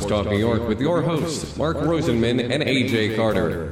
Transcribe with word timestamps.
Sports 0.00 0.24
Talk 0.24 0.32
New 0.32 0.38
York 0.38 0.66
with 0.66 0.80
your 0.80 1.02
hosts, 1.02 1.54
Mark 1.58 1.76
Rosenman 1.76 2.40
and 2.50 2.62
AJ 2.62 3.16
Carter. 3.16 3.70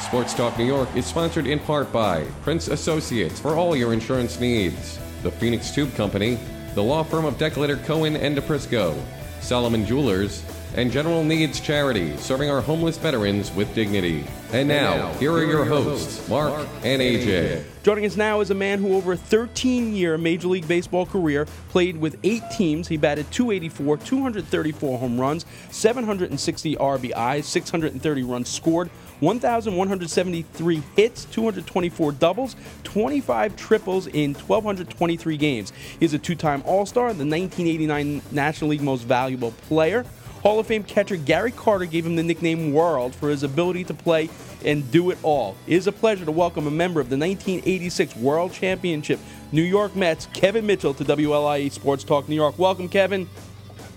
Sports 0.00 0.32
Talk 0.32 0.56
New 0.56 0.64
York 0.64 0.88
is 0.96 1.04
sponsored 1.04 1.46
in 1.46 1.58
part 1.58 1.92
by 1.92 2.24
Prince 2.40 2.68
Associates 2.68 3.38
for 3.38 3.54
all 3.54 3.76
your 3.76 3.92
insurance 3.92 4.40
needs, 4.40 4.98
the 5.22 5.30
Phoenix 5.30 5.70
Tube 5.70 5.94
Company, 5.94 6.38
the 6.74 6.82
law 6.82 7.02
firm 7.02 7.26
of 7.26 7.34
Decletter 7.34 7.84
Cohen 7.84 8.16
and 8.16 8.34
DePrisco, 8.34 8.98
Solomon 9.42 9.84
Jewelers, 9.84 10.42
and 10.74 10.92
General 10.92 11.24
Needs 11.24 11.60
Charity, 11.60 12.16
serving 12.16 12.50
our 12.50 12.60
homeless 12.60 12.98
veterans 12.98 13.52
with 13.52 13.74
dignity. 13.74 14.24
And 14.52 14.68
now, 14.68 15.12
here 15.14 15.32
are 15.32 15.44
your 15.44 15.64
hosts, 15.64 16.26
Mark 16.28 16.66
and 16.82 17.02
AJ. 17.02 17.64
Joining 17.82 18.06
us 18.06 18.16
now 18.16 18.40
is 18.40 18.50
a 18.50 18.54
man 18.54 18.80
who, 18.80 18.94
over 18.94 19.12
a 19.12 19.16
13 19.16 19.94
year 19.94 20.18
Major 20.18 20.48
League 20.48 20.68
Baseball 20.68 21.06
career, 21.06 21.46
played 21.70 21.96
with 21.96 22.18
eight 22.22 22.42
teams. 22.50 22.88
He 22.88 22.96
batted 22.96 23.30
284, 23.30 23.98
234 23.98 24.98
home 24.98 25.20
runs, 25.20 25.46
760 25.70 26.76
RBIs, 26.76 27.44
630 27.44 28.22
runs 28.22 28.48
scored, 28.48 28.90
1,173 29.20 30.82
hits, 30.96 31.24
224 31.26 32.12
doubles, 32.12 32.56
25 32.84 33.56
triples 33.56 34.06
in 34.06 34.34
1,223 34.34 35.36
games. 35.36 35.72
He's 35.98 36.14
a 36.14 36.18
two 36.18 36.34
time 36.34 36.62
All 36.64 36.86
Star, 36.86 37.08
the 37.08 37.24
1989 37.24 38.22
National 38.30 38.70
League 38.70 38.82
Most 38.82 39.02
Valuable 39.04 39.52
Player. 39.68 40.04
Hall 40.42 40.60
of 40.60 40.68
Fame 40.68 40.84
catcher 40.84 41.16
Gary 41.16 41.50
Carter 41.50 41.84
gave 41.84 42.06
him 42.06 42.14
the 42.14 42.22
nickname 42.22 42.72
World 42.72 43.12
for 43.14 43.28
his 43.28 43.42
ability 43.42 43.82
to 43.84 43.94
play 43.94 44.30
and 44.64 44.88
do 44.92 45.10
it 45.10 45.18
all. 45.24 45.56
It 45.66 45.74
is 45.74 45.88
a 45.88 45.92
pleasure 45.92 46.24
to 46.24 46.30
welcome 46.30 46.68
a 46.68 46.70
member 46.70 47.00
of 47.00 47.10
the 47.10 47.16
1986 47.16 48.14
World 48.16 48.52
Championship 48.52 49.18
New 49.50 49.62
York 49.62 49.96
Mets, 49.96 50.26
Kevin 50.26 50.64
Mitchell, 50.64 50.94
to 50.94 51.04
WLIE 51.04 51.72
Sports 51.72 52.04
Talk 52.04 52.28
New 52.28 52.36
York. 52.36 52.56
Welcome, 52.58 52.88
Kevin. 52.88 53.28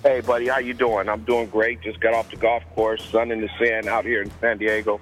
Hey, 0.02 0.22
buddy, 0.22 0.48
how 0.48 0.58
you 0.58 0.73
doing? 0.73 1.09
I'm 1.09 1.23
doing 1.25 1.48
great. 1.48 1.81
Just 1.81 2.00
got 2.00 2.16
off 2.16 2.31
the 2.31 2.38
golf 2.38 2.64
course, 2.73 3.05
sun 3.05 3.30
in 3.31 3.42
the 3.42 3.50
sand 3.59 3.88
out 3.88 4.03
here 4.03 4.23
in 4.23 4.31
San 4.39 4.58
Diego. 4.58 5.00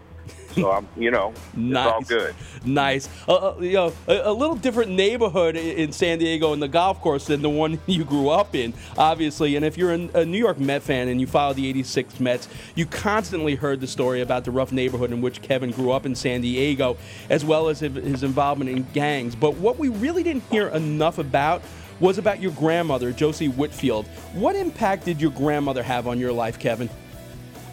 So 0.55 0.71
I'm, 0.71 0.87
you 0.97 1.11
know, 1.11 1.29
it's 1.29 1.55
nice. 1.55 1.85
all 1.85 2.01
good. 2.01 2.35
Nice. 2.65 3.09
Uh, 3.27 3.35
uh, 3.35 3.55
you 3.59 3.73
know, 3.73 3.93
a, 4.07 4.29
a, 4.29 4.33
little 4.33 4.55
different 4.55 4.91
neighborhood 4.91 5.55
in 5.55 5.91
San 5.91 6.19
Diego 6.19 6.53
and 6.53 6.61
the 6.61 6.67
golf 6.67 6.99
course 7.01 7.25
than 7.25 7.41
the 7.41 7.49
one 7.49 7.79
you 7.87 8.03
grew 8.03 8.29
up 8.29 8.55
in, 8.55 8.73
obviously. 8.97 9.55
And 9.55 9.65
if 9.65 9.77
you're 9.77 9.91
a 9.91 10.25
New 10.25 10.37
York 10.37 10.59
Met 10.59 10.81
fan 10.81 11.07
and 11.07 11.21
you 11.21 11.27
follow 11.27 11.53
the 11.53 11.67
86 11.67 12.19
Mets, 12.19 12.47
you 12.75 12.85
constantly 12.85 13.55
heard 13.55 13.79
the 13.79 13.87
story 13.87 14.21
about 14.21 14.45
the 14.45 14.51
rough 14.51 14.71
neighborhood 14.71 15.11
in 15.11 15.21
which 15.21 15.41
Kevin 15.41 15.71
grew 15.71 15.91
up 15.91 16.05
in 16.05 16.15
San 16.15 16.41
Diego, 16.41 16.97
as 17.29 17.45
well 17.45 17.69
as 17.69 17.79
his 17.79 18.23
involvement 18.23 18.69
in 18.69 18.87
gangs. 18.93 19.35
But 19.35 19.55
what 19.57 19.77
we 19.77 19.89
really 19.89 20.23
didn't 20.23 20.43
hear 20.49 20.67
enough 20.69 21.17
about 21.17 21.61
was 21.99 22.17
about 22.17 22.41
your 22.41 22.51
grandmother, 22.51 23.11
Josie 23.11 23.49
Whitfield. 23.49 24.07
What 24.33 24.55
impact 24.55 25.05
did 25.05 25.21
your 25.21 25.31
grandmother 25.31 25.83
have 25.83 26.07
on 26.07 26.17
your 26.17 26.31
life, 26.31 26.57
Kevin? 26.57 26.89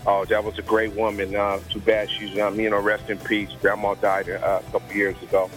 Oh, 0.08 0.24
that 0.26 0.44
was 0.44 0.56
a 0.56 0.62
great 0.62 0.92
woman. 0.94 1.34
Uh, 1.34 1.58
too 1.68 1.80
bad 1.80 2.08
she's, 2.08 2.38
um, 2.38 2.60
you 2.60 2.70
know, 2.70 2.80
rest 2.80 3.10
in 3.10 3.18
peace. 3.18 3.50
Grandma 3.60 3.94
died 3.94 4.30
uh, 4.30 4.62
a 4.64 4.70
couple 4.70 4.94
years 4.94 5.20
ago. 5.20 5.50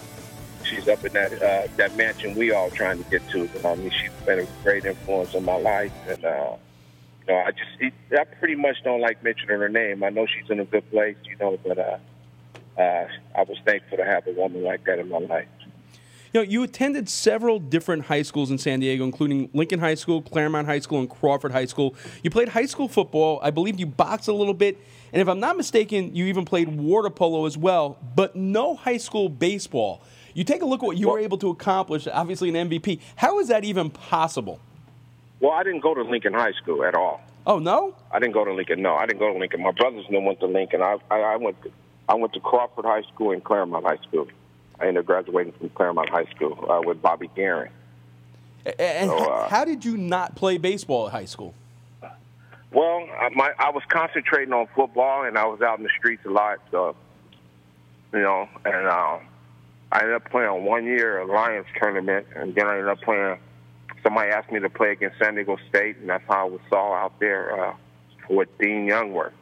She's 0.64 0.88
up 0.88 1.04
in 1.04 1.12
that 1.12 1.32
uh, 1.40 1.68
that 1.76 1.96
mansion 1.96 2.34
we 2.34 2.50
all 2.50 2.68
trying 2.70 3.02
to 3.02 3.08
get 3.10 3.26
to. 3.30 3.48
I 3.64 3.76
mean, 3.76 3.90
she's 3.90 4.10
been 4.26 4.40
a 4.40 4.46
great 4.64 4.84
influence 4.84 5.34
on 5.36 5.44
my 5.44 5.56
life, 5.56 5.92
and 6.08 6.24
uh, 6.24 6.56
you 7.20 7.32
know, 7.32 7.38
I 7.38 7.50
just 7.52 7.70
it, 7.78 7.94
I 8.12 8.24
pretty 8.24 8.56
much 8.56 8.76
don't 8.82 9.00
like 9.00 9.22
mentioning 9.22 9.58
her 9.58 9.68
name. 9.68 10.02
I 10.02 10.10
know 10.10 10.26
she's 10.26 10.50
in 10.50 10.58
a 10.58 10.64
good 10.64 10.88
place, 10.90 11.16
you 11.24 11.36
know, 11.36 11.56
but 11.64 11.78
uh, 11.78 11.98
uh, 12.76 13.06
I 13.36 13.42
was 13.44 13.56
thankful 13.64 13.98
to 13.98 14.04
have 14.04 14.26
a 14.26 14.32
woman 14.32 14.64
like 14.64 14.84
that 14.84 14.98
in 14.98 15.08
my 15.08 15.18
life. 15.18 15.48
You 16.32 16.40
know, 16.40 16.48
you 16.48 16.62
attended 16.62 17.08
several 17.08 17.58
different 17.58 18.04
high 18.04 18.22
schools 18.22 18.52
in 18.52 18.58
San 18.58 18.78
Diego, 18.78 19.02
including 19.02 19.50
Lincoln 19.52 19.80
High 19.80 19.96
School, 19.96 20.22
Clairemont 20.22 20.64
High 20.64 20.78
School, 20.78 21.00
and 21.00 21.10
Crawford 21.10 21.50
High 21.50 21.64
School. 21.64 21.96
You 22.22 22.30
played 22.30 22.50
high 22.50 22.66
school 22.66 22.86
football. 22.86 23.40
I 23.42 23.50
believe 23.50 23.80
you 23.80 23.86
boxed 23.86 24.28
a 24.28 24.32
little 24.32 24.54
bit. 24.54 24.78
And 25.12 25.20
if 25.20 25.26
I'm 25.26 25.40
not 25.40 25.56
mistaken, 25.56 26.14
you 26.14 26.26
even 26.26 26.44
played 26.44 26.68
water 26.68 27.10
polo 27.10 27.46
as 27.46 27.58
well, 27.58 27.98
but 28.14 28.36
no 28.36 28.76
high 28.76 28.98
school 28.98 29.28
baseball. 29.28 30.02
You 30.32 30.44
take 30.44 30.62
a 30.62 30.66
look 30.66 30.84
at 30.84 30.86
what 30.86 30.98
you 30.98 31.08
were 31.08 31.18
able 31.18 31.38
to 31.38 31.50
accomplish, 31.50 32.06
obviously 32.06 32.48
an 32.48 32.70
MVP. 32.70 33.00
How 33.16 33.40
is 33.40 33.48
that 33.48 33.64
even 33.64 33.90
possible? 33.90 34.60
Well, 35.40 35.50
I 35.50 35.64
didn't 35.64 35.80
go 35.80 35.94
to 35.94 36.02
Lincoln 36.02 36.34
High 36.34 36.52
School 36.52 36.84
at 36.84 36.94
all. 36.94 37.20
Oh 37.44 37.58
no! 37.58 37.96
I 38.12 38.20
didn't 38.20 38.34
go 38.34 38.44
to 38.44 38.52
Lincoln. 38.52 38.82
No, 38.82 38.94
I 38.94 39.06
didn't 39.06 39.18
go 39.18 39.32
to 39.32 39.38
Lincoln. 39.38 39.62
My 39.62 39.72
brothers 39.72 40.04
went 40.08 40.38
to 40.40 40.46
Lincoln. 40.46 40.82
I, 40.82 40.98
I, 41.10 41.20
I 41.20 41.36
went 41.36 41.60
to, 41.62 41.72
I 42.08 42.14
went 42.14 42.34
to 42.34 42.40
Crawford 42.40 42.84
High 42.84 43.02
School 43.12 43.32
and 43.32 43.42
Clairemont 43.42 43.84
High 43.84 43.98
School. 44.06 44.28
I 44.80 44.86
ended 44.86 45.00
up 45.00 45.06
graduating 45.06 45.52
from 45.52 45.68
Clairemont 45.70 46.08
High 46.08 46.24
School 46.34 46.70
uh, 46.70 46.80
with 46.82 47.02
Bobby 47.02 47.30
Guerin. 47.34 47.70
And 48.78 49.10
so, 49.10 49.16
uh, 49.16 49.48
how 49.48 49.64
did 49.64 49.84
you 49.84 49.96
not 49.96 50.34
play 50.34 50.58
baseball 50.58 51.06
at 51.06 51.12
high 51.12 51.24
school? 51.24 51.54
Well, 52.72 53.08
I, 53.18 53.28
my, 53.34 53.52
I 53.58 53.70
was 53.70 53.82
concentrating 53.88 54.52
on 54.52 54.68
football, 54.74 55.24
and 55.24 55.36
I 55.36 55.46
was 55.46 55.60
out 55.60 55.78
in 55.78 55.84
the 55.84 55.90
streets 55.98 56.24
a 56.24 56.30
lot. 56.30 56.58
So, 56.70 56.94
you 58.12 58.20
know, 58.20 58.48
and 58.64 58.86
uh, 58.86 59.18
I 59.92 60.00
ended 60.00 60.14
up 60.14 60.30
playing 60.30 60.64
one 60.64 60.84
year 60.84 61.24
Lions 61.24 61.66
tournament, 61.80 62.26
and 62.36 62.54
then 62.54 62.66
I 62.66 62.74
ended 62.74 62.88
up 62.88 63.00
playing. 63.00 63.38
Somebody 64.02 64.30
asked 64.30 64.50
me 64.50 64.60
to 64.60 64.70
play 64.70 64.92
against 64.92 65.18
San 65.18 65.34
Diego 65.34 65.58
State, 65.68 65.98
and 65.98 66.08
that's 66.08 66.24
how 66.26 66.46
I 66.46 66.50
was 66.50 66.60
saw 66.70 66.94
out 66.94 67.18
there 67.18 67.68
uh, 67.68 67.74
with 68.28 68.48
Dean 68.58 68.86
Youngworth. 68.86 69.32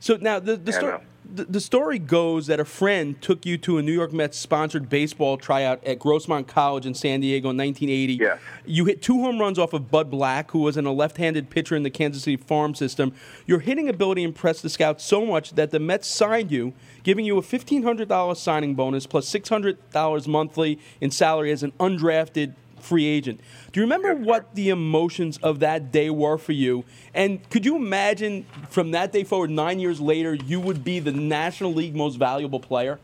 So 0.00 0.16
now 0.16 0.38
the 0.40 0.56
the 0.56 0.72
story. 0.72 0.92
Uh, 0.94 0.98
the, 1.34 1.60
story 1.60 1.98
goes 1.98 2.46
that 2.46 2.60
a 2.60 2.64
friend 2.64 3.20
took 3.20 3.44
you 3.44 3.58
to 3.58 3.78
a 3.78 3.82
New 3.82 3.92
York 3.92 4.12
Mets 4.12 4.38
sponsored 4.38 4.88
baseball 4.88 5.36
tryout 5.36 5.82
at 5.84 5.98
Grossmont 5.98 6.46
College 6.46 6.86
in 6.86 6.94
San 6.94 7.20
Diego 7.20 7.50
in 7.50 7.56
1980. 7.56 8.14
Yes. 8.14 8.38
You 8.64 8.84
hit 8.84 9.02
two 9.02 9.20
home 9.20 9.40
runs 9.40 9.58
off 9.58 9.72
of 9.72 9.90
Bud 9.90 10.10
Black, 10.10 10.50
who 10.52 10.60
was 10.60 10.76
in 10.76 10.86
a 10.86 10.92
left 10.92 11.16
handed 11.16 11.50
pitcher 11.50 11.76
in 11.76 11.82
the 11.82 11.90
Kansas 11.90 12.22
City 12.22 12.36
farm 12.36 12.74
system. 12.74 13.12
Your 13.46 13.60
hitting 13.60 13.88
ability 13.88 14.22
impressed 14.22 14.62
the 14.62 14.70
scouts 14.70 15.04
so 15.04 15.26
much 15.26 15.52
that 15.52 15.70
the 15.70 15.80
Mets 15.80 16.06
signed 16.06 16.50
you, 16.50 16.72
giving 17.02 17.24
you 17.24 17.38
a 17.38 17.42
$1,500 17.42 18.36
signing 18.36 18.74
bonus 18.74 19.06
plus 19.06 19.28
$600 19.30 20.26
monthly 20.26 20.78
in 21.00 21.10
salary 21.10 21.52
as 21.52 21.62
an 21.62 21.72
undrafted 21.72 22.54
free 22.86 23.06
agent. 23.06 23.40
Do 23.72 23.80
you 23.80 23.84
remember 23.84 24.14
what 24.14 24.54
the 24.54 24.70
emotions 24.70 25.38
of 25.38 25.60
that 25.60 25.92
day 25.92 26.08
were 26.08 26.38
for 26.38 26.52
you? 26.52 26.84
And 27.12 27.48
could 27.50 27.66
you 27.66 27.76
imagine 27.76 28.46
from 28.70 28.92
that 28.92 29.12
day 29.12 29.24
forward, 29.24 29.50
nine 29.50 29.80
years 29.80 30.00
later, 30.00 30.34
you 30.34 30.60
would 30.60 30.84
be 30.84 31.00
the 31.00 31.12
National 31.12 31.74
League 31.74 31.94
most 31.94 32.16
valuable 32.16 32.60
player? 32.60 32.98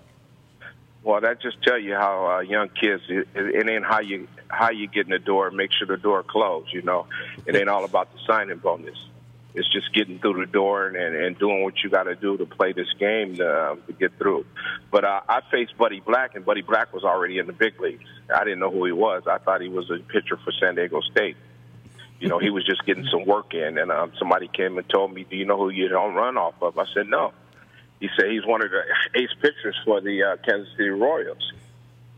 Well, 1.02 1.20
that 1.20 1.42
just 1.42 1.60
tell 1.62 1.78
you 1.78 1.94
how 1.94 2.36
uh, 2.36 2.40
young 2.40 2.68
kids. 2.68 3.02
It, 3.08 3.26
it 3.34 3.68
ain't 3.68 3.84
how 3.84 4.00
you 4.00 4.28
how 4.48 4.70
you 4.70 4.86
get 4.86 5.06
in 5.06 5.10
the 5.10 5.18
door. 5.18 5.50
Make 5.50 5.72
sure 5.72 5.86
the 5.86 5.96
door 5.96 6.22
closed. 6.22 6.72
You 6.72 6.82
know, 6.82 7.06
it 7.44 7.56
ain't 7.56 7.68
all 7.68 7.84
about 7.84 8.12
the 8.12 8.20
signing 8.24 8.58
bonus. 8.58 8.96
It's 9.54 9.70
just 9.70 9.92
getting 9.92 10.18
through 10.18 10.46
the 10.46 10.50
door 10.50 10.86
and, 10.86 10.96
and, 10.96 11.14
and 11.14 11.38
doing 11.38 11.62
what 11.62 11.74
you 11.84 11.90
got 11.90 12.04
to 12.04 12.14
do 12.14 12.38
to 12.38 12.46
play 12.46 12.72
this 12.72 12.90
game 12.98 13.36
to, 13.36 13.46
uh, 13.46 13.76
to 13.86 13.92
get 13.92 14.16
through. 14.16 14.46
But 14.90 15.04
uh, 15.04 15.20
I 15.28 15.42
faced 15.50 15.76
Buddy 15.76 16.00
Black, 16.00 16.34
and 16.34 16.44
Buddy 16.44 16.62
Black 16.62 16.92
was 16.94 17.04
already 17.04 17.38
in 17.38 17.46
the 17.46 17.52
big 17.52 17.78
leagues. 17.78 18.08
I 18.34 18.44
didn't 18.44 18.60
know 18.60 18.70
who 18.70 18.86
he 18.86 18.92
was. 18.92 19.24
I 19.26 19.38
thought 19.38 19.60
he 19.60 19.68
was 19.68 19.90
a 19.90 19.98
pitcher 19.98 20.38
for 20.42 20.52
San 20.58 20.74
Diego 20.74 21.00
State. 21.00 21.36
You 22.18 22.28
know, 22.28 22.38
he 22.38 22.50
was 22.50 22.64
just 22.64 22.86
getting 22.86 23.06
some 23.10 23.26
work 23.26 23.52
in, 23.52 23.78
and 23.78 23.90
um, 23.90 24.12
somebody 24.18 24.48
came 24.48 24.78
and 24.78 24.88
told 24.88 25.12
me, 25.12 25.26
"Do 25.28 25.36
you 25.36 25.44
know 25.44 25.58
who 25.58 25.70
you 25.70 25.88
don't 25.88 26.14
run 26.14 26.38
off 26.38 26.54
of?" 26.62 26.78
I 26.78 26.84
said, 26.94 27.08
"No." 27.08 27.32
He 28.00 28.08
said 28.16 28.30
he's 28.30 28.46
one 28.46 28.62
of 28.64 28.70
the 28.70 28.82
ace 29.20 29.30
pitchers 29.40 29.76
for 29.84 30.00
the 30.00 30.22
uh, 30.22 30.36
Kansas 30.44 30.72
City 30.76 30.88
Royals. 30.88 31.52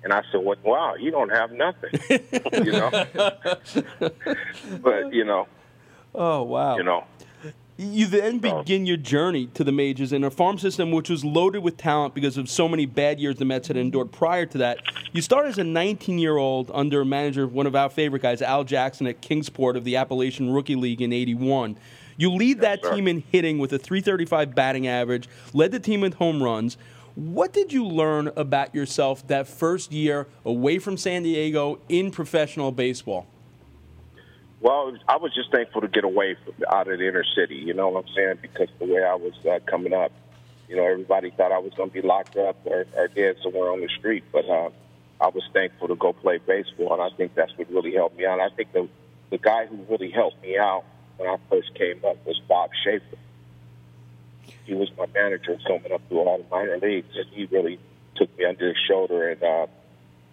And 0.02 0.12
I 0.12 0.22
said, 0.30 0.42
"What? 0.42 0.58
Well, 0.62 0.74
wow, 0.74 0.94
you 0.96 1.10
don't 1.10 1.30
have 1.30 1.52
nothing, 1.52 1.90
you 2.64 2.72
know." 2.72 2.90
but 4.82 5.12
you 5.12 5.24
know. 5.24 5.48
Oh 6.14 6.42
wow. 6.42 6.76
You 6.76 6.84
know. 6.84 7.04
You 7.76 8.06
then 8.06 8.38
begin 8.38 8.86
your 8.86 8.96
journey 8.96 9.46
to 9.54 9.64
the 9.64 9.72
majors 9.72 10.12
in 10.12 10.22
a 10.22 10.30
farm 10.30 10.58
system 10.58 10.92
which 10.92 11.10
was 11.10 11.24
loaded 11.24 11.64
with 11.64 11.76
talent 11.76 12.14
because 12.14 12.37
of 12.37 12.49
so 12.49 12.69
many 12.69 12.87
bad 12.87 13.19
years 13.19 13.34
the 13.37 13.44
Mets 13.44 13.66
had 13.66 13.76
endured 13.76 14.12
prior 14.12 14.46
to 14.46 14.58
that. 14.58 14.78
You 15.12 15.20
start 15.20 15.46
as 15.46 15.58
a 15.58 15.64
19 15.64 16.20
year 16.20 16.37
old 16.37 16.70
under 16.72 17.00
a 17.00 17.04
manager, 17.04 17.49
one 17.49 17.66
of 17.66 17.75
our 17.75 17.90
favorite 17.90 18.22
guys, 18.22 18.43
Al 18.43 18.62
Jackson 18.62 19.08
at 19.08 19.20
Kingsport 19.20 19.76
of 19.76 19.82
the 19.82 19.96
Appalachian 19.96 20.52
Rookie 20.52 20.76
League 20.76 21.02
in 21.02 21.12
81. 21.12 21.76
You 22.16 22.31
lead 22.31 22.60
that 22.60 22.81
team 22.84 23.08
in 23.08 23.25
hitting 23.32 23.58
with 23.58 23.72
a 23.72 23.78
335 23.78 24.54
batting 24.54 24.87
average, 24.87 25.28
led 25.52 25.72
the 25.72 25.81
team 25.81 26.02
with 26.02 26.14
home 26.14 26.44
runs. 26.44 26.76
What 27.16 27.52
did 27.52 27.72
you 27.72 27.84
learn 27.84 28.31
about 28.37 28.72
yourself 28.72 29.26
that 29.26 29.49
first 29.49 29.90
year 29.90 30.28
away 30.44 30.78
from 30.78 30.96
San 30.96 31.25
Diego 31.25 31.81
in 31.88 32.12
professional 32.12 32.70
baseball? 32.70 33.26
Well, 34.64 34.96
I 35.06 35.19
was 35.19 35.34
just 35.34 35.52
thankful 35.52 35.82
to 35.82 35.88
get 35.88 36.05
away 36.05 36.37
from, 36.43 36.55
out 36.72 36.88
of 36.88 36.99
the 36.99 37.06
inner 37.06 37.22
city. 37.37 37.56
You 37.56 37.75
know 37.75 37.90
what 37.90 38.06
I'm 38.06 38.14
saying? 38.16 38.38
Because 38.40 38.69
the 38.78 38.87
way 38.87 39.05
I 39.05 39.14
was 39.14 39.34
uh, 39.44 39.58
coming 39.70 39.93
up, 39.93 40.11
you 40.70 40.76
know, 40.76 40.87
everybody 40.87 41.31
thought 41.31 41.52
I 41.52 41.58
was 41.58 41.75
going 41.75 41.90
to 41.90 41.93
be 41.93 42.00
locked 42.00 42.38
up 42.38 42.56
or, 42.64 42.87
or 42.96 43.08
dead 43.08 43.37
somewhere 43.43 43.70
on 43.70 43.82
the 43.82 43.90
street. 43.99 44.25
But 44.32 44.49
uh, 44.49 44.70
I 45.20 45.28
was 45.28 45.43
thankful 45.52 45.88
to 45.88 45.96
go 45.96 46.14
play 46.14 46.38
baseball, 46.38 46.94
and 46.94 47.02
I 47.02 47.14
think 47.14 47.34
that's 47.34 47.52
what 47.58 47.70
really 47.70 47.93
helped 47.93 48.16
me 48.16 48.25
out. 48.25 48.40
I 48.40 48.49
think 48.56 48.72
the 48.72 48.88
the 49.28 49.37
guy 49.37 49.66
who 49.66 49.84
really 49.90 50.11
helped 50.11 50.40
me 50.43 50.56
out 50.56 50.84
when 51.19 51.28
I 51.28 51.37
first 51.50 51.75
came 51.75 52.02
up 52.02 52.25
was 52.25 52.40
Bob 52.49 52.70
Schaefer. 52.82 53.19
He 54.64 54.72
was 54.72 54.90
my 54.96 55.05
manager 55.12 55.58
coming 55.66 55.93
up 55.93 56.00
through 56.08 56.20
all 56.20 56.38
the 56.38 56.44
minor 56.50 56.78
leagues, 56.78 57.14
and 57.14 57.26
he 57.32 57.44
really 57.44 57.78
took 58.16 58.34
me 58.38 58.46
under 58.46 58.69
his 58.69 58.78
shoulder 58.88 59.28
and 59.28 59.43
uh, 59.43 59.66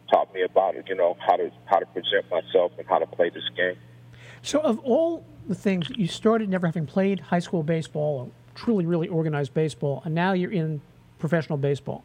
taught 0.10 0.33
me 0.33 0.44
about 0.44 0.75
it. 0.75 0.86
You 0.88 0.95
know 0.95 1.18
how 1.19 1.36
to 1.36 1.51
how 1.66 1.80
to 1.80 1.86
present 1.88 2.31
myself 2.31 2.72
and 2.78 2.88
how 2.88 3.00
to 3.00 3.07
play 3.07 3.30
this 3.30 3.50
game. 3.57 3.75
So, 4.44 4.60
of 4.60 4.80
all 4.80 5.24
the 5.48 5.56
things 5.56 5.90
you 5.96 6.08
started 6.08 6.50
never 6.50 6.66
having 6.68 6.86
played 6.86 7.20
high 7.20 7.40
school 7.40 7.64
baseball 7.64 8.20
or 8.20 8.32
truly, 8.56 8.86
really 8.86 9.08
organized 9.08 9.54
baseball, 9.54 10.02
and 10.06 10.14
now 10.16 10.34
you're 10.34 10.52
in 10.52 10.82
professional 11.20 11.58
baseball. 11.58 12.04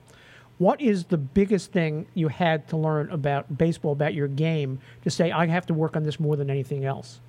What 0.59 0.81
is 0.81 1.07
the 1.07 1.19
biggest 1.19 1.73
thing 1.73 2.07
you 2.15 2.29
had 2.29 2.67
to 2.69 2.77
learn 2.77 3.11
about 3.11 3.59
baseball, 3.59 3.93
about 3.93 4.15
your 4.15 4.29
game, 4.29 4.81
to 5.05 5.11
say 5.11 5.31
I 5.31 5.47
have 5.47 5.67
to 5.67 5.75
work 5.75 5.97
on 5.97 6.03
this 6.03 6.19
more 6.19 6.37
than 6.37 6.49
anything 6.49 6.85
else? 6.85 7.21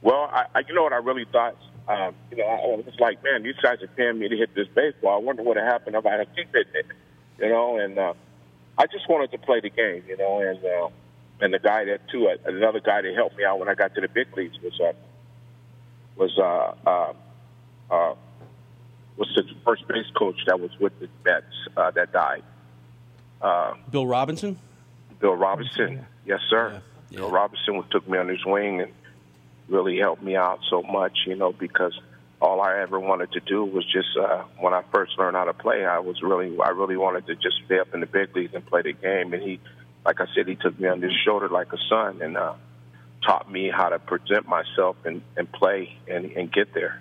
Well, 0.00 0.30
I, 0.32 0.46
I 0.54 0.60
you 0.66 0.74
know 0.74 0.82
what 0.82 0.92
I 0.92 0.96
really 0.96 1.26
thought. 1.26 1.56
Um, 1.88 2.14
you 2.30 2.38
know, 2.38 2.44
I 2.44 2.76
was 2.76 2.94
like, 2.98 3.22
man, 3.24 3.42
these 3.42 3.56
guys 3.56 3.82
are 3.82 3.88
paying 3.88 4.18
me 4.18 4.28
to 4.28 4.36
hit 4.36 4.54
this 4.54 4.68
baseball. 4.68 5.14
I 5.14 5.18
wonder 5.18 5.42
what 5.42 5.56
would 5.56 5.64
happen 5.64 5.94
if 5.94 6.06
I 6.06 6.16
had 6.16 6.34
keep 6.36 6.54
hitting 6.54 6.72
it. 6.74 6.86
You 7.38 7.48
know, 7.48 7.78
and 7.78 7.98
uh, 7.98 8.14
I 8.78 8.86
just 8.86 9.08
wanted 9.08 9.32
to 9.32 9.38
play 9.38 9.60
the 9.60 9.70
game. 9.70 10.04
You 10.06 10.16
know, 10.16 10.40
and 10.40 10.64
uh, 10.64 10.88
and 11.40 11.52
the 11.54 11.58
guy 11.58 11.84
that 11.84 12.08
too, 12.10 12.28
uh, 12.28 12.36
another 12.44 12.80
guy 12.80 13.02
that 13.02 13.14
helped 13.14 13.36
me 13.36 13.44
out 13.44 13.58
when 13.58 13.68
I 13.68 13.74
got 13.74 13.94
to 13.94 14.00
the 14.00 14.08
big 14.08 14.36
leagues 14.36 14.56
was 14.62 14.78
uh, 14.80 14.92
was 16.16 16.38
uh, 16.38 16.88
uh, 16.88 17.12
uh, 17.90 18.14
was 19.16 19.28
the 19.34 19.44
first 19.64 19.86
base 19.88 20.06
coach 20.16 20.36
that 20.46 20.60
was 20.60 20.70
with 20.78 20.98
the 21.00 21.08
Mets 21.24 21.46
uh, 21.76 21.90
that 21.92 22.12
died. 22.12 22.42
Uh, 23.40 23.74
Bill 23.90 24.06
Robinson. 24.06 24.58
Bill 25.20 25.34
Robinson, 25.34 26.06
yes, 26.24 26.40
sir. 26.48 26.70
Yeah. 26.72 26.80
Yeah. 27.10 27.16
Bill 27.18 27.30
Robinson 27.30 27.82
took 27.90 28.08
me 28.08 28.18
on 28.18 28.28
his 28.28 28.44
wing 28.44 28.80
and 28.80 28.92
really 29.68 29.98
helped 29.98 30.22
me 30.22 30.36
out 30.36 30.60
so 30.68 30.82
much, 30.82 31.18
you 31.26 31.36
know, 31.36 31.52
because 31.52 31.98
all 32.40 32.60
I 32.60 32.80
ever 32.80 32.98
wanted 32.98 33.32
to 33.32 33.40
do 33.40 33.64
was 33.64 33.84
just 33.84 34.08
uh, 34.16 34.44
when 34.58 34.72
I 34.72 34.82
first 34.92 35.18
learned 35.18 35.36
how 35.36 35.44
to 35.44 35.52
play, 35.52 35.84
I 35.84 35.98
was 35.98 36.22
really 36.22 36.58
I 36.60 36.70
really 36.70 36.96
wanted 36.96 37.26
to 37.26 37.34
just 37.34 37.56
stay 37.66 37.78
up 37.78 37.92
in 37.94 38.00
the 38.00 38.06
big 38.06 38.34
leagues 38.34 38.54
and 38.54 38.64
play 38.64 38.82
the 38.82 38.92
game. 38.92 39.32
And 39.32 39.42
he, 39.42 39.60
like 40.04 40.20
I 40.20 40.26
said, 40.34 40.48
he 40.48 40.56
took 40.56 40.78
me 40.78 40.88
on 40.88 41.02
his 41.02 41.12
shoulder 41.24 41.48
like 41.48 41.72
a 41.72 41.78
son 41.88 42.22
and 42.22 42.36
uh, 42.36 42.54
taught 43.24 43.50
me 43.50 43.70
how 43.70 43.88
to 43.88 43.98
present 43.98 44.48
myself 44.48 44.96
and, 45.04 45.22
and 45.36 45.50
play 45.50 45.96
and, 46.08 46.26
and 46.32 46.52
get 46.52 46.74
there 46.74 47.00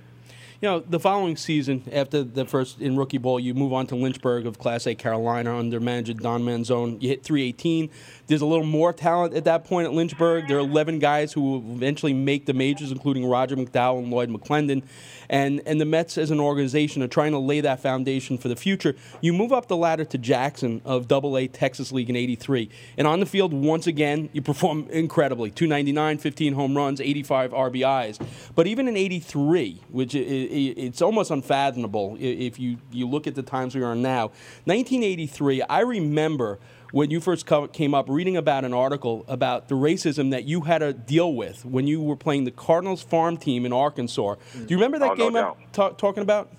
you 0.61 0.67
know, 0.67 0.79
the 0.81 0.99
following 0.99 1.37
season, 1.37 1.83
after 1.89 2.21
the 2.21 2.43
first 2.43 2.81
in 2.81 2.97
rookie 2.97 3.17
ball, 3.17 3.39
you 3.39 3.53
move 3.53 3.71
on 3.71 3.87
to 3.87 3.95
Lynchburg 3.95 4.45
of 4.45 4.59
Class 4.59 4.87
A 4.87 4.95
Carolina 4.95 5.57
under 5.57 5.79
manager 5.79 6.13
Don 6.13 6.43
Manzone. 6.43 7.01
You 7.01 7.07
hit 7.07 7.23
318. 7.23 7.89
There's 8.27 8.41
a 8.41 8.45
little 8.45 8.65
more 8.65 8.91
talent 8.91 9.33
at 9.35 9.45
that 9.45 9.63
point 9.63 9.87
at 9.87 9.93
Lynchburg. 9.93 10.49
There 10.49 10.57
are 10.57 10.59
11 10.59 10.99
guys 10.99 11.31
who 11.31 11.41
will 11.41 11.75
eventually 11.75 12.13
make 12.13 12.45
the 12.45 12.53
majors, 12.53 12.91
including 12.91 13.25
Roger 13.25 13.55
McDowell 13.55 13.99
and 13.99 14.11
Lloyd 14.11 14.29
McClendon. 14.29 14.83
And, 15.29 15.61
and 15.65 15.79
the 15.79 15.85
Mets, 15.85 16.17
as 16.17 16.29
an 16.29 16.41
organization, 16.41 17.01
are 17.03 17.07
trying 17.07 17.31
to 17.31 17.39
lay 17.39 17.61
that 17.61 17.79
foundation 17.79 18.37
for 18.37 18.49
the 18.49 18.55
future. 18.57 18.95
You 19.21 19.31
move 19.31 19.53
up 19.53 19.67
the 19.69 19.77
ladder 19.77 20.03
to 20.03 20.17
Jackson 20.17 20.81
of 20.83 21.07
Double 21.07 21.37
A 21.37 21.47
Texas 21.47 21.93
League 21.93 22.09
in 22.09 22.17
83. 22.17 22.69
And 22.97 23.07
on 23.07 23.21
the 23.21 23.25
field, 23.25 23.53
once 23.53 23.87
again, 23.87 24.29
you 24.33 24.41
perform 24.41 24.87
incredibly 24.89 25.51
299, 25.51 26.17
15 26.17 26.53
home 26.53 26.75
runs, 26.75 26.99
85 26.99 27.51
RBIs. 27.51 28.19
But 28.55 28.67
even 28.67 28.89
in 28.89 28.97
83, 28.97 29.83
which 29.89 30.15
is 30.15 30.48
it's 30.49 31.01
almost 31.01 31.31
unfathomable 31.31 32.17
if 32.19 32.59
you, 32.59 32.77
you 32.91 33.07
look 33.07 33.27
at 33.27 33.35
the 33.35 33.43
times 33.43 33.75
we 33.75 33.83
are 33.83 33.93
in 33.93 34.01
now. 34.01 34.27
1983, 34.65 35.61
I 35.63 35.81
remember 35.81 36.59
when 36.91 37.11
you 37.11 37.19
first 37.19 37.47
came 37.73 37.93
up 37.93 38.07
reading 38.09 38.35
about 38.35 38.65
an 38.65 38.73
article 38.73 39.23
about 39.27 39.67
the 39.67 39.75
racism 39.75 40.31
that 40.31 40.45
you 40.45 40.61
had 40.61 40.79
to 40.79 40.93
deal 40.93 41.33
with 41.33 41.65
when 41.65 41.87
you 41.87 42.01
were 42.01 42.15
playing 42.15 42.45
the 42.45 42.51
Cardinals 42.51 43.01
farm 43.01 43.37
team 43.37 43.65
in 43.65 43.73
Arkansas. 43.73 44.35
Do 44.53 44.65
you 44.67 44.77
remember 44.77 44.99
that 44.99 45.11
oh, 45.11 45.15
game 45.15 45.33
no 45.33 45.55
I'm 45.77 45.95
talking 45.95 46.23
about? 46.23 46.51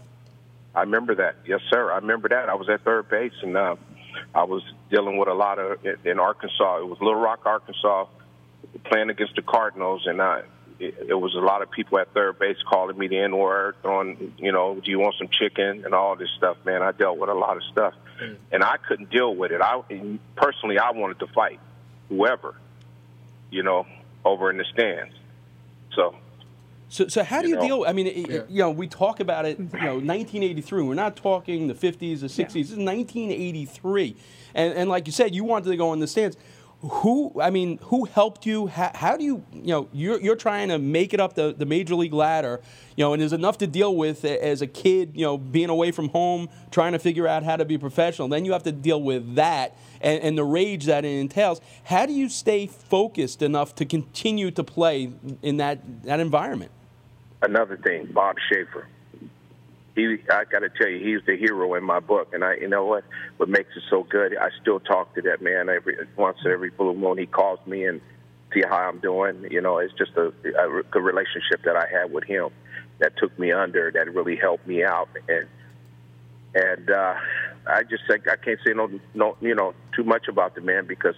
I 0.74 0.82
remember 0.82 1.16
that. 1.16 1.36
Yes, 1.46 1.60
sir. 1.68 1.90
I 1.90 1.96
remember 1.96 2.28
that. 2.28 2.48
I 2.48 2.54
was 2.54 2.68
at 2.68 2.84
third 2.84 3.08
base 3.08 3.32
and 3.42 3.56
uh, 3.56 3.74
I 4.34 4.44
was 4.44 4.62
dealing 4.90 5.18
with 5.18 5.28
a 5.28 5.34
lot 5.34 5.58
of 5.58 5.84
in 6.04 6.20
Arkansas. 6.20 6.78
It 6.78 6.86
was 6.86 6.98
Little 7.00 7.20
Rock, 7.20 7.40
Arkansas, 7.44 8.06
playing 8.84 9.10
against 9.10 9.34
the 9.34 9.42
Cardinals, 9.42 10.06
and 10.06 10.22
I 10.22 10.42
it, 10.80 11.06
it 11.10 11.14
was 11.14 11.34
a 11.34 11.40
lot 11.40 11.62
of 11.62 11.70
people 11.70 11.98
at 11.98 12.12
third 12.14 12.38
base 12.38 12.56
calling 12.68 12.96
me 12.98 13.06
the 13.06 13.18
N 13.18 13.36
word, 13.36 13.76
throwing, 13.82 14.34
you 14.38 14.50
know, 14.50 14.80
do 14.82 14.90
you 14.90 14.98
want 14.98 15.14
some 15.18 15.28
chicken 15.28 15.84
and 15.84 15.94
all 15.94 16.16
this 16.16 16.30
stuff, 16.36 16.56
man. 16.64 16.82
I 16.82 16.92
dealt 16.92 17.18
with 17.18 17.30
a 17.30 17.34
lot 17.34 17.56
of 17.56 17.62
stuff, 17.64 17.94
mm. 18.20 18.36
and 18.50 18.64
I 18.64 18.76
couldn't 18.88 19.10
deal 19.10 19.34
with 19.34 19.52
it. 19.52 19.60
I 19.60 19.82
personally, 20.36 20.78
I 20.78 20.90
wanted 20.92 21.20
to 21.20 21.26
fight 21.28 21.60
whoever, 22.08 22.54
you 23.50 23.62
know, 23.62 23.86
over 24.24 24.50
in 24.50 24.56
the 24.56 24.64
stands. 24.72 25.14
So 25.94 26.16
so, 26.90 27.06
so 27.06 27.22
how 27.22 27.40
do 27.40 27.48
you, 27.48 27.54
you 27.54 27.60
know, 27.60 27.66
deal? 27.66 27.84
I 27.86 27.92
mean, 27.92 28.06
yeah. 28.06 28.40
you 28.48 28.58
know, 28.62 28.70
we 28.72 28.88
talk 28.88 29.20
about 29.20 29.46
it. 29.46 29.58
You 29.58 29.64
know, 29.64 29.94
1983. 29.94 30.82
We're 30.82 30.94
not 30.94 31.14
talking 31.14 31.68
the 31.68 31.74
50s, 31.74 32.20
the 32.20 32.26
60s. 32.26 32.36
Yeah. 32.36 32.44
This 32.44 32.70
is 32.72 32.76
1983, 32.76 34.16
and 34.54 34.74
and 34.74 34.90
like 34.90 35.06
you 35.06 35.12
said, 35.12 35.32
you 35.32 35.44
wanted 35.44 35.70
to 35.70 35.76
go 35.76 35.92
in 35.92 36.00
the 36.00 36.08
stands 36.08 36.36
who 36.82 37.32
i 37.40 37.50
mean 37.50 37.78
who 37.84 38.04
helped 38.04 38.46
you? 38.46 38.66
How, 38.66 38.90
how, 38.94 39.16
do 39.16 39.24
you 39.24 39.44
you 39.52 39.68
know 39.68 39.88
you're, 39.92 40.20
you're 40.20 40.36
trying 40.36 40.68
to 40.68 40.78
make 40.78 41.12
it 41.12 41.20
up 41.20 41.34
the, 41.34 41.52
the 41.52 41.66
major 41.66 41.94
league 41.94 42.14
ladder 42.14 42.60
you 42.96 43.04
know 43.04 43.12
and 43.12 43.20
there's 43.20 43.34
enough 43.34 43.58
to 43.58 43.66
deal 43.66 43.94
with 43.94 44.24
as 44.24 44.62
a 44.62 44.66
kid 44.66 45.12
you 45.14 45.24
know 45.24 45.36
being 45.36 45.68
away 45.68 45.90
from 45.90 46.08
home 46.08 46.48
trying 46.70 46.92
to 46.92 46.98
figure 46.98 47.26
out 47.26 47.42
how 47.42 47.56
to 47.56 47.64
be 47.64 47.76
professional. 47.76 48.28
Then 48.28 48.44
you 48.44 48.52
have 48.52 48.62
to 48.62 48.72
deal 48.72 49.02
with 49.02 49.34
that 49.34 49.76
and, 50.00 50.22
and 50.22 50.38
the 50.38 50.44
rage 50.44 50.86
that 50.86 51.04
it 51.04 51.18
entails. 51.18 51.60
How 51.84 52.06
do 52.06 52.12
you 52.12 52.28
stay 52.28 52.66
focused 52.66 53.42
enough 53.42 53.74
to 53.76 53.84
continue 53.84 54.50
to 54.52 54.64
play 54.64 55.12
in 55.42 55.58
that 55.58 56.04
that 56.04 56.20
environment? 56.20 56.70
Another 57.42 57.76
thing 57.76 58.08
bob 58.12 58.36
schaefer 58.50 58.86
he 59.94 60.18
I 60.30 60.44
got 60.44 60.60
to 60.60 60.68
tell 60.68 60.88
you, 60.88 60.98
he's 60.98 61.24
the 61.26 61.36
hero 61.36 61.74
in 61.74 61.84
my 61.84 62.00
book. 62.00 62.28
And 62.32 62.44
I, 62.44 62.54
you 62.54 62.68
know 62.68 62.84
what, 62.84 63.04
what 63.36 63.48
makes 63.48 63.70
it 63.76 63.82
so 63.90 64.04
good? 64.04 64.36
I 64.36 64.48
still 64.60 64.80
talk 64.80 65.14
to 65.14 65.22
that 65.22 65.42
man 65.42 65.68
every 65.68 65.96
once 66.16 66.38
every 66.46 66.70
blue 66.70 66.94
moon. 66.94 67.18
He 67.18 67.26
calls 67.26 67.58
me 67.66 67.84
and 67.84 68.00
see 68.52 68.62
how 68.68 68.76
I'm 68.76 69.00
doing. 69.00 69.46
You 69.50 69.60
know, 69.60 69.78
it's 69.78 69.94
just 69.94 70.12
a, 70.16 70.28
a 70.28 70.82
good 70.90 71.02
relationship 71.02 71.62
that 71.64 71.76
I 71.76 71.86
had 71.90 72.12
with 72.12 72.24
him 72.24 72.50
that 73.00 73.16
took 73.16 73.36
me 73.38 73.50
under, 73.50 73.90
that 73.90 74.12
really 74.14 74.36
helped 74.36 74.66
me 74.66 74.84
out, 74.84 75.08
and 75.28 75.48
and 76.54 76.90
uh, 76.90 77.14
I 77.66 77.82
just 77.84 78.02
think 78.08 78.28
I 78.28 78.36
can't 78.36 78.58
say 78.66 78.72
no, 78.74 78.90
no, 79.14 79.36
you 79.40 79.54
know, 79.54 79.74
too 79.94 80.04
much 80.04 80.28
about 80.28 80.54
the 80.54 80.60
man 80.60 80.86
because 80.86 81.14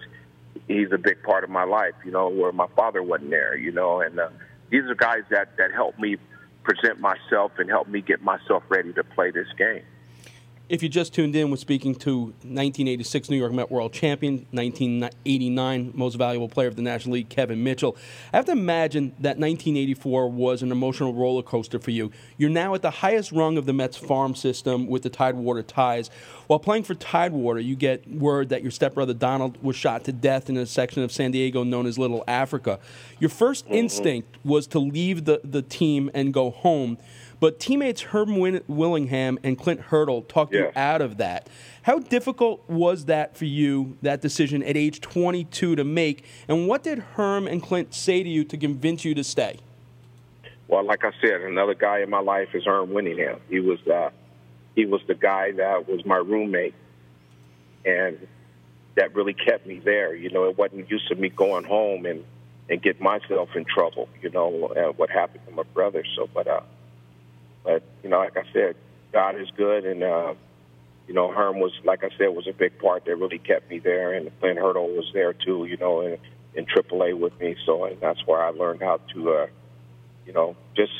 he's 0.68 0.92
a 0.92 0.98
big 0.98 1.22
part 1.22 1.44
of 1.44 1.50
my 1.50 1.64
life. 1.64 1.94
You 2.04 2.12
know, 2.12 2.28
where 2.28 2.52
my 2.52 2.68
father 2.76 3.02
wasn't 3.02 3.30
there. 3.30 3.56
You 3.56 3.72
know, 3.72 4.00
and 4.00 4.18
uh, 4.18 4.28
these 4.70 4.84
are 4.84 4.94
guys 4.94 5.22
that 5.30 5.56
that 5.58 5.72
helped 5.72 5.98
me 5.98 6.16
present 6.64 7.00
myself 7.00 7.52
and 7.58 7.68
help 7.68 7.88
me 7.88 8.00
get 8.00 8.22
myself 8.22 8.62
ready 8.68 8.92
to 8.92 9.04
play 9.04 9.30
this 9.30 9.48
game. 9.58 9.82
If 10.72 10.82
you 10.82 10.88
just 10.88 11.12
tuned 11.12 11.36
in, 11.36 11.50
we're 11.50 11.58
speaking 11.58 11.94
to 11.96 12.18
1986 12.20 13.28
New 13.28 13.36
York 13.36 13.52
Met 13.52 13.70
World 13.70 13.92
Champion, 13.92 14.46
1989 14.52 15.92
Most 15.94 16.14
Valuable 16.14 16.48
Player 16.48 16.68
of 16.68 16.76
the 16.76 16.82
National 16.82 17.12
League, 17.12 17.28
Kevin 17.28 17.62
Mitchell. 17.62 17.94
I 18.32 18.38
have 18.38 18.46
to 18.46 18.52
imagine 18.52 19.10
that 19.18 19.36
1984 19.36 20.30
was 20.30 20.62
an 20.62 20.72
emotional 20.72 21.12
roller 21.12 21.42
coaster 21.42 21.78
for 21.78 21.90
you. 21.90 22.10
You're 22.38 22.48
now 22.48 22.74
at 22.74 22.80
the 22.80 22.90
highest 22.90 23.32
rung 23.32 23.58
of 23.58 23.66
the 23.66 23.74
Mets 23.74 23.98
farm 23.98 24.34
system 24.34 24.86
with 24.86 25.02
the 25.02 25.10
Tidewater 25.10 25.62
Tides. 25.62 26.08
While 26.46 26.58
playing 26.58 26.84
for 26.84 26.94
Tidewater, 26.94 27.60
you 27.60 27.76
get 27.76 28.08
word 28.10 28.48
that 28.48 28.62
your 28.62 28.70
stepbrother 28.70 29.12
Donald 29.12 29.62
was 29.62 29.76
shot 29.76 30.04
to 30.04 30.12
death 30.12 30.48
in 30.48 30.56
a 30.56 30.64
section 30.64 31.02
of 31.02 31.12
San 31.12 31.32
Diego 31.32 31.64
known 31.64 31.84
as 31.84 31.98
Little 31.98 32.24
Africa. 32.26 32.80
Your 33.20 33.28
1st 33.28 33.64
mm-hmm. 33.64 33.74
instinct 33.74 34.38
was 34.42 34.66
to 34.68 34.78
leave 34.78 35.26
the, 35.26 35.42
the 35.44 35.60
team 35.60 36.10
and 36.14 36.32
go 36.32 36.50
home. 36.50 36.96
But 37.42 37.58
teammates 37.58 38.02
Herm 38.02 38.36
Winningham 38.36 39.36
and 39.42 39.58
Clint 39.58 39.80
Hurdle 39.80 40.22
talked 40.22 40.54
you 40.54 40.70
out 40.76 41.02
of 41.02 41.16
that. 41.16 41.48
How 41.82 41.98
difficult 41.98 42.62
was 42.70 43.06
that 43.06 43.36
for 43.36 43.46
you, 43.46 43.98
that 44.00 44.20
decision 44.20 44.62
at 44.62 44.76
age 44.76 45.00
22 45.00 45.74
to 45.74 45.82
make? 45.82 46.24
And 46.46 46.68
what 46.68 46.84
did 46.84 47.00
Herm 47.00 47.48
and 47.48 47.60
Clint 47.60 47.94
say 47.94 48.22
to 48.22 48.28
you 48.28 48.44
to 48.44 48.56
convince 48.56 49.04
you 49.04 49.16
to 49.16 49.24
stay? 49.24 49.58
Well, 50.68 50.84
like 50.84 51.04
I 51.04 51.10
said, 51.20 51.40
another 51.40 51.74
guy 51.74 51.98
in 51.98 52.10
my 52.10 52.20
life 52.20 52.50
is 52.54 52.64
Herm 52.64 52.90
Winningham. 52.90 53.40
He 53.48 53.58
was 53.58 53.84
uh, 53.88 54.10
he 54.76 54.86
was 54.86 55.00
the 55.08 55.16
guy 55.16 55.50
that 55.50 55.88
was 55.88 56.06
my 56.06 56.18
roommate, 56.18 56.76
and 57.84 58.24
that 58.94 59.16
really 59.16 59.34
kept 59.34 59.66
me 59.66 59.80
there. 59.80 60.14
You 60.14 60.30
know, 60.30 60.44
it 60.44 60.56
wasn't 60.56 60.88
used 60.88 61.08
to 61.08 61.16
me 61.16 61.28
going 61.28 61.64
home 61.64 62.06
and 62.06 62.24
and 62.70 62.80
get 62.80 63.00
myself 63.00 63.48
in 63.56 63.64
trouble. 63.64 64.08
You 64.20 64.30
know, 64.30 64.66
uh, 64.76 64.92
what 64.92 65.10
happened 65.10 65.44
to 65.48 65.52
my 65.52 65.64
brother. 65.74 66.04
So, 66.14 66.28
but 66.32 66.46
uh, 66.46 66.60
but 66.60 66.60
you 66.60 66.60
know, 66.60 66.81
like 68.18 68.36
I 68.36 68.44
said, 68.52 68.76
God 69.12 69.40
is 69.40 69.48
good, 69.56 69.84
and 69.84 70.02
uh, 70.02 70.34
you 71.06 71.14
know, 71.14 71.30
Herm 71.30 71.60
was 71.60 71.72
like 71.84 72.04
I 72.04 72.08
said 72.16 72.28
was 72.28 72.46
a 72.46 72.52
big 72.52 72.78
part 72.78 73.04
that 73.04 73.16
really 73.16 73.38
kept 73.38 73.70
me 73.70 73.78
there, 73.78 74.14
and 74.14 74.30
Clint 74.40 74.58
Hurdle 74.58 74.88
was 74.88 75.10
there 75.12 75.32
too. 75.32 75.66
You 75.66 75.76
know, 75.76 76.00
in, 76.00 76.18
in 76.54 76.66
AAA 76.66 77.18
with 77.18 77.38
me, 77.40 77.56
so 77.66 77.84
and 77.84 78.00
that's 78.00 78.26
where 78.26 78.42
I 78.42 78.50
learned 78.50 78.82
how 78.82 79.00
to, 79.14 79.32
uh, 79.32 79.46
you 80.26 80.32
know, 80.32 80.56
just 80.76 80.92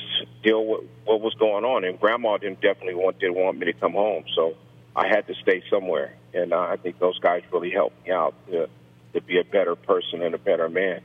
deal 0.42 0.64
with 0.64 0.84
what 1.04 1.20
was 1.20 1.34
going 1.34 1.64
on. 1.64 1.84
And 1.84 1.98
Grandma 1.98 2.38
didn't 2.38 2.60
definitely 2.60 2.94
want 2.94 3.18
didn't 3.18 3.36
want 3.36 3.58
me 3.58 3.66
to 3.66 3.72
come 3.72 3.92
home, 3.92 4.24
so 4.34 4.54
I 4.94 5.08
had 5.08 5.26
to 5.28 5.34
stay 5.42 5.62
somewhere. 5.70 6.14
And 6.34 6.52
uh, 6.52 6.58
I 6.58 6.76
think 6.76 6.98
those 6.98 7.18
guys 7.18 7.42
really 7.52 7.70
helped 7.70 8.06
me 8.06 8.12
out 8.12 8.34
to 8.50 8.68
to 9.14 9.20
be 9.20 9.38
a 9.38 9.44
better 9.44 9.76
person 9.76 10.22
and 10.22 10.34
a 10.34 10.38
better 10.38 10.68
man. 10.68 11.02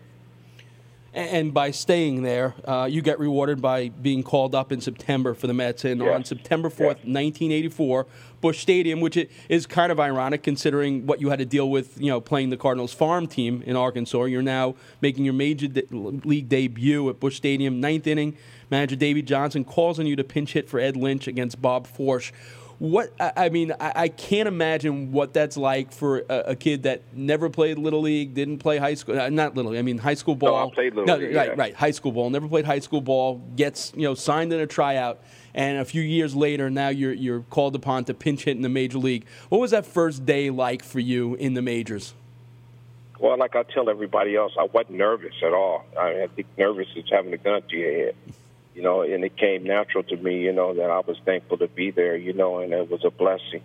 And 1.17 1.51
by 1.51 1.71
staying 1.71 2.21
there, 2.21 2.53
uh, 2.63 2.88
you 2.89 3.01
get 3.01 3.17
rewarded 3.17 3.59
by 3.59 3.89
being 3.89 4.21
called 4.21 4.53
up 4.53 4.71
in 4.71 4.81
September 4.81 5.33
for 5.33 5.47
the 5.47 5.53
Mets. 5.53 5.83
And 5.83 6.00
on 6.00 6.24
September 6.24 6.69
4th, 6.69 7.03
1984, 7.07 8.05
Busch 8.39 8.59
Stadium, 8.59 9.00
which 9.01 9.17
is 9.50 9.65
kind 9.65 9.91
of 9.91 10.00
ironic 10.00 10.43
considering 10.43 11.07
what 11.07 11.19
you 11.19 11.31
had 11.31 11.39
to 11.39 11.45
deal 11.45 11.71
with, 11.71 12.00
you 12.00 12.12
know, 12.12 12.21
playing 12.21 12.51
the 12.51 12.57
Cardinals 12.57 12.93
farm 12.93 13.25
team 13.25 13.63
in 13.65 13.75
Arkansas. 13.75 14.25
You're 14.25 14.43
now 14.43 14.75
making 15.01 15.25
your 15.25 15.33
major 15.33 15.67
de- 15.67 15.88
league 15.91 16.50
debut 16.50 17.09
at 17.09 17.19
Busch 17.19 17.38
Stadium, 17.38 17.81
ninth 17.81 18.05
inning. 18.05 18.38
Manager 18.69 18.95
Davey 18.95 19.24
Johnson 19.24 19.63
calls 19.63 20.00
on 20.00 20.05
you 20.05 20.15
to 20.15 20.24
pinch 20.24 20.53
hit 20.53 20.69
for 20.69 20.79
Ed 20.79 20.95
Lynch 20.95 21.27
against 21.27 21.59
Bob 21.59 21.88
Forsch. 21.88 22.31
What 22.79 23.12
I 23.19 23.50
mean, 23.50 23.74
I, 23.79 24.07
can't 24.07 24.48
imagine 24.48 25.12
what 25.12 25.34
that's 25.34 25.57
like 25.57 25.91
for 25.91 26.24
a, 26.29 26.55
kid 26.55 26.84
that 26.84 27.01
never 27.12 27.50
played 27.50 27.79
little 27.79 28.01
league, 28.01 28.36
didn't 28.36 28.60
play 28.60 28.77
high 28.77 28.93
school, 28.93 29.19
uh, 29.19 29.29
not 29.29 29.55
little. 29.55 29.72
League, 29.72 29.79
I 29.79 29.81
mean, 29.81 29.98
high 29.98 30.13
school 30.13 30.36
ball. 30.36 30.69
I 30.69 30.75
played 30.75 30.93
Little 30.93 31.07
No, 31.07 31.15
League, 31.15 31.36
right, 31.36 31.50
yeah. 31.50 31.55
right, 31.57 31.74
high 31.74 31.89
school 31.89 32.12
ball. 32.12 32.29
Never 32.29 32.48
played 32.48 32.65
high 32.65 32.77
school 32.77 33.01
ball. 33.01 33.41
Gets 33.55 33.93
you 33.96 34.03
know 34.03 34.13
signed 34.13 34.53
in 34.53 34.60
a 34.60 34.67
tryout, 34.67 35.24
and 35.55 35.79
a 35.79 35.86
few 35.86 36.03
years 36.03 36.36
later, 36.36 36.69
now 36.69 36.89
you're 36.89 37.13
you're 37.13 37.41
called 37.50 37.75
upon 37.75 38.05
to 38.05 38.13
pinch 38.13 38.43
hit 38.43 38.55
in 38.55 38.62
the 38.62 38.69
major 38.69 39.00
league. 39.00 39.25
What 39.50 39.60
was 39.60 39.72
that 39.72 39.88
first 39.88 40.27
day 40.27 40.51
like 40.51 40.84
for 40.84 41.00
you 41.00 41.34
in 41.34 41.55
the 41.55 41.63
majors? 41.63 42.13
Well, 43.19 43.39
like 43.39 43.55
I 43.55 43.63
tell 43.63 43.89
everybody 43.89 44.36
else, 44.36 44.53
I 44.60 44.65
wasn't 44.65 44.98
nervous 44.98 45.34
at 45.43 45.51
all. 45.51 45.84
I, 46.00 46.24
I 46.24 46.27
think 46.36 46.48
nervous 46.60 46.88
is 46.96 47.05
having 47.12 47.34
a 47.34 47.38
gun 47.38 47.63
to 47.63 47.75
your 47.75 47.91
head, 47.91 48.15
you 48.77 48.84
know. 48.84 49.01
And 49.01 49.25
it 49.25 49.36
came 49.36 49.63
natural 49.63 50.03
to 50.03 50.15
me, 50.15 50.41
you 50.41 50.53
know, 50.53 50.75
that 50.75 50.89
I 50.89 51.00
was 51.00 51.17
thankful 51.25 51.57
to 51.57 51.67
be 51.67 51.91
there, 51.91 52.15
you 52.15 52.31
know, 52.31 52.60
and 52.60 52.72
it 52.72 52.89
was 52.89 53.03
a 53.03 53.10
blessing 53.10 53.63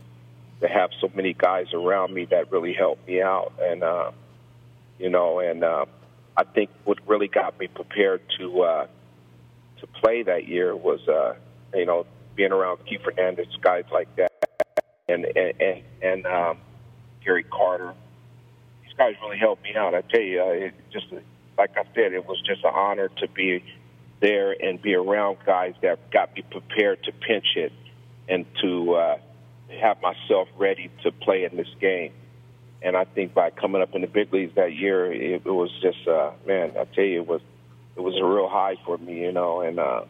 to 0.63 0.69
have 0.69 0.91
so 1.01 1.11
many 1.15 1.35
guys 1.35 1.67
around 1.75 2.15
me 2.15 2.25
that 2.31 2.51
really 2.51 2.73
helped 2.73 3.07
me 3.07 3.21
out, 3.21 3.53
and 3.61 3.85
uh, 3.85 4.11
you 4.99 5.11
know, 5.11 5.41
and 5.41 5.63
uh, 5.63 5.85
I 6.37 6.45
think 6.45 6.71
what 6.85 6.99
really 7.07 7.29
got 7.29 7.61
me 7.61 7.67
prepared 7.69 8.23
to 8.39 8.63
uh, 8.63 8.87
to 9.81 9.87
play 9.87 10.23
that 10.23 10.49
year 10.49 10.75
was, 10.75 11.07
uh, 11.07 11.35
you 11.75 11.85
know, 11.85 12.07
being 12.35 12.53
around 12.53 12.79
Keith 12.87 13.03
Hernandez, 13.05 13.49
guys 13.61 13.85
like 13.93 14.09
that, 14.17 14.33
and 15.09 15.25
and 15.25 15.61
and, 15.61 15.83
and 16.01 16.27
um, 16.27 16.59
Gary 17.25 17.45
Carter 17.45 17.95
these 18.93 18.99
guys 18.99 19.15
really 19.23 19.39
helped 19.39 19.63
me 19.63 19.75
out. 19.75 19.95
I 19.95 20.03
tell 20.03 20.21
you, 20.21 20.43
uh, 20.43 20.67
it 20.67 20.75
just 20.93 21.07
like 21.59 21.71
I 21.77 21.85
said, 21.95 22.13
it 22.13 22.27
was 22.27 22.41
just 22.47 22.65
an 22.65 22.73
honor 22.75 23.09
to 23.19 23.29
be 23.29 23.63
there 24.23 24.55
and 24.59 24.81
be 24.81 24.95
around 24.95 25.37
guys 25.45 25.75
that 25.83 26.11
got 26.11 26.35
me 26.35 26.43
prepared 26.51 27.03
to 27.05 27.13
pinch 27.13 27.57
it 27.57 27.73
and 28.29 28.47
to 28.63 28.95
uh, 28.95 29.19
have 29.81 30.01
myself 30.01 30.49
ready 30.57 30.91
to 31.03 31.11
play 31.11 31.45
in 31.45 31.57
this 31.57 31.69
game. 31.81 32.13
And 32.81 32.97
I 32.97 33.05
think 33.05 33.35
by 33.35 33.51
coming 33.51 33.83
up 33.83 33.95
in 33.95 34.01
the 34.01 34.07
big 34.07 34.33
leagues 34.33 34.55
that 34.55 34.73
year, 34.75 35.13
it, 35.13 35.43
it 35.45 35.51
was 35.51 35.71
just 35.83 36.07
uh, 36.09 36.31
man. 36.47 36.73
I 36.79 36.85
tell 36.85 37.05
you, 37.05 37.21
it 37.21 37.27
was 37.27 37.41
it 37.97 38.01
was 38.01 38.17
a 38.17 38.25
real 38.25 38.49
high 38.49 38.77
for 38.85 38.97
me, 38.97 39.21
you 39.21 39.33
know, 39.33 39.61
and 39.61 39.79
uh, 39.79 40.05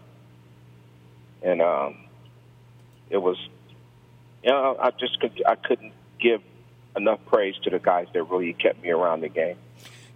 and 1.43 1.61
um, 1.61 1.97
it 3.11 3.19
was 3.19 3.37
you 4.43 4.51
know 4.51 4.77
I 4.81 4.91
just 4.91 5.21
could 5.21 5.43
I 5.47 5.57
couldn't 5.57 5.93
give 6.21 6.41
enough 6.97 7.21
praise 7.27 7.57
to 7.65 7.71
the 7.71 7.79
guys 7.79 8.07
that 8.15 8.23
really 8.25 8.53
kept 8.53 8.83
me 8.83 8.91
around 8.91 9.23
the 9.23 9.29
game. 9.29 9.57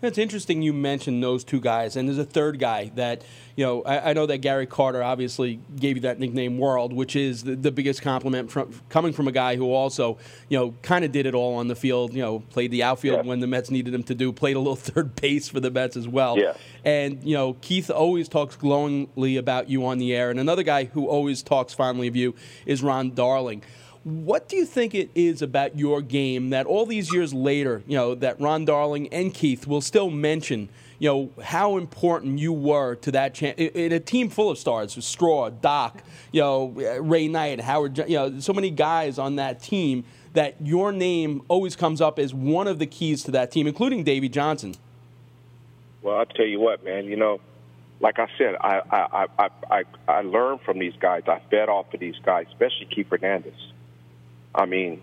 It's 0.03 0.19
interesting 0.19 0.61
you 0.61 0.75
mentioned 0.75 1.23
those 1.23 1.43
two 1.43 1.59
guys, 1.61 1.97
and 1.97 2.07
there's 2.07 2.19
a 2.19 2.25
third 2.25 2.59
guy 2.59 2.91
that, 2.97 3.23
you 3.57 3.65
know, 3.65 3.83
I, 3.83 4.11
I 4.11 4.13
know 4.13 4.27
that 4.27 4.39
Gary 4.39 4.67
Carter 4.67 5.03
obviously 5.03 5.59
gave 5.75 5.97
you 5.97 6.03
that 6.03 6.19
nickname 6.19 6.59
World, 6.59 6.93
which 6.93 7.17
is 7.17 7.45
the, 7.45 7.57
the 7.57 7.71
biggest 7.73 8.03
compliment 8.03 8.51
from 8.51 8.73
coming 8.91 9.15
from 9.15 9.27
a 9.27 9.33
guy 9.33 9.57
who 9.57 9.73
also, 9.73 10.19
you 10.51 10.59
know, 10.59 10.75
kind 10.83 11.03
of 11.05 11.13
did 11.13 11.25
it 11.25 11.35
all 11.35 11.55
on 11.57 11.69
the 11.69 11.75
field. 11.75 12.13
You 12.13 12.21
know, 12.23 12.39
played 12.41 12.71
the 12.73 12.83
outfield 12.83 13.17
Yeah. 13.25 13.29
when 13.29 13.41
the 13.41 13.47
Mets 13.47 13.71
needed 13.71 13.95
him 13.95 14.03
to 14.05 14.15
do, 14.15 14.33
played 14.33 14.57
a 14.57 14.61
little 14.61 14.77
third 14.77 15.17
base 15.17 15.49
for 15.49 15.61
the 15.61 15.71
Mets 15.71 15.97
as 15.97 16.07
well. 16.07 16.39
Yeah. 16.39 16.55
And 16.85 17.25
you 17.25 17.35
know, 17.35 17.55
Keith 17.55 17.91
always 17.91 18.29
talks 18.29 18.55
glowingly 18.55 19.39
about 19.39 19.71
you 19.71 19.87
on 19.87 19.97
the 19.97 20.15
air, 20.15 20.31
and 20.31 20.39
another 20.39 20.63
guy 20.63 20.85
who 20.85 21.09
always 21.09 21.43
talks 21.43 21.73
fondly 21.73 22.07
of 22.07 22.15
you 22.15 22.35
is 22.67 22.83
Ron 22.83 23.15
Darling. 23.15 23.63
What 24.07 24.49
do 24.49 24.55
you 24.55 24.65
think 24.65 24.95
it 24.95 25.11
is 25.17 25.43
about 25.43 25.77
your 25.77 26.01
game 26.01 26.51
that 26.51 26.65
all 26.67 26.87
these 26.87 27.13
years 27.13 27.35
later, 27.35 27.83
you 27.89 27.97
know, 27.97 28.15
that 28.15 28.41
Ron 28.41 28.65
Darling 28.65 29.09
and 29.09 29.35
Keith 29.35 29.67
will 29.67 29.81
still 29.81 30.11
mention, 30.11 30.69
you 31.01 31.09
know, 31.09 31.43
how 31.43 31.77
important 31.77 32.39
you 32.39 32.53
were 32.53 32.95
to 32.95 33.11
that 33.11 33.35
cha- 33.35 33.47
in 33.47 33.91
a 33.91 33.99
team 33.99 34.31
full 34.31 34.49
of 34.49 34.59
stars, 34.59 34.97
Straw, 35.05 35.51
Doc, 35.51 36.05
you 36.31 36.41
know, 36.41 36.67
Ray 37.01 37.27
Knight, 37.27 37.61
Howard, 37.61 37.99
you 37.99 38.15
know, 38.15 38.39
so 38.39 38.53
many 38.53 38.71
guys 38.71 39.19
on 39.19 39.35
that 39.37 39.61
team 39.61 40.05
that 40.35 40.55
your 40.61 40.93
name 40.93 41.43
always 41.49 41.75
comes 41.75 42.01
up 42.01 42.21
as 42.21 42.33
one 42.33 42.69
of 42.69 42.79
the 42.79 42.87
keys 42.87 43.25
to 43.25 43.33
that 43.33 43.51
team, 43.51 43.67
including 43.67 44.05
Davey 44.05 44.29
Johnson. 44.29 44.77
Well, 46.03 46.19
I'll 46.19 46.27
tell 46.27 46.47
you 46.47 46.61
what, 46.61 46.85
man. 46.85 47.07
You 47.07 47.17
know, 47.17 47.41
like 47.99 48.21
I 48.21 48.29
said, 48.39 48.55
I 48.61 48.83
I 48.89 49.27
I 49.37 49.49
I, 49.69 49.85
I 50.07 50.21
learned 50.21 50.61
from 50.61 50.79
these 50.79 50.95
guys. 51.01 51.25
I 51.27 51.41
fed 51.51 51.69
off 51.69 51.93
of 51.93 51.99
these 51.99 52.21
guys, 52.25 52.47
especially 52.53 52.87
Keith 52.87 53.09
Hernandez. 53.11 53.73
I 54.57 54.65
mean, 54.65 55.03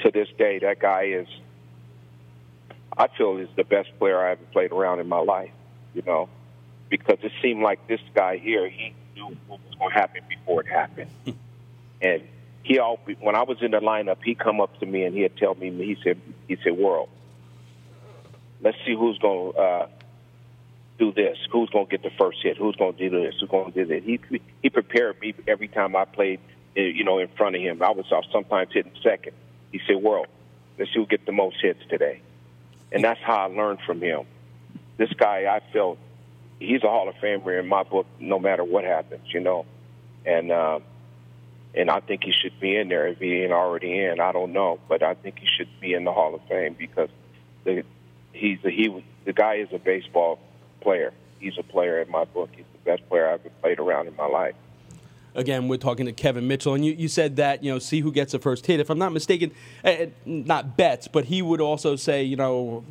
to 0.00 0.10
this 0.10 0.28
day, 0.36 0.58
that 0.58 0.80
guy 0.80 1.04
is. 1.04 1.28
I 2.98 3.06
feel 3.16 3.38
is 3.38 3.48
the 3.56 3.64
best 3.64 3.88
player 3.98 4.18
I 4.18 4.32
ever 4.32 4.44
played 4.52 4.72
around 4.72 5.00
in 5.00 5.08
my 5.08 5.20
life. 5.20 5.52
You 5.94 6.02
know, 6.02 6.28
because 6.88 7.18
it 7.22 7.32
seemed 7.40 7.62
like 7.62 7.86
this 7.86 8.00
guy 8.14 8.36
here, 8.36 8.68
he 8.68 8.92
knew 9.14 9.36
what 9.46 9.60
was 9.64 9.74
going 9.76 9.90
to 9.90 9.94
happen 9.94 10.22
before 10.28 10.60
it 10.62 10.66
happened, 10.66 11.10
and 12.02 12.22
he 12.62 12.78
all 12.78 12.98
when 13.20 13.36
I 13.36 13.44
was 13.44 13.58
in 13.62 13.70
the 13.70 13.78
lineup, 13.78 14.18
he 14.22 14.34
come 14.34 14.60
up 14.60 14.78
to 14.80 14.86
me 14.86 15.04
and 15.04 15.16
he'd 15.16 15.36
tell 15.36 15.54
me, 15.54 15.70
he 15.70 15.96
said, 16.02 16.20
he 16.48 16.56
said, 16.62 16.76
"World, 16.76 17.08
let's 18.60 18.76
see 18.84 18.94
who's 18.94 19.18
going 19.18 19.52
to 19.52 19.58
uh, 19.58 19.88
do 20.98 21.12
this. 21.12 21.38
Who's 21.50 21.70
going 21.70 21.86
to 21.86 21.90
get 21.90 22.02
the 22.02 22.16
first 22.18 22.38
hit? 22.42 22.56
Who's 22.56 22.76
going 22.76 22.94
to 22.94 23.08
do 23.08 23.22
this? 23.22 23.34
Who's 23.40 23.48
going 23.48 23.72
to 23.72 23.84
do 23.84 23.94
that? 23.94 24.02
He 24.02 24.20
he 24.62 24.70
prepared 24.70 25.20
me 25.20 25.34
every 25.48 25.68
time 25.68 25.96
I 25.96 26.04
played, 26.04 26.40
you 26.74 27.04
know, 27.04 27.18
in 27.18 27.28
front 27.28 27.56
of 27.56 27.62
him. 27.62 27.82
I 27.82 27.90
was 27.90 28.06
uh, 28.10 28.22
sometimes 28.32 28.72
hitting 28.72 28.92
second. 29.02 29.32
He 29.72 29.80
said, 29.86 29.96
"World, 29.96 30.28
let's 30.78 30.92
see 30.92 30.98
who 30.98 31.06
get 31.06 31.26
the 31.26 31.32
most 31.32 31.56
hits 31.60 31.80
today," 31.88 32.20
and 32.92 33.02
that's 33.04 33.20
how 33.20 33.36
I 33.36 33.46
learned 33.46 33.80
from 33.86 34.00
him. 34.00 34.22
This 34.96 35.12
guy, 35.12 35.44
I 35.44 35.60
felt 35.72 35.98
he's 36.58 36.82
a 36.82 36.88
Hall 36.88 37.08
of 37.08 37.14
Famer 37.16 37.58
in 37.58 37.66
my 37.66 37.82
book, 37.82 38.06
no 38.18 38.38
matter 38.38 38.64
what 38.64 38.84
happens, 38.84 39.24
you 39.32 39.40
know, 39.40 39.66
and. 40.24 40.52
Um, 40.52 40.82
and 41.74 41.88
I 41.88 42.00
think 42.00 42.24
he 42.24 42.32
should 42.32 42.58
be 42.58 42.76
in 42.76 42.88
there 42.88 43.06
if 43.06 43.18
he 43.18 43.42
ain't 43.42 43.52
already 43.52 44.04
in. 44.04 44.20
I 44.20 44.32
don't 44.32 44.52
know, 44.52 44.80
but 44.88 45.02
I 45.02 45.14
think 45.14 45.38
he 45.38 45.46
should 45.46 45.68
be 45.80 45.94
in 45.94 46.04
the 46.04 46.12
Hall 46.12 46.34
of 46.34 46.40
Fame 46.48 46.74
because 46.76 47.08
the, 47.64 47.84
he's 48.32 48.58
a, 48.64 48.70
he 48.70 49.04
the 49.24 49.32
guy 49.32 49.56
is 49.56 49.68
a 49.72 49.78
baseball 49.78 50.40
player. 50.80 51.12
He's 51.38 51.56
a 51.58 51.62
player 51.62 52.00
in 52.00 52.10
my 52.10 52.24
book. 52.24 52.50
He's 52.54 52.64
the 52.72 52.90
best 52.90 53.08
player 53.08 53.28
I've 53.28 53.40
ever 53.40 53.50
played 53.62 53.78
around 53.78 54.08
in 54.08 54.16
my 54.16 54.26
life. 54.26 54.54
Again, 55.34 55.68
we're 55.68 55.76
talking 55.76 56.06
to 56.06 56.12
Kevin 56.12 56.48
Mitchell, 56.48 56.74
and 56.74 56.84
you, 56.84 56.92
you 56.92 57.08
said 57.08 57.36
that, 57.36 57.62
you 57.62 57.72
know, 57.72 57.78
see 57.78 58.00
who 58.00 58.10
gets 58.10 58.32
the 58.32 58.38
first 58.38 58.66
hit. 58.66 58.80
If 58.80 58.90
I'm 58.90 58.98
not 58.98 59.12
mistaken, 59.12 59.52
eh, 59.84 60.06
not 60.24 60.76
bets, 60.76 61.06
but 61.08 61.26
he 61.26 61.40
would 61.40 61.60
also 61.60 61.96
say, 61.96 62.24
you 62.24 62.36
know, 62.36 62.84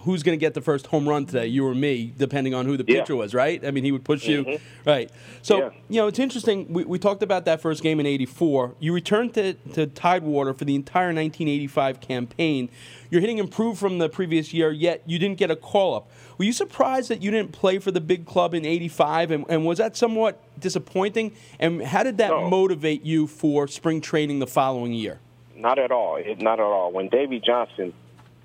who's 0.00 0.22
going 0.22 0.38
to 0.38 0.40
get 0.40 0.54
the 0.54 0.60
first 0.60 0.86
home 0.88 1.08
run 1.08 1.26
today, 1.26 1.46
you 1.46 1.66
or 1.66 1.74
me, 1.74 2.12
depending 2.16 2.54
on 2.54 2.66
who 2.66 2.76
the 2.76 2.84
Yeah. 2.86 3.00
pitcher 3.00 3.16
was, 3.16 3.34
right? 3.34 3.64
I 3.64 3.70
mean, 3.70 3.84
he 3.84 3.92
would 3.92 4.04
push 4.04 4.26
you, 4.26 4.44
mm-hmm. 4.44 4.88
right? 4.88 5.10
So, 5.42 5.58
Yeah. 5.58 5.70
you 5.88 6.00
know, 6.00 6.06
it's 6.06 6.18
interesting. 6.18 6.72
We, 6.72 6.84
we 6.84 6.98
talked 6.98 7.22
about 7.22 7.44
that 7.46 7.60
first 7.60 7.82
game 7.82 8.00
in 8.00 8.06
84. 8.06 8.74
You 8.80 8.92
returned 8.92 9.34
to, 9.34 9.54
to 9.74 9.86
Tidewater 9.86 10.54
for 10.54 10.64
the 10.64 10.74
entire 10.74 11.06
1985 11.06 12.00
campaign. 12.00 12.68
You're 13.10 13.20
hitting 13.20 13.38
improved 13.38 13.78
from 13.78 13.98
the 13.98 14.08
previous 14.08 14.52
year, 14.52 14.70
yet 14.70 15.02
you 15.06 15.18
didn't 15.18 15.38
get 15.38 15.50
a 15.50 15.56
call 15.56 15.94
up. 15.94 16.10
Were 16.38 16.44
you 16.44 16.52
surprised 16.52 17.08
that 17.10 17.22
you 17.22 17.30
didn't 17.30 17.52
play 17.52 17.78
for 17.78 17.90
the 17.90 18.00
big 18.00 18.26
club 18.26 18.52
in 18.54 18.64
85? 18.66 19.30
And, 19.30 19.44
and 19.48 19.64
was 19.64 19.78
that 19.78 19.96
somewhat 19.96 20.42
disappointing? 20.60 21.32
And 21.58 21.82
how 21.82 22.02
did 22.02 22.18
that 22.18 22.30
No. 22.30 22.48
motivate 22.50 23.02
you 23.04 23.26
for 23.26 23.68
spring 23.68 24.00
training 24.00 24.38
the 24.40 24.46
following 24.46 24.92
year? 24.92 25.20
Not 25.56 25.78
at 25.78 25.90
all. 25.90 26.16
It, 26.16 26.42
not 26.42 26.60
at 26.60 26.64
all. 26.66 26.92
When 26.92 27.08
Davy 27.08 27.40
Johnson, 27.40 27.94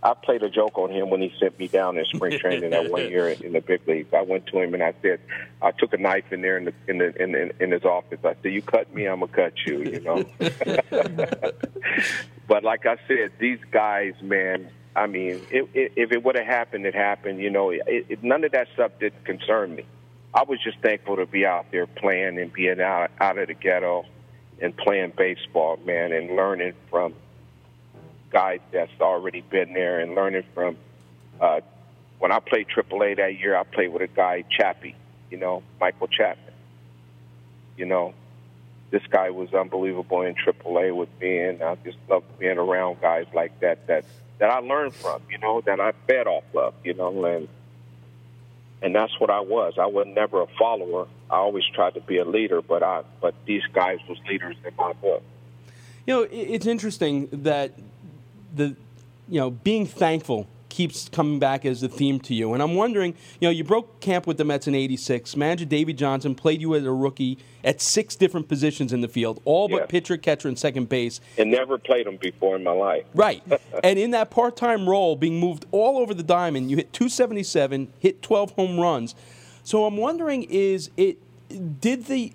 I 0.03 0.15
played 0.15 0.41
a 0.41 0.49
joke 0.49 0.79
on 0.79 0.89
him 0.89 1.11
when 1.11 1.21
he 1.21 1.31
sent 1.39 1.59
me 1.59 1.67
down 1.67 1.97
in 1.97 2.05
spring 2.05 2.39
training 2.39 2.71
that 2.71 2.89
one 2.89 3.07
year 3.09 3.29
in 3.43 3.53
the 3.53 3.61
big 3.61 3.87
leagues. 3.87 4.11
I 4.13 4.23
went 4.23 4.47
to 4.47 4.59
him 4.59 4.73
and 4.73 4.81
I 4.81 4.93
said, 5.01 5.19
I 5.61 5.71
took 5.71 5.93
a 5.93 5.97
knife 5.97 6.31
in 6.31 6.41
there 6.41 6.57
in 6.57 6.65
the 6.65 6.73
in 6.87 6.97
the 6.97 7.21
in, 7.21 7.35
in, 7.35 7.53
in 7.59 7.71
his 7.71 7.83
office. 7.83 8.19
I 8.23 8.35
said, 8.41 8.51
"You 8.51 8.63
cut 8.63 8.93
me, 8.93 9.05
I'm 9.05 9.19
gonna 9.19 9.31
cut 9.31 9.53
you." 9.65 9.83
You 9.83 9.99
know. 9.99 10.25
but 12.47 12.63
like 12.63 12.85
I 12.85 12.97
said, 13.07 13.31
these 13.39 13.59
guys, 13.71 14.13
man. 14.21 14.69
I 14.93 15.07
mean, 15.07 15.41
it, 15.49 15.69
it, 15.73 15.93
if 15.95 16.11
it 16.11 16.21
would 16.21 16.35
have 16.35 16.45
happened, 16.45 16.85
it 16.85 16.93
happened. 16.93 17.39
You 17.39 17.49
know, 17.49 17.69
it, 17.69 17.81
it, 17.87 18.23
none 18.23 18.43
of 18.43 18.51
that 18.51 18.67
stuff 18.73 18.91
didn't 18.99 19.23
concern 19.23 19.73
me. 19.75 19.85
I 20.33 20.43
was 20.43 20.61
just 20.61 20.79
thankful 20.79 21.15
to 21.15 21.25
be 21.25 21.45
out 21.45 21.67
there 21.71 21.87
playing 21.87 22.37
and 22.39 22.51
being 22.51 22.81
out 22.81 23.11
out 23.19 23.37
of 23.37 23.47
the 23.47 23.53
ghetto 23.53 24.05
and 24.61 24.75
playing 24.75 25.13
baseball, 25.15 25.77
man, 25.85 26.11
and 26.11 26.35
learning 26.35 26.73
from 26.89 27.13
guys 28.31 28.59
that's 28.71 28.91
already 28.99 29.41
been 29.41 29.73
there 29.73 29.99
and 29.99 30.15
learning 30.15 30.43
from. 30.53 30.77
Uh, 31.39 31.61
when 32.19 32.31
I 32.31 32.39
played 32.39 32.67
AAA 32.67 33.17
that 33.17 33.39
year, 33.39 33.55
I 33.55 33.63
played 33.63 33.91
with 33.91 34.03
a 34.03 34.07
guy 34.07 34.43
Chappie, 34.49 34.95
you 35.31 35.37
know, 35.37 35.63
Michael 35.79 36.07
Chapman. 36.07 36.53
You 37.77 37.85
know, 37.85 38.13
this 38.91 39.01
guy 39.09 39.31
was 39.31 39.53
unbelievable 39.53 40.21
in 40.21 40.35
AAA 40.35 40.95
with 40.95 41.09
me, 41.19 41.39
and 41.39 41.63
I 41.63 41.75
just 41.83 41.97
love 42.09 42.23
being 42.37 42.57
around 42.57 43.01
guys 43.01 43.25
like 43.33 43.59
that 43.61 43.87
that 43.87 44.05
that 44.37 44.51
I 44.51 44.59
learned 44.59 44.93
from, 44.93 45.21
you 45.29 45.37
know, 45.37 45.61
that 45.61 45.79
I 45.79 45.93
fed 46.07 46.27
off 46.27 46.43
of, 46.55 46.73
you 46.83 46.93
know, 46.93 47.25
and 47.25 47.47
and 48.81 48.95
that's 48.95 49.19
what 49.19 49.29
I 49.29 49.39
was. 49.39 49.75
I 49.79 49.85
was 49.85 50.07
never 50.07 50.41
a 50.41 50.47
follower. 50.59 51.07
I 51.29 51.35
always 51.35 51.63
tried 51.73 51.93
to 51.93 52.01
be 52.01 52.17
a 52.17 52.25
leader, 52.25 52.61
but 52.61 52.83
I 52.83 53.03
but 53.21 53.33
these 53.45 53.63
guys 53.73 53.99
was 54.07 54.17
leaders 54.27 54.57
in 54.65 54.73
my 54.77 54.93
book. 54.93 55.23
You 56.05 56.15
know, 56.15 56.27
it's 56.31 56.65
interesting 56.65 57.29
that 57.31 57.73
the 58.53 58.75
you 59.27 59.39
know 59.39 59.51
being 59.51 59.85
thankful 59.85 60.47
keeps 60.71 61.09
coming 61.09 61.37
back 61.37 61.65
as 61.65 61.83
a 61.83 61.89
theme 61.89 62.17
to 62.17 62.33
you. 62.33 62.53
And 62.53 62.63
I'm 62.63 62.75
wondering, 62.75 63.13
you 63.41 63.47
know, 63.47 63.49
you 63.49 63.63
broke 63.63 63.99
camp 63.99 64.25
with 64.25 64.37
the 64.37 64.45
Mets 64.45 64.67
in 64.67 64.73
86. 64.73 65.35
Manager 65.35 65.65
Davey 65.65 65.91
Johnson 65.91 66.33
played 66.33 66.61
you 66.61 66.73
as 66.75 66.85
a 66.85 66.91
rookie 66.93 67.37
at 67.63 67.81
six 67.81 68.15
different 68.15 68.47
positions 68.47 68.93
in 68.93 69.01
the 69.01 69.09
field, 69.09 69.41
all 69.43 69.67
but 69.67 69.81
Yeah. 69.81 69.85
pitcher, 69.87 70.15
catcher, 70.15 70.47
and 70.47 70.57
second 70.57 70.87
base. 70.87 71.19
And 71.37 71.51
never 71.51 71.77
played 71.77 72.05
them 72.07 72.15
before 72.15 72.55
in 72.55 72.63
my 72.63 72.71
life. 72.71 73.03
Right. 73.13 73.43
and 73.83 73.99
in 73.99 74.11
that 74.11 74.31
part 74.31 74.55
time 74.55 74.87
role, 74.87 75.17
being 75.17 75.41
moved 75.41 75.65
all 75.71 75.97
over 75.97 76.13
the 76.13 76.23
diamond, 76.23 76.71
you 76.71 76.77
hit 76.77 76.93
277, 76.93 77.91
hit 77.99 78.21
12 78.21 78.51
home 78.51 78.79
runs. 78.79 79.13
So 79.63 79.85
I'm 79.85 79.97
wondering 79.97 80.43
is 80.43 80.89
it 80.95 81.17
did 81.81 82.05
the 82.05 82.31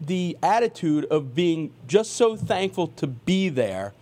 the 0.00 0.38
attitude 0.44 1.06
of 1.06 1.34
being 1.34 1.72
just 1.88 2.12
so 2.12 2.36
thankful 2.36 2.86
to 2.86 3.08
be 3.08 3.48
there 3.48 3.92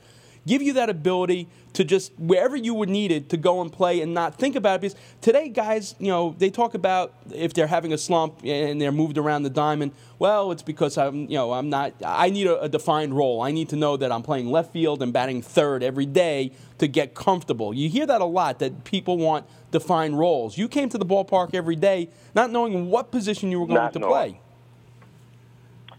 give 0.47 0.63
you 0.63 0.73
that 0.75 0.89
ability 0.89 1.49
to 1.73 1.85
just 1.85 2.13
wherever 2.19 2.57
you 2.57 2.73
would 2.73 2.89
need 2.89 3.11
it 3.13 3.29
to 3.29 3.37
go 3.37 3.61
and 3.61 3.71
play 3.73 4.01
and 4.01 4.15
not 4.15 4.37
think 4.37 4.57
about 4.57 4.77
it 4.77 4.81
because 4.83 4.97
today 5.21 5.49
guys 5.49 5.95
you 5.99 6.09
know 6.09 6.35
they 6.39 6.49
talk 6.49 6.75
about 6.75 7.13
if 7.35 7.53
they're 7.53 7.67
having 7.67 7.93
a 7.93 7.99
slump 7.99 8.41
and 8.45 8.81
they're 8.81 8.93
moved 8.93 9.19
around 9.19 9.43
the 9.43 9.51
diamond 9.51 9.93
well 10.19 10.53
it's 10.53 10.63
because 10.63 10.97
i'm 10.97 11.23
you 11.23 11.37
know 11.37 11.53
i'm 11.53 11.69
not 11.69 11.93
i 12.05 12.31
need 12.31 12.47
a, 12.47 12.61
a 12.63 12.69
defined 12.69 13.15
role 13.15 13.43
i 13.43 13.51
need 13.51 13.69
to 13.69 13.77
know 13.77 13.97
that 13.97 14.11
i'm 14.11 14.23
playing 14.23 14.51
left 14.51 14.73
field 14.73 15.03
and 15.03 15.13
batting 15.13 15.43
third 15.43 15.83
every 15.83 16.07
day 16.07 16.51
to 16.79 16.89
get 16.89 17.15
comfortable 17.15 17.75
you 17.75 17.89
hear 17.91 18.07
that 18.07 18.21
a 18.23 18.25
lot 18.25 18.59
that 18.59 18.85
people 18.85 19.19
want 19.19 19.45
defined 19.71 20.19
roles 20.19 20.57
you 20.57 20.69
came 20.69 20.89
to 20.89 20.97
the 20.97 21.07
ballpark 21.07 21.55
every 21.55 21.77
day 21.77 22.09
not 22.35 22.51
knowing 22.51 22.89
what 22.89 23.11
position 23.11 23.51
you 23.51 23.61
were 23.61 23.67
going 23.67 23.77
Not 23.77 23.93
to 23.93 23.99
knowing. 23.99 24.13
play 24.13 24.41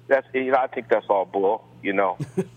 That's 0.08 0.26
you 0.34 0.52
know 0.52 0.58
I 0.58 0.68
think 0.68 0.88
that's 0.90 1.06
all 1.10 1.26
bull. 1.26 1.64
You 1.84 1.94
know, 1.94 2.18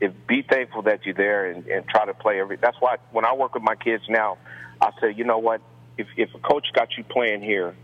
if 0.00 0.12
be 0.26 0.42
thankful 0.42 0.82
that 0.82 1.04
you're 1.04 1.14
there 1.14 1.50
and, 1.50 1.66
and 1.66 1.86
try 1.88 2.04
to 2.04 2.14
play 2.14 2.40
every. 2.40 2.56
That's 2.56 2.76
why 2.80 2.96
when 3.12 3.24
I 3.24 3.34
work 3.34 3.54
with 3.54 3.62
my 3.62 3.74
kids 3.74 4.04
now, 4.08 4.38
I 4.80 4.90
say 5.00 5.12
you 5.12 5.24
know 5.24 5.38
what 5.38 5.60
if 5.98 6.06
if 6.16 6.34
a 6.34 6.38
coach 6.38 6.66
got 6.74 6.96
you 6.96 7.04
playing 7.04 7.42
here, 7.42 7.74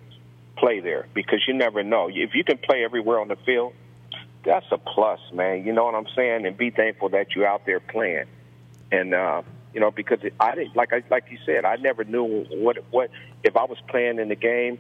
play 0.57 0.81
there 0.81 1.07
because 1.15 1.41
you 1.47 1.55
never 1.55 1.83
know 1.83 2.09
if 2.11 2.35
you 2.35 2.45
can 2.45 2.59
play 2.59 2.85
everywhere 2.85 3.21
on 3.21 3.29
the 3.29 3.37
field. 3.45 3.75
That's 4.45 4.67
a 4.73 4.79
plus, 4.79 5.21
man. 5.33 5.65
You 5.65 5.73
know 5.73 5.85
what 5.85 5.95
I'm 5.95 6.09
saying? 6.17 6.47
And 6.47 6.57
be 6.57 6.71
thankful 6.71 7.11
that 7.11 7.29
you're 7.35 7.47
out 7.47 7.65
there 7.65 7.79
playing. 7.79 8.27
And 8.91 9.15
uh, 9.15 9.43
you 9.73 9.81
know 9.81 9.91
because 9.91 10.19
I 10.41 10.55
didn't 10.55 10.77
like 10.77 10.93
I 10.93 11.03
like 11.11 11.25
you 11.31 11.39
said 11.47 11.65
I 11.65 11.77
never 11.77 12.05
knew 12.05 12.45
what 12.51 12.79
what 12.91 13.11
if 13.43 13.57
I 13.57 13.65
was 13.65 13.79
playing 13.89 14.19
in 14.19 14.29
the 14.29 14.37
game. 14.37 14.79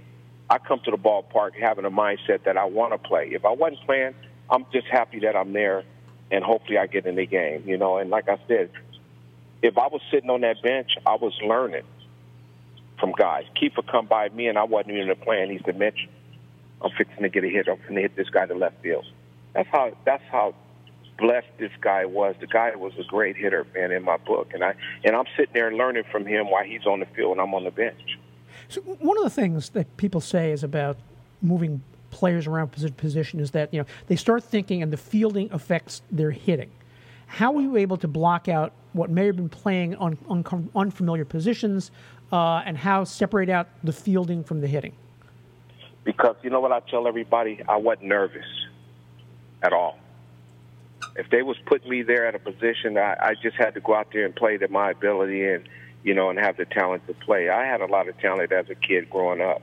I 0.50 0.58
come 0.58 0.80
to 0.84 0.90
the 0.90 0.98
ballpark 0.98 1.52
having 1.58 1.86
a 1.86 1.90
mindset 1.90 2.44
that 2.44 2.58
I 2.58 2.66
want 2.66 2.92
to 2.92 2.98
play. 2.98 3.30
If 3.32 3.46
I 3.46 3.52
wasn't 3.52 3.86
playing, 3.86 4.14
I'm 4.50 4.66
just 4.70 4.86
happy 4.86 5.20
that 5.20 5.34
I'm 5.34 5.54
there, 5.54 5.82
and 6.32 6.42
hopefully 6.42 6.78
I 6.78 6.86
get 6.86 7.06
in 7.06 7.16
the 7.16 7.26
game. 7.26 7.62
You 7.66 7.76
know, 7.76 7.98
and 7.98 8.10
like 8.10 8.28
I 8.28 8.38
said, 8.48 8.70
if 9.62 9.78
I 9.78 9.86
was 9.86 10.00
sitting 10.10 10.30
on 10.30 10.40
that 10.40 10.60
bench, 10.62 10.90
I 11.06 11.14
was 11.14 11.34
learning 11.44 11.84
from 12.98 13.12
guys. 13.12 13.44
Kiefer 13.60 13.86
come 13.86 14.06
by 14.06 14.30
me, 14.30 14.48
and 14.48 14.58
I 14.58 14.64
wasn't 14.64 14.96
even 14.96 15.14
playing. 15.16 15.50
He 15.50 15.60
said, 15.64 15.78
"Mitch, 15.78 16.08
I'm 16.80 16.90
fixing 16.96 17.22
to 17.22 17.28
get 17.28 17.44
a 17.44 17.48
hit. 17.48 17.68
I'm 17.68 17.76
fixing 17.76 17.96
to 17.96 18.02
hit 18.02 18.16
this 18.16 18.30
guy 18.30 18.46
to 18.46 18.54
left 18.54 18.82
field." 18.82 19.06
That's 19.52 19.68
how. 19.68 19.96
That's 20.04 20.24
how 20.30 20.54
blessed 21.18 21.46
this 21.58 21.70
guy 21.80 22.06
was. 22.06 22.34
The 22.40 22.46
guy 22.46 22.74
was 22.74 22.92
a 22.98 23.04
great 23.04 23.36
hitter, 23.36 23.66
man, 23.74 23.92
in 23.92 24.02
my 24.02 24.16
book, 24.16 24.52
and 24.54 24.64
I 24.64 24.74
and 25.04 25.14
I'm 25.14 25.26
sitting 25.36 25.52
there 25.52 25.72
learning 25.72 26.04
from 26.10 26.26
him 26.26 26.50
while 26.50 26.64
he's 26.64 26.86
on 26.86 27.00
the 27.00 27.06
field 27.06 27.32
and 27.32 27.40
I'm 27.40 27.54
on 27.54 27.64
the 27.64 27.70
bench. 27.70 28.18
So 28.68 28.80
one 28.80 29.18
of 29.18 29.24
the 29.24 29.30
things 29.30 29.70
that 29.70 29.96
people 29.96 30.20
say 30.20 30.50
is 30.50 30.64
about 30.64 30.96
moving 31.42 31.82
players 32.12 32.46
around 32.46 32.70
posi- 32.70 32.96
position 32.96 33.40
is 33.40 33.50
that 33.50 33.74
you 33.74 33.80
know 33.80 33.86
they 34.06 34.16
start 34.16 34.44
thinking 34.44 34.82
and 34.82 34.92
the 34.92 34.96
fielding 34.96 35.50
affects 35.52 36.02
their 36.12 36.30
hitting. 36.30 36.70
How 37.26 37.50
were 37.50 37.62
you 37.62 37.76
able 37.76 37.96
to 37.96 38.06
block 38.06 38.46
out 38.46 38.72
what 38.92 39.10
may 39.10 39.26
have 39.26 39.36
been 39.36 39.48
playing 39.48 39.96
on, 39.96 40.16
on 40.28 40.70
unfamiliar 40.76 41.24
positions, 41.24 41.90
uh, 42.30 42.62
and 42.64 42.76
how 42.76 43.04
separate 43.04 43.48
out 43.48 43.68
the 43.82 43.92
fielding 43.92 44.44
from 44.44 44.60
the 44.60 44.68
hitting? 44.68 44.92
because 46.04 46.36
you 46.42 46.50
know 46.50 46.60
what 46.60 46.72
I 46.72 46.80
tell 46.80 47.06
everybody, 47.06 47.60
I 47.68 47.76
wasn't 47.76 48.08
nervous 48.08 48.46
at 49.62 49.72
all. 49.72 49.98
If 51.16 51.30
they 51.30 51.42
was 51.42 51.56
putting 51.66 51.90
me 51.90 52.02
there 52.02 52.26
at 52.26 52.34
a 52.34 52.38
position, 52.38 52.96
I, 52.96 53.16
I 53.20 53.34
just 53.42 53.56
had 53.56 53.74
to 53.74 53.80
go 53.80 53.94
out 53.94 54.08
there 54.12 54.24
and 54.24 54.34
play 54.34 54.56
to 54.56 54.68
my 54.68 54.90
ability 54.90 55.44
and 55.44 55.68
you 56.04 56.14
know 56.14 56.30
and 56.30 56.38
have 56.38 56.56
the 56.56 56.64
talent 56.64 57.06
to 57.06 57.14
play. 57.14 57.48
I 57.48 57.66
had 57.66 57.80
a 57.80 57.86
lot 57.86 58.08
of 58.08 58.18
talent 58.18 58.52
as 58.52 58.68
a 58.70 58.74
kid 58.74 59.10
growing 59.10 59.40
up. 59.40 59.62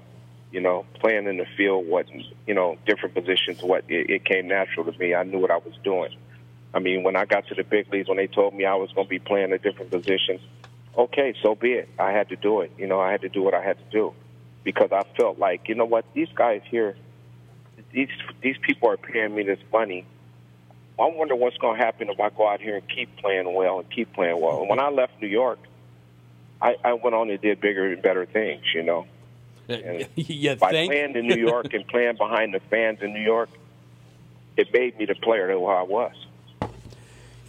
You 0.51 0.61
know, 0.61 0.85
playing 0.99 1.27
in 1.27 1.37
the 1.37 1.45
field 1.57 1.87
wasn't 1.87 2.23
you 2.47 2.53
know 2.53 2.77
different 2.85 3.15
positions. 3.15 3.61
What 3.61 3.85
it, 3.87 4.09
it 4.09 4.25
came 4.25 4.47
natural 4.47 4.91
to 4.91 4.97
me. 4.97 5.13
I 5.13 5.23
knew 5.23 5.39
what 5.39 5.51
I 5.51 5.57
was 5.57 5.73
doing. 5.83 6.15
I 6.73 6.79
mean, 6.79 7.03
when 7.03 7.15
I 7.15 7.25
got 7.25 7.47
to 7.47 7.55
the 7.55 7.63
big 7.63 7.91
leagues, 7.91 8.07
when 8.07 8.17
they 8.17 8.27
told 8.27 8.53
me 8.53 8.65
I 8.65 8.75
was 8.75 8.91
going 8.91 9.07
to 9.07 9.09
be 9.09 9.19
playing 9.19 9.51
a 9.53 9.57
different 9.57 9.89
position, 9.89 10.39
okay, 10.95 11.33
so 11.41 11.55
be 11.55 11.73
it. 11.73 11.89
I 11.97 12.11
had 12.11 12.29
to 12.29 12.35
do 12.35 12.61
it. 12.61 12.71
You 12.77 12.87
know, 12.87 12.99
I 12.99 13.11
had 13.11 13.21
to 13.21 13.29
do 13.29 13.41
what 13.41 13.53
I 13.53 13.63
had 13.63 13.77
to 13.77 13.91
do 13.91 14.13
because 14.63 14.91
I 14.91 15.03
felt 15.17 15.39
like, 15.39 15.67
you 15.67 15.75
know 15.75 15.85
what, 15.85 16.05
these 16.13 16.29
guys 16.35 16.61
here, 16.69 16.95
these 17.91 18.09
these 18.41 18.57
people 18.61 18.89
are 18.89 18.97
paying 18.97 19.33
me 19.33 19.43
this 19.43 19.59
money. 19.71 20.05
I 20.99 21.05
wonder 21.05 21.35
what's 21.35 21.57
going 21.57 21.79
to 21.79 21.83
happen 21.83 22.09
if 22.09 22.19
I 22.19 22.29
go 22.29 22.47
out 22.47 22.59
here 22.59 22.75
and 22.75 22.87
keep 22.87 23.15
playing 23.17 23.51
well 23.53 23.79
and 23.79 23.89
keep 23.89 24.13
playing 24.13 24.39
well. 24.41 24.59
And 24.59 24.69
when 24.69 24.79
I 24.79 24.89
left 24.89 25.13
New 25.21 25.29
York, 25.29 25.59
I, 26.61 26.75
I 26.83 26.93
went 26.93 27.15
on 27.15 27.29
and 27.29 27.39
did 27.41 27.61
bigger 27.61 27.93
and 27.93 28.01
better 28.01 28.25
things. 28.25 28.63
You 28.75 28.83
know, 28.83 29.07
you 30.15 30.55
by 30.55 30.71
think? 30.71 30.91
playing 30.91 31.15
in 31.15 31.27
New 31.27 31.35
York 31.35 31.73
and 31.73 31.87
playing 31.87 32.17
behind 32.17 32.53
the 32.53 32.59
fans 32.59 33.01
in 33.01 33.13
New 33.13 33.21
York, 33.21 33.49
it 34.57 34.73
made 34.73 34.97
me 34.97 35.05
the 35.05 35.15
player 35.15 35.47
that 35.47 35.53
I 35.53 35.83
was. 35.83 36.13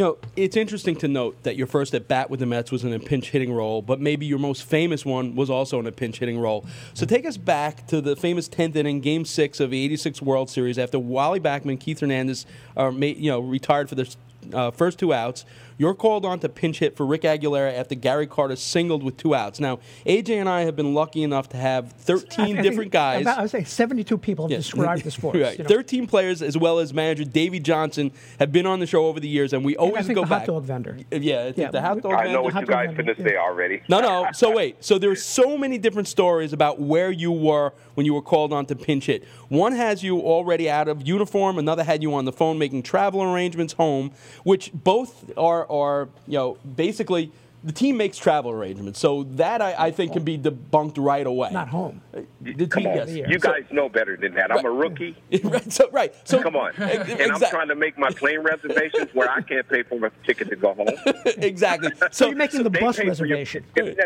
You 0.00 0.06
know, 0.06 0.18
it's 0.34 0.56
interesting 0.56 0.96
to 0.96 1.08
note 1.08 1.42
that 1.42 1.56
your 1.56 1.66
first 1.66 1.92
at 1.92 2.08
bat 2.08 2.30
with 2.30 2.40
the 2.40 2.46
Mets 2.46 2.72
was 2.72 2.84
in 2.84 2.92
a 2.94 2.98
pinch 2.98 3.30
hitting 3.32 3.52
role, 3.52 3.82
but 3.82 4.00
maybe 4.00 4.24
your 4.24 4.38
most 4.38 4.64
famous 4.64 5.04
one 5.04 5.36
was 5.36 5.50
also 5.50 5.78
in 5.78 5.86
a 5.86 5.92
pinch 5.92 6.20
hitting 6.20 6.38
role. 6.38 6.64
So 6.94 7.04
take 7.04 7.26
us 7.26 7.36
back 7.36 7.86
to 7.88 8.00
the 8.00 8.16
famous 8.16 8.48
10th 8.48 8.76
inning, 8.76 9.00
Game 9.00 9.26
Six 9.26 9.60
of 9.60 9.70
the 9.70 9.84
'86 9.84 10.22
World 10.22 10.48
Series, 10.48 10.78
after 10.78 10.98
Wally 10.98 11.38
Backman, 11.38 11.78
Keith 11.78 12.00
Hernandez, 12.00 12.46
are 12.78 12.90
ma- 12.90 13.06
you 13.06 13.30
know 13.30 13.40
retired 13.40 13.90
for 13.90 13.94
the 13.94 14.16
uh, 14.54 14.70
first 14.70 14.98
two 14.98 15.12
outs. 15.12 15.44
You're 15.80 15.94
called 15.94 16.26
on 16.26 16.40
to 16.40 16.48
pinch 16.50 16.80
hit 16.80 16.94
for 16.94 17.06
Rick 17.06 17.22
Aguilera 17.22 17.72
after 17.72 17.94
Gary 17.94 18.26
Carter 18.26 18.54
singled 18.54 19.02
with 19.02 19.16
two 19.16 19.34
outs. 19.34 19.58
Now, 19.60 19.78
AJ 20.04 20.38
and 20.38 20.46
I 20.46 20.60
have 20.64 20.76
been 20.76 20.92
lucky 20.92 21.22
enough 21.22 21.48
to 21.48 21.56
have 21.56 21.92
13 22.00 22.58
I 22.58 22.60
different 22.60 22.92
guys. 22.92 23.22
About, 23.22 23.38
I 23.38 23.40
would 23.40 23.50
say 23.50 23.64
72 23.64 24.18
people 24.18 24.44
have 24.44 24.50
Yeah. 24.50 24.58
described 24.58 25.04
this 25.04 25.14
for 25.14 25.34
us. 25.34 25.40
right. 25.42 25.56
you 25.58 25.64
know. 25.64 25.68
13 25.68 26.06
players, 26.06 26.42
as 26.42 26.54
well 26.58 26.80
as 26.80 26.92
manager 26.92 27.24
Davey 27.24 27.60
Johnson, 27.60 28.12
have 28.38 28.52
been 28.52 28.66
on 28.66 28.80
the 28.80 28.86
show 28.86 29.06
over 29.06 29.20
the 29.20 29.28
years, 29.28 29.54
and 29.54 29.64
we 29.64 29.72
And 29.76 29.80
I 29.80 29.86
always 29.86 30.04
think 30.06 30.16
go 30.16 30.24
the 30.24 30.28
back. 30.28 30.40
hot 30.40 30.46
dog 30.48 30.64
vendor. 30.64 30.98
Yeah, 31.10 31.40
I 31.40 31.44
think 31.44 31.56
Yeah, 31.56 31.70
the 31.70 31.80
hot 31.80 31.96
we- 31.96 32.02
dog 32.02 32.12
I 32.12 32.16
vendor. 32.24 32.32
know 32.34 32.42
what 32.42 32.54
you 32.56 32.66
guys 32.66 32.90
vendor, 32.94 33.14
finna 33.14 33.18
yeah. 33.18 33.24
say 33.30 33.36
already. 33.38 33.80
No, 33.88 34.00
no. 34.02 34.26
So 34.34 34.54
wait. 34.54 34.84
So 34.84 34.98
there's 34.98 35.22
so 35.22 35.56
many 35.56 35.78
different 35.78 36.08
stories 36.08 36.52
about 36.52 36.78
where 36.78 37.10
you 37.10 37.32
were 37.32 37.72
when 37.94 38.04
you 38.04 38.12
were 38.12 38.20
called 38.20 38.52
on 38.52 38.66
to 38.66 38.76
pinch 38.76 39.06
hit. 39.06 39.24
One 39.48 39.72
has 39.72 40.02
you 40.02 40.20
already 40.20 40.68
out 40.68 40.88
of 40.88 41.08
uniform. 41.08 41.58
Another 41.58 41.84
had 41.84 42.02
you 42.02 42.12
on 42.12 42.26
the 42.26 42.32
phone 42.32 42.58
making 42.58 42.82
travel 42.82 43.22
arrangements 43.22 43.72
home, 43.72 44.12
which 44.44 44.70
both 44.74 45.32
are 45.38 45.69
are 45.70 46.08
you 46.26 46.34
know 46.38 46.58
basically 46.76 47.32
the 47.62 47.72
team 47.72 47.96
makes 47.96 48.16
travel 48.16 48.50
arrangements. 48.50 48.98
So 48.98 49.24
that 49.32 49.60
I, 49.60 49.74
I 49.86 49.90
think 49.90 50.12
can 50.14 50.24
be 50.24 50.38
debunked 50.38 50.94
right 50.98 51.26
away. 51.26 51.50
Not 51.52 51.68
home. 51.68 52.00
The 52.40 52.66
Come 52.66 52.82
team, 52.84 52.92
on, 52.92 52.96
yes. 52.96 53.10
you 53.28 53.38
So- 53.38 53.52
guys 53.52 53.64
know 53.70 53.88
better 53.88 54.16
than 54.16 54.34
that. 54.34 54.50
I'm 54.52 54.64
a 54.64 54.70
rookie. 54.70 55.16
right. 55.44 55.72
So 55.72 55.88
right. 55.90 56.14
So 56.28 56.42
Come 56.42 56.56
on, 56.56 56.72
and 56.78 57.32
I'm 57.32 57.40
trying 57.40 57.68
to 57.68 57.74
make 57.74 57.98
my 57.98 58.10
plane 58.10 58.40
reservations 58.40 59.10
where 59.14 59.30
I 59.30 59.42
can't 59.42 59.68
pay 59.68 59.82
for 59.82 60.04
a 60.06 60.10
ticket 60.26 60.48
to 60.50 60.56
go 60.56 60.74
home. 60.74 60.88
exactly. 61.38 61.90
So 61.96 62.08
So 62.10 62.26
you're 62.28 62.36
making 62.36 62.62
the 62.62 62.70
bus 62.70 62.96
pay 62.96 63.02
for 63.14 63.26
your- 63.26 63.38
reservation. 63.38 63.64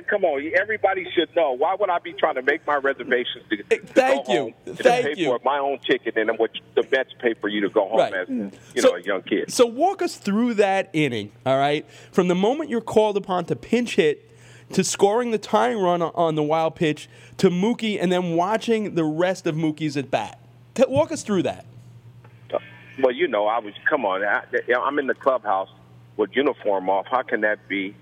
Come 0.09 0.25
on, 0.25 0.51
everybody 0.59 1.07
should 1.14 1.35
know. 1.37 1.53
Why 1.53 1.75
would 1.79 1.90
I 1.90 1.99
be 2.01 2.12
trying 2.12 2.35
to 2.37 2.43
make 2.43 2.67
my 2.67 2.77
reservations 2.77 3.45
to, 3.51 3.57
to 3.57 3.87
Thank 3.87 4.27
go 4.27 4.33
you. 4.33 4.38
home 4.40 4.55
and 4.67 4.79
Thank 4.79 5.07
pay 5.07 5.14
you. 5.17 5.27
for 5.27 5.40
my 5.45 5.59
own 5.59 5.79
ticket 5.81 6.17
and 6.17 6.31
what 6.38 6.51
the 6.75 6.87
Mets 6.90 7.11
pay 7.21 7.35
for 7.35 7.49
you 7.49 7.61
to 7.62 7.69
go 7.69 7.88
home 7.88 7.99
Right. 7.99 8.14
as 8.14 8.29
you 8.29 8.51
So- 8.79 8.90
know 8.90 8.97
a 8.97 9.01
young 9.03 9.23
kid? 9.23 9.51
So 9.53 9.67
walk 9.67 10.03
us 10.03 10.17
through 10.17 10.55
that 10.55 10.90
inning, 10.93 11.33
all 11.47 11.59
right? 11.59 11.87
From 12.12 12.29
the 12.29 12.35
moment 12.35 12.71
you're 12.71 12.81
called 12.81 13.17
upon 13.17 13.43
to 13.46 13.57
pinch 13.57 13.96
hit 13.96 14.30
to 14.72 14.83
scoring 14.83 15.30
the 15.30 15.38
tying 15.38 15.78
run 15.78 16.02
on- 16.02 16.12
on 16.14 16.35
the 16.35 16.42
wild 16.42 16.74
pitch 16.74 17.09
to 17.37 17.50
Mookie 17.50 17.98
and 18.00 18.11
then 18.11 18.35
watching 18.35 18.94
the 18.94 19.04
rest 19.04 19.46
of 19.46 19.54
Mookie's 19.54 19.96
at 19.96 20.11
bat. 20.11 20.38
Walk 20.88 21.12
us 21.12 21.22
through 21.22 21.42
that. 21.44 21.66
Well, 23.00 23.12
you 23.12 23.28
know, 23.28 23.46
I 23.46 23.59
was 23.59 23.74
come 23.88 24.04
on. 24.04 24.24
I, 24.24 24.42
I'm 24.80 24.98
in 24.98 25.07
the 25.07 25.14
clubhouse 25.14 25.68
with 26.16 26.35
uniform 26.35 26.88
off. 26.88 27.07
How 27.11 27.22
can 27.22 27.40
that 27.42 27.66
be? 27.68 27.94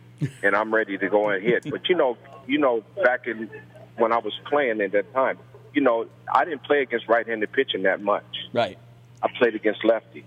And 0.42 0.55
I'm 0.55 0.72
ready 0.72 0.98
to 0.98 1.09
go 1.09 1.31
and 1.31 1.42
hit. 1.42 1.68
But 1.70 1.88
you 1.88 1.96
know, 1.96 2.16
you 2.46 2.59
know, 2.59 2.85
back 3.02 3.26
in 3.26 3.50
when 3.96 4.12
I 4.12 4.18
was 4.18 4.38
playing 4.44 4.81
at 4.81 4.92
that 4.92 5.12
time, 5.12 5.38
you 5.74 5.81
know, 5.81 6.07
I 6.33 6.44
didn't 6.44 6.62
play 6.62 6.83
against 6.83 7.09
right-handed 7.09 7.50
pitching 7.52 7.83
that 7.83 8.02
much. 8.02 8.24
Right. 8.52 8.78
I 9.22 9.28
played 9.38 9.55
against 9.55 9.85
lefty, 9.85 10.24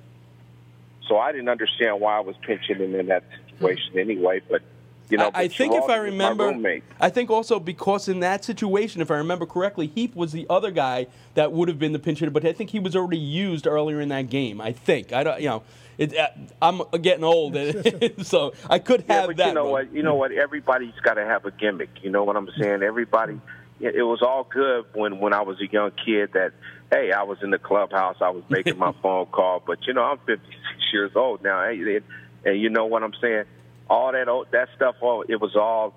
so 1.08 1.18
I 1.18 1.32
didn't 1.32 1.50
understand 1.50 2.00
why 2.00 2.18
I 2.18 2.22
was 2.22 2.36
pinching 2.42 2.78
him 2.78 2.96
in 2.96 3.08
that 3.08 3.24
situation 3.50 4.00
anyway. 4.00 4.42
But 4.50 4.62
You 5.10 5.18
know, 5.18 5.30
I, 5.34 5.44
I 5.44 5.48
think 5.48 5.74
if 5.76 5.88
I 5.90 5.98
remember. 5.98 6.56
I 7.00 7.10
think 7.10 7.30
also 7.30 7.60
because 7.60 8.08
in 8.08 8.22
that 8.22 8.44
situation, 8.44 9.02
if 9.02 9.12
I 9.12 9.16
remember 9.18 9.46
correctly, 9.46 9.88
Heep 9.88 10.16
was 10.16 10.32
the 10.32 10.48
other 10.50 10.72
guy 10.72 11.08
that 11.36 11.52
would 11.52 11.68
have 11.68 11.78
been 11.78 11.94
the 11.94 12.00
pinch 12.00 12.20
hitter, 12.20 12.32
but 12.32 12.44
I 12.46 12.54
think 12.54 12.72
he 12.72 12.80
was 12.80 12.96
already 12.96 13.20
used 13.20 13.68
earlier 13.68 14.02
in 14.02 14.10
that 14.10 14.30
game. 14.30 14.60
I 14.60 14.72
think 14.72 15.14
I 15.14 15.24
don't, 15.24 15.40
you 15.40 15.50
know, 15.50 15.64
it, 15.98 16.18
uh, 16.18 16.28
I'm 16.62 16.82
getting 17.02 17.24
old, 17.24 17.56
so 18.24 18.54
I 18.70 18.80
could 18.80 19.06
Yeah, 19.08 19.14
have 19.16 19.28
but 19.28 19.38
that. 19.38 19.48
you 19.50 19.54
know 19.54 19.66
one. 19.66 19.72
what? 19.88 19.94
You 19.94 20.02
know 20.04 20.16
what? 20.16 20.32
Everybody's 20.32 21.00
got 21.04 21.14
to 21.16 21.26
have 21.26 21.46
a 21.46 21.52
gimmick. 21.52 21.90
You 22.02 22.10
know 22.10 22.24
what 22.24 22.36
I'm 22.36 22.50
saying? 22.60 22.82
Everybody. 22.84 23.40
It 23.80 23.96
it 23.96 24.04
was 24.04 24.22
all 24.22 24.46
good 24.50 24.86
when 24.94 25.20
when 25.20 25.34
I 25.34 25.42
was 25.42 25.60
a 25.62 25.68
young 25.72 25.92
kid. 26.04 26.32
That 26.34 26.54
hey, 26.92 27.12
I 27.12 27.24
was 27.24 27.38
in 27.44 27.52
the 27.52 27.60
clubhouse. 27.60 28.18
I 28.22 28.30
was 28.30 28.44
making 28.50 28.78
my 28.78 28.94
phone 29.04 29.28
call. 29.28 29.62
But 29.66 29.86
you 29.86 29.94
know, 29.94 30.04
I'm 30.04 30.18
56 30.26 30.50
years 30.94 31.12
old 31.16 31.44
now. 31.44 31.64
Hey, 31.66 31.80
and, 31.98 32.06
and 32.46 32.60
you 32.60 32.70
know 32.70 32.86
what 32.86 33.04
I'm 33.04 33.14
saying? 33.22 33.44
All 33.90 34.12
that 34.12 34.28
old, 34.28 34.48
that 34.52 34.70
stuff. 34.76 34.96
All 35.02 35.24
it 35.28 35.40
was 35.40 35.56
all 35.56 35.94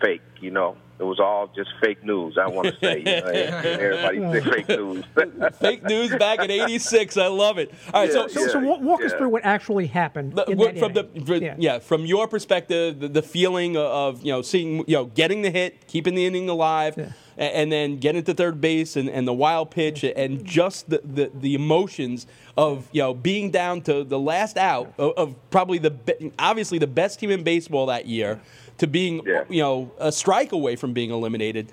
fake. 0.00 0.22
You 0.40 0.50
know, 0.50 0.76
it 0.98 1.04
was 1.04 1.18
all 1.18 1.48
just 1.54 1.70
fake 1.80 2.04
news. 2.04 2.36
I 2.36 2.48
want 2.48 2.68
to 2.68 2.78
say. 2.80 2.98
You 2.98 3.04
know, 3.04 3.26
everybody 4.10 4.40
say 4.40 4.50
fake 4.50 4.68
news. 4.68 5.04
Fake 5.60 5.82
news 5.84 6.14
back 6.16 6.40
in 6.40 6.50
'86. 6.50 7.16
I 7.16 7.26
love 7.28 7.58
it. 7.58 7.72
All 7.92 8.02
right, 8.02 8.12
so, 8.12 8.22
Yeah, 8.22 8.26
So, 8.28 8.40
so 8.46 8.48
so 8.52 8.60
Yeah, 8.60 8.76
walk 8.78 9.02
us 9.04 9.12
through 9.14 9.30
what 9.30 9.44
actually 9.44 9.86
happened. 9.86 10.34
The- 10.34 10.54
what- 10.54 10.78
from 10.78 10.92
the 10.92 11.04
for- 11.24 11.36
yeah. 11.36 11.54
yeah. 11.58 11.78
from 11.78 12.04
your 12.04 12.28
perspective, 12.28 13.00
the, 13.00 13.08
the 13.08 13.22
feeling 13.22 13.76
of 13.76 14.22
you 14.22 14.32
know 14.32 14.42
seeing 14.42 14.78
you 14.86 14.96
know 14.96 15.06
getting 15.06 15.42
the 15.42 15.50
hit, 15.50 15.86
keeping 15.86 16.14
the 16.14 16.26
inning 16.26 16.48
alive, 16.48 16.94
Yeah. 16.98 17.12
and, 17.36 17.72
then 17.72 17.98
getting 17.98 18.22
to 18.24 18.34
third 18.34 18.60
base 18.60 18.96
and, 18.96 19.08
and 19.08 19.26
the 19.26 19.32
wild 19.34 19.70
pitch 19.70 20.04
and 20.04 20.44
just 20.44 20.90
the, 20.90 21.00
the, 21.04 21.30
the 21.34 21.54
emotions 21.54 22.26
of 22.56 22.88
you 22.92 23.02
know 23.02 23.14
being 23.14 23.50
down 23.50 23.80
to 23.82 24.04
the 24.04 24.18
last 24.18 24.56
out 24.56 24.94
of, 24.98 25.12
of 25.16 25.50
probably 25.50 25.78
the 25.78 25.90
be- 25.90 26.32
obviously 26.38 26.78
the 26.78 26.86
best 26.86 27.18
team 27.18 27.30
in 27.30 27.42
baseball 27.42 27.86
that 27.86 28.06
year 28.06 28.40
to 28.78 28.86
being 28.86 29.22
Yeah. 29.26 29.44
you 29.48 29.60
know 29.62 29.90
a 29.98 30.12
strike 30.12 30.52
away 30.52 30.76
from 30.76 30.92
being 30.92 31.10
eliminated. 31.10 31.72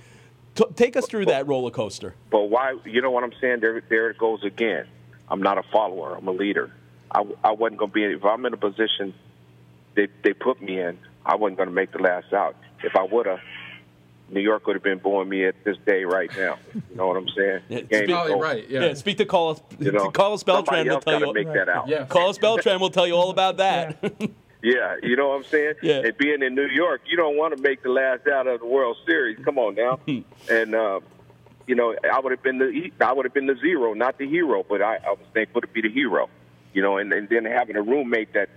T- 0.56 0.66
take 0.76 0.98
us 0.98 1.06
through 1.08 1.28
that 1.28 1.48
roller 1.48 1.72
coaster. 1.72 2.14
But 2.30 2.50
why? 2.50 2.76
You 2.86 3.02
know 3.02 3.12
what 3.12 3.24
I'm 3.24 3.32
saying? 3.40 3.62
There, 3.62 3.82
there 3.90 4.10
it 4.10 4.18
goes 4.18 4.44
again. 4.44 4.86
I'm 5.30 5.42
not 5.42 5.58
a 5.58 5.64
follower. 5.72 6.16
I'm 6.18 6.28
a 6.28 6.32
leader. 6.32 6.72
I, 7.10 7.24
I 7.44 7.52
wasn't 7.52 7.80
going 7.80 7.92
to 7.92 7.94
be. 7.94 8.04
If 8.04 8.26
I'm 8.26 8.46
in 8.46 8.54
a 8.54 8.58
position 8.58 9.14
they 9.96 10.08
they 10.24 10.34
put 10.34 10.62
me 10.62 10.80
in, 10.80 10.98
I 11.26 11.36
wasn't 11.36 11.58
going 11.58 11.70
to 11.70 11.76
make 11.76 11.92
the 11.92 12.00
last 12.00 12.34
out. 12.34 12.56
If 12.84 12.96
I 12.96 13.04
would 13.04 13.28
have, 13.28 13.40
New 14.32 14.40
York 14.42 14.66
would 14.68 14.76
have 14.76 14.84
been 14.84 15.00
booing 15.00 15.30
me 15.30 15.46
at 15.46 15.56
this 15.64 15.78
day 15.86 16.04
right 16.06 16.30
now. 16.38 16.58
You 16.74 16.96
know 16.96 17.08
what 17.08 17.18
I'm 17.18 17.30
saying? 17.30 17.62
Yeah, 17.70 17.80
The 17.82 18.08
game 18.08 18.10
is 18.10 18.42
right. 18.42 18.70
Yeah. 18.70 18.86
Yeah, 18.86 18.94
speak 18.94 19.18
to 19.18 19.26
Carlos. 19.26 19.62
You 19.80 19.92
know, 19.92 20.10
Carlos 20.12 20.44
Beltran 20.44 20.86
somebody 20.86 20.90
will 20.90 21.02
tell 21.02 21.20
gotta 21.20 21.40
you. 21.40 21.46
make 21.46 21.54
that 21.54 21.70
out. 21.70 21.88
Yeah. 21.88 22.06
Carlos 22.06 22.38
Beltran 22.38 22.80
will 22.80 22.90
tell 22.90 23.06
you 23.08 23.14
all 23.16 23.30
about 23.30 23.58
that. 23.58 23.98
Yeah, 24.64 24.96
you 25.02 25.16
know 25.16 25.30
what 25.30 25.38
I'm 25.38 25.44
saying? 25.46 25.74
Yeah. 25.82 26.02
And 26.06 26.16
being 26.18 26.44
in 26.44 26.54
New 26.54 26.68
York, 26.68 27.02
you 27.08 27.18
don't 27.18 27.36
want 27.36 27.58
to 27.58 27.64
make 27.64 27.82
the 27.82 27.90
last 27.90 28.28
out 28.28 28.46
of 28.46 28.60
the 28.60 28.68
World 28.68 28.96
Series. 29.08 29.44
Come 29.44 29.58
on 29.58 29.74
now. 29.74 30.00
and 30.52 30.76
uh, 30.76 31.00
you 31.66 31.74
know, 31.74 31.96
I 32.14 32.20
would 32.20 32.32
have 32.32 32.44
been 32.44 32.60
the 32.60 32.92
I 33.04 33.12
would 33.12 33.26
have 33.26 33.34
been 33.34 33.48
the 33.48 33.56
zero, 33.60 33.96
not 33.96 34.20
the 34.20 34.28
hero, 34.28 34.64
but 34.68 34.84
I, 34.84 34.98
I 34.98 35.10
was 35.14 35.26
thankful 35.34 35.62
to 35.62 35.68
be 35.68 35.82
the 35.82 35.90
hero. 35.90 36.30
You 36.74 36.84
know, 36.84 36.98
and, 36.98 37.12
and 37.12 37.28
then 37.28 37.46
having 37.46 37.76
a 37.76 37.82
roommate 37.82 38.34
that 38.34 38.50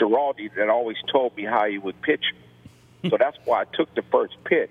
Schiraldi 0.00 0.48
that 0.56 0.70
always 0.70 0.96
told 1.12 1.36
me 1.36 1.44
how 1.44 1.66
he 1.66 1.76
would 1.76 2.00
pitch. 2.00 2.24
so 3.10 3.18
that's 3.18 3.36
why 3.44 3.60
I 3.60 3.64
took 3.64 3.94
the 3.94 4.02
first 4.10 4.42
pitch, 4.44 4.70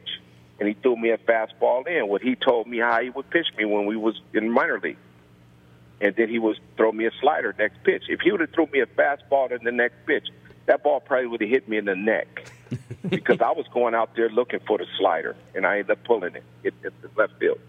and 0.60 0.68
he 0.68 0.74
threw 0.76 0.96
me 0.96 1.10
a 1.10 1.18
fastball 1.18 1.88
in. 1.88 2.08
What 2.08 2.22
he 2.22 2.36
told 2.36 2.68
me 2.68 2.80
how 2.80 3.02
he 3.02 3.10
would 3.10 3.30
pitch 3.30 3.48
me 3.58 3.66
when 3.66 3.86
we 3.86 3.96
was 3.96 4.20
in 4.34 4.52
minor 4.52 4.80
league 4.80 4.98
and 6.02 6.16
then 6.16 6.30
he 6.30 6.40
was 6.40 6.58
throw 6.78 6.92
me 6.92 7.06
a 7.06 7.12
slider 7.20 7.54
next 7.58 7.84
pitch. 7.84 8.04
If 8.08 8.22
he 8.22 8.32
would 8.32 8.42
have 8.42 8.52
threw 8.52 8.68
me 8.68 8.80
a 8.80 8.86
fastball 8.86 9.52
in 9.52 9.64
the 9.64 9.72
next 9.72 9.96
pitch, 10.06 10.28
that 10.66 10.84
ball 10.84 11.00
probably 11.00 11.28
would 11.28 11.42
have 11.42 11.50
hit 11.50 11.68
me 11.68 11.78
in 11.78 11.86
the 11.86 11.96
neck 11.96 12.52
because 13.10 13.42
I 13.42 13.52
was 13.52 13.66
going 13.74 13.96
out 13.96 14.16
there 14.16 14.30
looking 14.30 14.60
for 14.66 14.78
the 14.78 14.86
slider, 14.98 15.36
and 15.56 15.66
I 15.66 15.80
ended 15.80 15.92
up 15.92 16.04
pulling 16.04 16.36
it. 16.36 16.44
It 16.64 16.74
hit 16.82 16.94
the 17.02 17.10
left 17.16 17.34
field. 17.40 17.60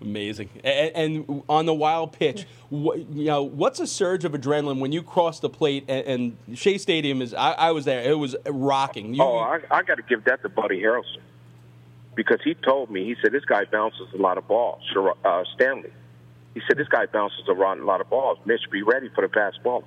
Amazing. 0.00 0.48
And, 0.62 1.26
and 1.26 1.42
on 1.48 1.66
the 1.66 1.74
wild 1.74 2.12
pitch, 2.12 2.46
what, 2.68 2.98
you 3.10 3.24
know, 3.24 3.42
what's 3.42 3.80
a 3.80 3.86
surge 3.86 4.24
of 4.24 4.30
adrenaline 4.30 4.78
when 4.78 4.92
you 4.92 5.02
cross 5.02 5.40
the 5.40 5.50
plate 5.50 5.86
and, 5.88 6.36
and 6.46 6.58
Shea 6.58 6.78
Stadium 6.78 7.20
is? 7.20 7.34
I, 7.34 7.50
I 7.52 7.70
was 7.72 7.84
there. 7.84 8.00
It 8.08 8.16
was 8.16 8.36
rocking. 8.46 9.14
You, 9.14 9.22
Oh, 9.24 9.38
I, 9.38 9.58
I 9.72 9.82
got 9.82 9.96
to 9.96 10.02
give 10.02 10.22
that 10.24 10.42
to 10.42 10.48
Buddy 10.48 10.80
Harrelson 10.80 11.18
because 12.18 12.40
he 12.42 12.54
told 12.54 12.90
me 12.90 13.04
he 13.04 13.14
said 13.22 13.30
this 13.30 13.44
guy 13.44 13.64
bounces 13.64 14.08
a 14.12 14.16
lot 14.16 14.38
of 14.38 14.48
balls. 14.48 14.82
Uh, 15.24 15.44
Stanley, 15.54 15.92
he 16.52 16.60
said 16.66 16.76
this 16.76 16.88
guy 16.88 17.06
bounces 17.06 17.44
around 17.48 17.78
a 17.78 17.84
lot 17.84 18.00
of 18.00 18.10
balls. 18.10 18.38
Mitch, 18.44 18.62
be 18.72 18.82
ready 18.82 19.08
for 19.14 19.22
the 19.26 19.28
fastball. 19.28 19.84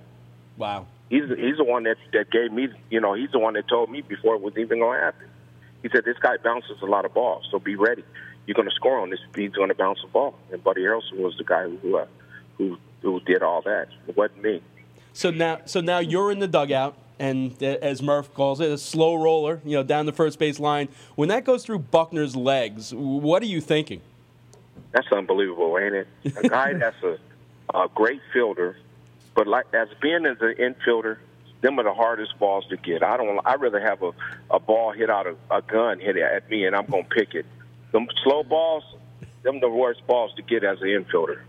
wow. 0.55 0.87
He's 1.09 1.27
he's 1.27 1.57
the 1.57 1.65
one 1.65 1.83
that 1.83 1.97
that 2.13 2.31
gave 2.31 2.53
me, 2.53 2.69
you 2.89 3.01
know, 3.01 3.15
he's 3.15 3.31
the 3.31 3.39
one 3.39 3.55
that 3.55 3.67
told 3.67 3.91
me 3.91 3.99
before 3.99 4.35
it 4.35 4.41
was 4.41 4.53
even 4.57 4.79
going 4.79 4.97
to 4.97 5.03
happen. 5.03 5.27
He 5.83 5.89
said 5.89 6.05
this 6.05 6.17
guy 6.19 6.37
bounces 6.37 6.81
a 6.81 6.85
lot 6.85 7.03
of 7.03 7.13
balls, 7.13 7.49
so 7.51 7.59
be 7.59 7.75
ready. 7.75 8.05
You're 8.47 8.55
going 8.55 8.69
to 8.69 8.75
score 8.75 8.97
on 9.01 9.09
this. 9.09 9.19
He's 9.35 9.51
going 9.51 9.67
to 9.67 9.75
bounce 9.75 9.99
the 10.01 10.07
ball. 10.07 10.35
And 10.53 10.63
Buddy 10.63 10.83
Harrelson 10.83 11.17
was 11.17 11.35
the 11.37 11.43
guy 11.43 11.63
who 11.67 11.97
uh, 11.97 12.05
who 12.57 12.77
who 13.01 13.19
did 13.19 13.43
all 13.43 13.61
that. 13.63 13.87
It 14.07 14.15
wasn't 14.15 14.41
me. 14.41 14.61
So 15.11 15.31
now, 15.31 15.59
so 15.65 15.81
now 15.81 15.99
you're 15.99 16.31
in 16.31 16.39
the 16.39 16.47
dugout, 16.47 16.95
and 17.19 17.61
as 17.61 18.01
Murph 18.01 18.33
calls 18.33 18.59
it, 18.59 18.69
a 18.71 18.77
slow 18.77 19.15
roller, 19.15 19.61
you 19.63 19.75
know, 19.75 19.83
down 19.83 20.05
the 20.05 20.13
first 20.13 20.39
base 20.39 20.59
line. 20.59 20.89
When 21.15 21.29
that 21.29 21.45
goes 21.45 21.63
through 21.63 21.79
Buckner's 21.79 22.35
legs, 22.35 22.93
what 22.93 23.43
are 23.43 23.47
you 23.47 23.61
thinking? 23.61 24.01
That's 24.91 25.07
unbelievable, 25.11 25.77
ain't 25.77 25.95
it? 25.95 26.07
A 26.35 26.49
guy 26.49 26.73
that's 26.79 27.01
a, 27.03 27.17
a 27.73 27.87
great 27.93 28.21
fielder, 28.33 28.77
but 29.35 29.47
like 29.47 29.65
as 29.73 29.87
being 30.01 30.25
as 30.25 30.37
an 30.41 30.55
infielder, 30.55 31.17
them 31.61 31.79
are 31.79 31.83
the 31.83 31.93
hardest 31.93 32.37
balls 32.39 32.65
to 32.69 32.77
get. 32.77 33.03
I 33.03 33.17
don't. 33.17 33.39
I 33.45 33.55
rather 33.55 33.79
have 33.79 34.01
a, 34.01 34.11
a 34.49 34.59
ball 34.59 34.91
hit 34.91 35.09
out 35.09 35.27
of 35.27 35.37
a 35.49 35.61
gun 35.61 35.99
hit 35.99 36.17
at 36.17 36.49
me, 36.49 36.65
and 36.65 36.75
I'm 36.75 36.85
gonna 36.87 37.03
pick 37.03 37.35
it. 37.35 37.45
Them 37.91 38.07
slow 38.23 38.43
balls, 38.43 38.83
them 39.43 39.59
the 39.59 39.69
worst 39.69 40.05
balls 40.07 40.33
to 40.35 40.41
get 40.41 40.63
as 40.63 40.81
an 40.81 40.87
infielder. 40.87 41.41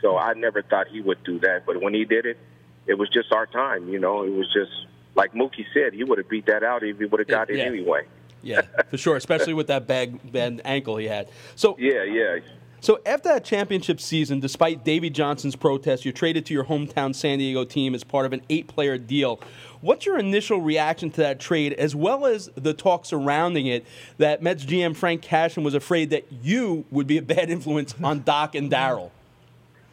So 0.00 0.16
I 0.16 0.34
never 0.34 0.62
thought 0.62 0.88
he 0.88 1.00
would 1.00 1.22
do 1.24 1.38
that, 1.40 1.66
but 1.66 1.80
when 1.80 1.94
he 1.94 2.04
did 2.04 2.26
it, 2.26 2.38
it 2.86 2.94
was 2.94 3.08
just 3.08 3.32
our 3.32 3.46
time. 3.46 3.88
You 3.88 3.98
know, 3.98 4.22
it 4.24 4.30
was 4.32 4.46
just 4.52 4.70
like 5.14 5.32
Mookie 5.32 5.64
said, 5.72 5.92
he 5.94 6.04
would 6.04 6.18
have 6.18 6.28
beat 6.28 6.46
that 6.46 6.62
out 6.62 6.82
if 6.82 6.98
he 6.98 7.04
would 7.04 7.20
have 7.20 7.28
got 7.28 7.50
it 7.50 7.56
Yeah. 7.58 7.64
anyway. 7.64 8.06
Yeah, 8.42 8.60
for 8.90 8.98
sure, 8.98 9.16
especially 9.16 9.54
with 9.54 9.68
that 9.68 9.86
bad, 9.86 10.30
bad 10.30 10.60
ankle 10.66 10.98
he 10.98 11.06
had. 11.06 11.28
So, 11.56 11.76
Yeah, 11.80 12.02
yeah. 12.04 12.38
So 12.82 13.00
after 13.06 13.30
that 13.30 13.46
championship 13.46 13.98
season, 13.98 14.40
despite 14.40 14.84
Davey 14.84 15.08
Johnson's 15.08 15.56
protest, 15.56 16.04
you're 16.04 16.12
traded 16.12 16.44
to 16.46 16.52
your 16.52 16.64
hometown 16.64 17.14
San 17.14 17.38
Diego 17.38 17.64
team 17.64 17.94
as 17.94 18.04
part 18.04 18.26
of 18.26 18.34
an 18.34 18.42
eight-player 18.50 18.98
deal. 18.98 19.40
What's 19.80 20.04
your 20.04 20.18
initial 20.18 20.60
reaction 20.60 21.10
to 21.12 21.22
that 21.22 21.40
trade, 21.40 21.72
as 21.72 21.94
well 21.96 22.26
as 22.26 22.50
the 22.56 22.74
talk 22.74 23.06
surrounding 23.06 23.66
it 23.66 23.86
that 24.18 24.42
Mets 24.42 24.66
GM 24.66 24.94
Frank 24.94 25.22
Cashen 25.22 25.62
was 25.64 25.72
afraid 25.72 26.10
that 26.10 26.26
you 26.30 26.84
would 26.90 27.06
be 27.06 27.16
a 27.16 27.22
bad 27.22 27.48
influence 27.48 27.94
on 28.02 28.20
Doc 28.22 28.54
and 28.54 28.70
Darryl? 28.70 29.10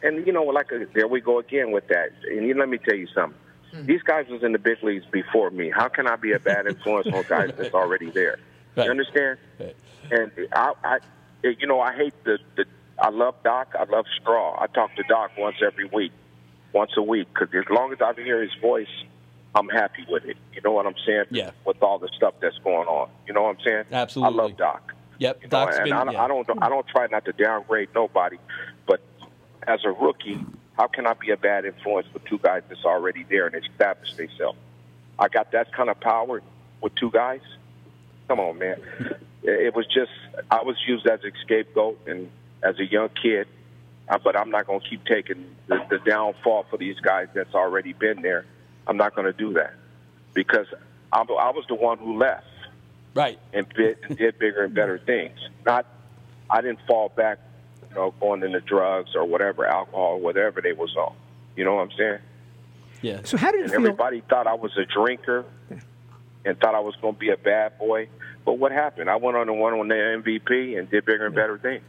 And 0.02 0.26
you 0.26 0.32
know, 0.32 0.44
like 0.44 0.72
uh, 0.72 0.78
there 0.94 1.06
we 1.08 1.20
go 1.20 1.38
again 1.38 1.70
with 1.72 1.86
that. 1.88 2.10
And 2.28 2.46
you, 2.46 2.54
let 2.58 2.68
me 2.68 2.78
tell 2.78 2.96
you 2.96 3.06
something. 3.14 3.38
These 3.86 4.02
guys 4.02 4.26
was 4.28 4.42
in 4.42 4.52
the 4.52 4.58
big 4.58 4.82
leagues 4.82 5.06
before 5.10 5.50
me. 5.50 5.70
How 5.70 5.88
can 5.88 6.06
I 6.06 6.16
be 6.16 6.32
a 6.32 6.38
bad 6.38 6.66
influence 6.66 7.06
on 7.06 7.24
guys 7.26 7.52
that's 7.56 7.72
already 7.74 8.10
there? 8.10 8.38
Right. 8.76 8.84
You 8.84 8.90
understand? 8.90 9.38
Right. 9.58 9.74
And 10.10 10.30
I, 10.52 10.72
I, 10.84 10.98
you 11.42 11.66
know, 11.66 11.80
I 11.80 11.94
hate 11.94 12.12
the, 12.24 12.38
the. 12.56 12.66
I 12.98 13.08
love 13.08 13.34
Doc. 13.42 13.74
I 13.78 13.84
love 13.84 14.04
Straw. 14.20 14.60
I 14.60 14.66
talk 14.66 14.94
to 14.96 15.02
Doc 15.04 15.30
once 15.38 15.56
every 15.64 15.86
week, 15.86 16.12
once 16.74 16.90
a 16.98 17.02
week, 17.02 17.28
because 17.32 17.48
as 17.54 17.64
long 17.70 17.92
as 17.94 18.02
I 18.02 18.12
can 18.12 18.24
hear 18.26 18.42
his 18.42 18.52
voice, 18.60 18.88
I'm 19.54 19.70
happy 19.70 20.04
with 20.06 20.26
it. 20.26 20.36
You 20.54 20.60
know 20.62 20.72
what 20.72 20.84
I'm 20.86 20.94
saying? 21.06 21.24
Yeah. 21.30 21.52
With 21.64 21.82
all 21.82 21.98
the 21.98 22.10
stuff 22.14 22.34
that's 22.42 22.58
going 22.58 22.88
on, 22.88 23.08
you 23.26 23.32
know 23.32 23.44
what 23.44 23.56
I'm 23.56 23.64
saying? 23.64 23.84
Absolutely. 23.90 24.38
I 24.38 24.42
love 24.42 24.56
Doc. 24.58 24.92
Yep, 25.18 25.36
You 25.40 25.46
know, 25.46 25.48
Doc's 25.50 25.76
and 25.76 25.84
been. 25.84 25.92
I, 25.94 26.04
don't- 26.04 26.12
yeah. 26.14 26.24
I 26.24 26.28
don't. 26.28 26.48
I 26.62 26.68
don't 26.68 26.86
try 26.88 27.06
not 27.06 27.24
to 27.24 27.32
downgrade 27.32 27.88
nobody, 27.94 28.36
as 29.66 29.84
a 29.84 29.90
rookie, 29.90 30.38
how 30.76 30.86
can 30.86 31.06
I 31.06 31.14
be 31.14 31.30
a 31.30 31.36
bad 31.36 31.64
influence 31.64 32.06
with 32.12 32.24
two 32.24 32.38
guys 32.38 32.62
that's 32.68 32.84
already 32.84 33.24
there 33.28 33.46
and 33.46 33.54
established 33.64 34.16
themselves? 34.16 34.58
I 35.18 35.28
got 35.28 35.52
that 35.52 35.72
kind 35.72 35.90
of 35.90 36.00
power 36.00 36.42
with 36.80 36.94
two 36.94 37.10
guys. 37.10 37.40
Come 38.28 38.40
on, 38.40 38.58
man. 38.58 38.80
It 39.42 39.74
was 39.74 39.86
just 39.86 40.10
I 40.50 40.62
was 40.62 40.76
used 40.86 41.06
as 41.06 41.20
a 41.24 41.30
scapegoat 41.44 42.00
and 42.06 42.30
as 42.62 42.78
a 42.78 42.84
young 42.84 43.10
kid, 43.10 43.46
uh, 44.08 44.18
but 44.22 44.36
I'm 44.36 44.50
not 44.50 44.66
going 44.66 44.80
to 44.80 44.88
keep 44.88 45.04
taking 45.04 45.54
the, 45.66 45.84
the 45.90 45.98
downfall 45.98 46.66
for 46.70 46.76
these 46.76 46.98
guys 47.00 47.28
that's 47.34 47.54
already 47.54 47.92
been 47.92 48.22
there. 48.22 48.44
I'm 48.86 48.96
not 48.96 49.14
going 49.14 49.26
to 49.26 49.32
do 49.32 49.52
that 49.54 49.74
because 50.34 50.66
I, 51.12 51.20
I 51.20 51.50
was 51.50 51.64
the 51.68 51.74
one 51.74 51.98
who 51.98 52.18
left 52.18 52.46
Right. 53.14 53.38
and 53.52 53.66
and 53.76 54.16
did 54.16 54.38
bigger 54.38 54.64
and 54.64 54.74
better 54.74 54.98
things. 54.98 55.38
Not, 55.66 55.86
I 56.48 56.60
didn't 56.62 56.80
fall 56.86 57.10
back, 57.10 57.38
you 57.92 58.00
know, 58.00 58.14
going 58.20 58.42
into 58.42 58.60
drugs 58.60 59.10
or 59.14 59.24
whatever, 59.24 59.66
alcohol, 59.66 60.18
whatever 60.20 60.60
they 60.60 60.72
was 60.72 60.94
on. 60.96 61.14
You 61.56 61.64
know 61.64 61.74
what 61.74 61.82
I'm 61.82 61.96
saying? 61.98 62.18
Yeah. 63.02 63.20
So 63.24 63.36
how 63.36 63.50
did 63.50 63.60
it 63.60 63.62
And 63.64 63.70
feel? 63.72 63.80
everybody 63.80 64.22
thought 64.28 64.46
I 64.46 64.54
was 64.54 64.72
a 64.76 64.84
drinker 64.86 65.44
and 66.44 66.58
thought 66.58 66.74
I 66.74 66.80
was 66.80 66.94
going 67.02 67.14
to 67.14 67.20
be 67.20 67.30
a 67.30 67.36
bad 67.36 67.78
boy. 67.78 68.08
But 68.44 68.54
what 68.54 68.72
happened? 68.72 69.10
I 69.10 69.16
went 69.16 69.36
on 69.36 69.48
and 69.48 69.58
won 69.60 69.74
on 69.74 69.88
the 69.88 69.94
MVP 69.94 70.78
and 70.78 70.88
did 70.90 71.04
bigger 71.04 71.26
and 71.26 71.34
better 71.34 71.58
things. 71.58 71.84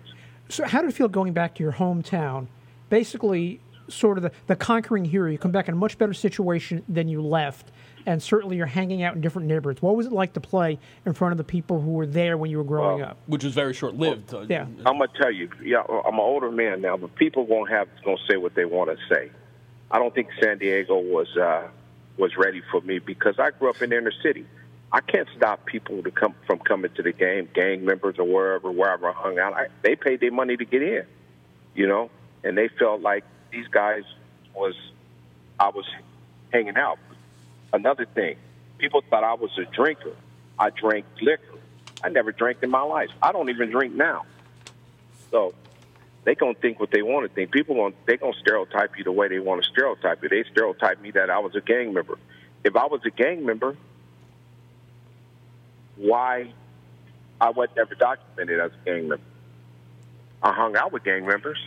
So 0.49 0.65
how 0.65 0.81
did 0.81 0.89
it 0.89 0.93
feel 0.93 1.07
going 1.07 1.33
back 1.33 1.55
to 1.55 1.63
your 1.63 1.71
hometown? 1.73 2.47
Basically, 2.89 3.59
sort 3.87 4.17
of 4.17 4.23
the, 4.23 4.31
the 4.47 4.55
conquering 4.55 5.05
hero. 5.05 5.29
You 5.31 5.37
come 5.37 5.51
back 5.51 5.67
in 5.67 5.73
a 5.73 5.77
much 5.77 5.97
better 5.97 6.13
situation 6.13 6.83
than 6.89 7.07
you 7.07 7.21
left, 7.21 7.71
and 8.05 8.21
certainly 8.21 8.57
you're 8.57 8.65
hanging 8.65 9.03
out 9.03 9.15
in 9.15 9.21
different 9.21 9.47
neighborhoods. 9.47 9.81
What 9.81 9.95
was 9.95 10.07
it 10.07 10.11
like 10.11 10.33
to 10.33 10.41
play 10.41 10.79
in 11.05 11.13
front 11.13 11.31
of 11.31 11.37
the 11.37 11.43
people 11.43 11.81
who 11.81 11.91
were 11.91 12.05
there 12.05 12.37
when 12.37 12.49
you 12.51 12.57
were 12.57 12.63
growing 12.63 12.99
Well, 12.99 13.09
up? 13.11 13.17
which 13.27 13.43
was 13.43 13.53
very 13.53 13.73
short 13.73 13.95
lived. 13.95 14.33
Yeah. 14.49 14.65
I'm 14.85 14.97
gonna 14.97 15.07
tell 15.19 15.31
you, 15.31 15.49
yeah, 15.63 15.83
I'm 15.87 16.15
an 16.15 16.19
older 16.19 16.51
man 16.51 16.81
now, 16.81 16.97
but 16.97 17.15
people 17.15 17.45
won't 17.45 17.69
have 17.69 17.87
gonna 18.03 18.17
say 18.29 18.37
what 18.37 18.55
they 18.55 18.65
want 18.65 18.89
to 18.89 18.97
say. 19.13 19.31
I 19.91 19.99
don't 19.99 20.13
think 20.13 20.29
San 20.41 20.57
Diego 20.57 20.97
was 20.99 21.35
uh, 21.37 21.67
was 22.17 22.35
ready 22.37 22.61
for 22.71 22.81
me 22.81 22.99
because 22.99 23.39
I 23.39 23.51
grew 23.51 23.69
up 23.69 23.81
in 23.81 23.89
the 23.91 23.97
inner 23.97 24.13
city. 24.23 24.45
I 24.91 25.01
can't 25.01 25.27
stop 25.35 25.65
people 25.65 26.03
to 26.03 26.11
come 26.11 26.35
from 26.45 26.59
coming 26.59 26.91
to 26.95 27.01
the 27.01 27.11
game, 27.11 27.49
gang 27.53 27.83
members 27.83 28.19
or 28.19 28.25
wherever, 28.25 28.71
wherever 28.71 29.09
I 29.09 29.13
hung 29.13 29.39
out. 29.39 29.53
I, 29.53 29.67
they 29.81 29.95
paid 29.95 30.19
their 30.19 30.31
money 30.31 30.55
to 30.55 30.65
get 30.65 30.83
in, 30.83 31.05
you 31.73 31.87
know, 31.87 32.11
and 32.43 32.55
they 32.55 32.67
felt 32.67 33.01
like 33.01 33.23
these 33.51 33.67
guys 33.69 34.03
was 34.53 34.75
I 35.59 35.69
was 35.69 35.85
hanging 36.51 36.77
out. 36.77 36.99
Another 37.73 38.05
thing, 38.05 38.35
people 38.77 39.01
thought 39.09 39.23
I 39.23 39.33
was 39.33 39.49
a 39.57 39.65
drinker. 39.65 40.15
I 40.59 40.69
drank 40.69 41.05
liquor. 41.19 41.57
I 42.03 42.09
never 42.09 42.31
drank 42.31 42.59
in 42.61 42.69
my 42.69 42.81
life. 42.81 43.09
I 43.21 43.31
don't 43.31 43.49
even 43.49 43.71
drink 43.71 43.95
now. 43.95 44.25
So 45.31 45.55
they 46.23 46.35
gonna 46.35 46.53
think 46.53 46.79
what 46.79 46.91
they 46.91 47.01
want 47.01 47.27
to 47.27 47.33
think. 47.33 47.51
People 47.51 47.75
gonna 47.75 47.95
they 48.05 48.17
gonna 48.17 48.37
stereotype 48.39 48.95
you 48.97 49.03
the 49.03 49.11
way 49.11 49.27
they 49.27 49.39
want 49.39 49.63
to 49.63 49.69
stereotype 49.69 50.21
you. 50.21 50.29
They 50.29 50.43
stereotype 50.51 51.01
me 51.01 51.11
that 51.11 51.31
I 51.31 51.39
was 51.39 51.55
a 51.55 51.61
gang 51.61 51.93
member. 51.93 52.19
If 52.63 52.75
I 52.75 52.85
was 52.85 53.01
a 53.05 53.09
gang 53.09 53.45
member, 53.45 53.75
why 55.95 56.53
I 57.41 57.49
was 57.49 57.69
never 57.75 57.95
documented 57.95 58.59
as 58.59 58.71
a 58.71 58.85
gang 58.85 59.09
member? 59.09 59.25
I 60.43 60.53
hung 60.53 60.77
out 60.77 60.91
with 60.91 61.03
gang 61.03 61.25
members. 61.25 61.57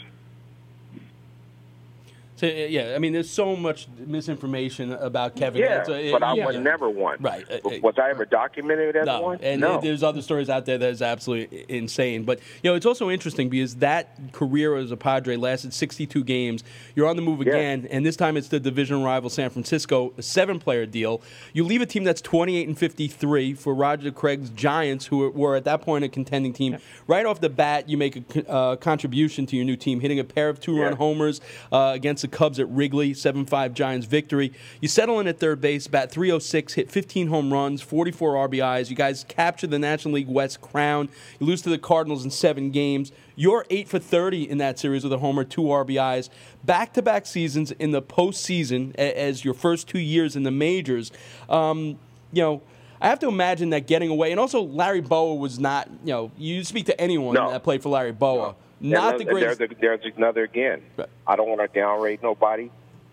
So, 2.37 2.47
uh, 2.47 2.51
yeah, 2.51 2.93
I 2.95 2.99
mean, 2.99 3.13
there's 3.15 3.31
so 3.31 3.57
much 3.57 3.89
misinformation 3.99 4.93
about 4.93 5.37
Kevin. 5.37 5.63
Yeah, 5.63 5.81
It's, 5.81 5.89
uh, 5.89 6.09
but 6.13 6.23
I 6.23 6.35
yeah. 6.35 6.47
was 6.47 6.57
never 6.59 6.91
one. 6.91 7.17
Right. 7.21 7.45
Uh, 7.51 7.59
Was 7.83 7.95
I 7.99 8.11
ever 8.11 8.27
documented 8.27 8.95
as 8.95 9.07
No, 9.07 9.23
one? 9.23 9.39
and 9.43 9.61
no. 9.61 9.81
there's 9.81 10.03
other 10.03 10.21
stories 10.21 10.51
out 10.51 10.67
there 10.67 10.77
that 10.77 10.91
is 10.91 11.01
absolutely 11.01 11.65
insane. 11.69 12.25
But 12.25 12.41
you 12.63 12.71
know, 12.71 12.75
it's 12.77 12.85
also 12.85 13.09
interesting 13.09 13.49
because 13.49 13.77
that 13.77 14.19
career 14.33 14.77
as 14.77 14.91
a 14.91 14.97
Padre 14.99 15.37
lasted 15.37 15.73
62 15.73 16.25
games. 16.25 16.63
You're 16.95 17.09
on 17.09 17.17
the 17.17 17.23
move 17.23 17.41
Yeah. 17.47 17.55
again, 17.55 17.89
and 17.91 18.05
this 18.05 18.17
time 18.17 18.37
it's 18.37 18.49
the 18.49 18.61
division 18.61 19.03
rival 19.03 19.31
San 19.31 19.49
Francisco, 19.49 20.13
a 20.19 20.23
seven-player 20.23 20.85
deal. 20.87 21.23
You 21.55 21.65
leave 21.65 21.81
a 21.81 21.87
team 21.87 22.05
that's 22.05 22.21
28 22.21 22.69
and 22.69 22.79
53 22.79 23.55
for 23.55 23.75
Roger 23.75 24.11
Craig's 24.11 24.51
Giants, 24.51 25.07
who 25.07 25.31
were 25.31 25.57
at 25.57 25.65
that 25.65 25.81
point 25.81 26.05
a 26.05 26.09
contending 26.11 26.53
team. 26.53 26.77
Right 27.07 27.25
off 27.25 27.41
the 27.41 27.49
bat, 27.49 27.89
you 27.89 27.97
make 27.97 28.37
a 28.37 28.51
uh, 28.51 28.77
contribution 28.77 29.47
to 29.47 29.57
your 29.57 29.65
new 29.65 29.77
team, 29.77 30.01
hitting 30.01 30.19
a 30.19 30.25
pair 30.25 30.51
of 30.51 30.61
two-run 30.61 30.93
Yeah. 30.93 30.97
homers 30.99 31.41
uh, 31.73 31.93
against 31.95 32.26
the 32.31 32.37
Cubs 32.37 32.59
at 32.59 32.69
Wrigley, 32.69 33.13
7-5 33.13 33.73
Giants 33.73 34.07
victory. 34.07 34.53
You 34.81 34.89
settle 34.89 35.21
in 35.21 35.27
at 35.27 35.39
third 35.39 35.61
base, 35.61 35.87
bat 35.87 36.11
306, 36.11 36.75
hit 36.75 36.91
15 36.91 37.29
home 37.29 37.53
runs, 37.53 37.81
44 37.83 38.49
RBIs. 38.49 38.91
You 38.91 38.97
guys 38.97 39.25
capture 39.29 39.67
the 39.67 39.79
National 39.79 40.15
League 40.15 40.29
West 40.29 40.61
crown. 40.61 41.09
You 41.39 41.47
lose 41.47 41.63
to 41.63 41.71
the 41.71 41.79
Cardinals 41.79 42.25
in 42.25 42.31
seven 42.31 42.71
games. 42.71 43.13
You're 43.37 43.65
8 43.71 43.89
for 43.89 43.99
30 43.99 44.49
in 44.51 44.59
that 44.59 44.79
series 44.79 45.05
with 45.05 45.13
a 45.13 45.19
homer, 45.19 45.45
two 45.45 45.63
RBIs. 45.63 46.29
Back-to-back 46.65 47.27
seasons 47.27 47.71
in 47.73 47.93
the 47.93 48.03
postseason 48.03 48.95
as 48.97 49.45
your 49.45 49.55
first 49.55 49.89
two 49.89 49.99
years 50.01 50.37
in 50.37 50.43
the 50.43 50.51
majors. 50.51 51.13
Um, 51.49 51.99
you 52.33 52.43
know, 52.43 52.63
I 53.01 53.09
have 53.09 53.19
to 53.21 53.29
imagine 53.29 53.71
that 53.71 53.87
getting 53.87 54.09
away, 54.11 54.31
and 54.31 54.41
also 54.41 54.63
Larry 54.63 55.03
Bowa 55.03 55.35
was 55.35 55.59
not, 55.59 55.89
you 56.03 56.13
know, 56.13 56.31
you 56.39 56.65
speak 56.65 56.87
to 56.87 56.99
anyone 57.01 57.35
No. 57.35 57.51
that 57.51 57.63
played 57.63 57.83
for 57.83 57.91
Larry 57.91 58.13
Bowa. 58.13 58.49
And 58.49 58.57
Not 58.81 59.19
the 59.19 59.25
then 59.25 59.33
greatest. 59.33 59.59
There's, 59.59 59.71
there's 59.81 60.17
another 60.17 60.45
again. 60.45 60.83
Right. 60.97 61.09
I 61.27 61.37
don't 61.37 61.49
want 61.49 61.61
to 61.61 61.79
downrate 61.79 62.23
nobody, 62.23 62.71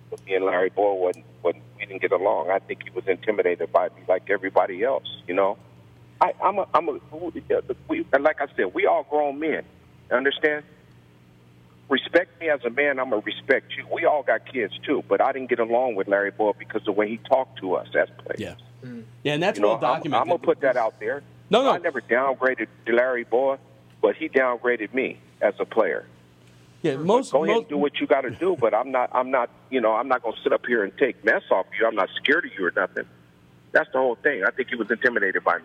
but 0.10 0.24
me 0.26 0.36
and 0.36 0.46
Larry 0.46 0.70
Boyle 0.70 1.00
wasn't, 1.00 1.26
wasn't, 1.42 1.64
we 1.78 1.86
didn't 1.86 2.02
get 2.02 2.12
along. 2.12 2.50
I 2.50 2.60
think 2.60 2.84
he 2.84 2.90
was 2.90 3.08
intimidated 3.08 3.72
by 3.72 3.88
me 3.90 4.04
like 4.08 4.30
everybody 4.30 4.84
else. 4.84 5.06
You 5.28 5.36
know, 5.36 5.58
I, 6.22 6.34
I'm 6.44 6.58
a, 6.58 6.68
I'm 6.74 6.90
a, 6.90 7.00
we, 7.88 8.06
like 8.20 8.42
I 8.42 8.48
said, 8.56 8.74
we 8.74 8.86
all 8.86 9.04
grown 9.10 9.40
men. 9.40 9.64
Understand? 10.12 10.64
Respect 11.90 12.40
me 12.40 12.50
as 12.50 12.64
a 12.64 12.70
man. 12.70 13.00
I'm 13.00 13.10
gonna 13.10 13.22
respect 13.26 13.74
you. 13.78 13.86
We 13.92 14.06
all 14.06 14.24
got 14.24 14.52
kids 14.52 14.74
too, 14.86 15.04
but 15.08 15.22
I 15.22 15.32
didn't 15.32 15.50
get 15.50 15.60
along 15.60 15.96
with 15.96 16.08
Larry 16.08 16.32
Boyle 16.32 16.56
because 16.58 16.82
of 16.82 16.86
the 16.86 16.92
way 16.94 17.10
he 17.10 17.18
talked 17.18 17.60
to 17.60 17.76
us 17.76 17.88
as 17.96 18.10
players. 18.18 18.40
yeah. 18.40 18.56
Mm. 18.84 19.04
Yeah, 19.24 19.34
and 19.34 19.44
that's 19.44 19.58
You 19.58 19.64
know, 19.64 19.76
well 19.76 19.94
I'm. 19.94 20.14
I'm 20.14 20.28
gonna 20.28 20.38
put 20.40 20.62
that 20.62 20.76
out 20.76 21.00
there. 21.00 21.24
No, 21.50 21.62
no. 21.64 21.72
I 21.72 21.78
never 21.78 22.02
downgraded 22.02 22.68
Larry 22.88 23.26
Boyle, 23.26 23.60
but 24.02 24.16
he 24.16 24.28
downgraded 24.30 24.94
me 24.94 25.20
as 25.44 25.54
a 25.60 25.66
player. 25.66 26.08
Yeah, 26.82 26.96
most, 26.98 27.32
Go 27.32 27.44
ahead 27.44 27.56
most 27.56 27.62
and 27.62 27.70
do 27.70 27.78
what 27.78 28.00
you 28.00 28.08
got 28.08 28.22
to 28.22 28.32
do, 28.32 28.58
but 28.60 28.74
I'm 28.74 28.92
not. 28.92 29.10
I'm 29.14 29.32
not. 29.32 29.50
You 29.70 29.80
know, 29.80 29.94
I'm 29.94 30.08
not 30.08 30.24
going 30.24 30.36
to 30.36 30.42
sit 30.42 30.52
up 30.52 30.66
here 30.66 30.84
and 30.84 30.92
take 30.98 31.24
mess 31.24 31.44
off 31.52 31.66
you. 31.80 31.86
I'm 31.88 31.96
not 31.96 32.10
scared 32.22 32.46
of 32.46 32.52
you 32.58 32.66
or 32.66 32.74
nothing. 32.76 33.06
That's 33.72 33.90
the 33.94 34.00
whole 34.00 34.16
thing. 34.16 34.44
I 34.44 34.52
think 34.52 34.70
he 34.70 34.76
was 34.76 34.90
intimidated 34.92 35.44
by 35.44 35.60
me. 35.60 35.64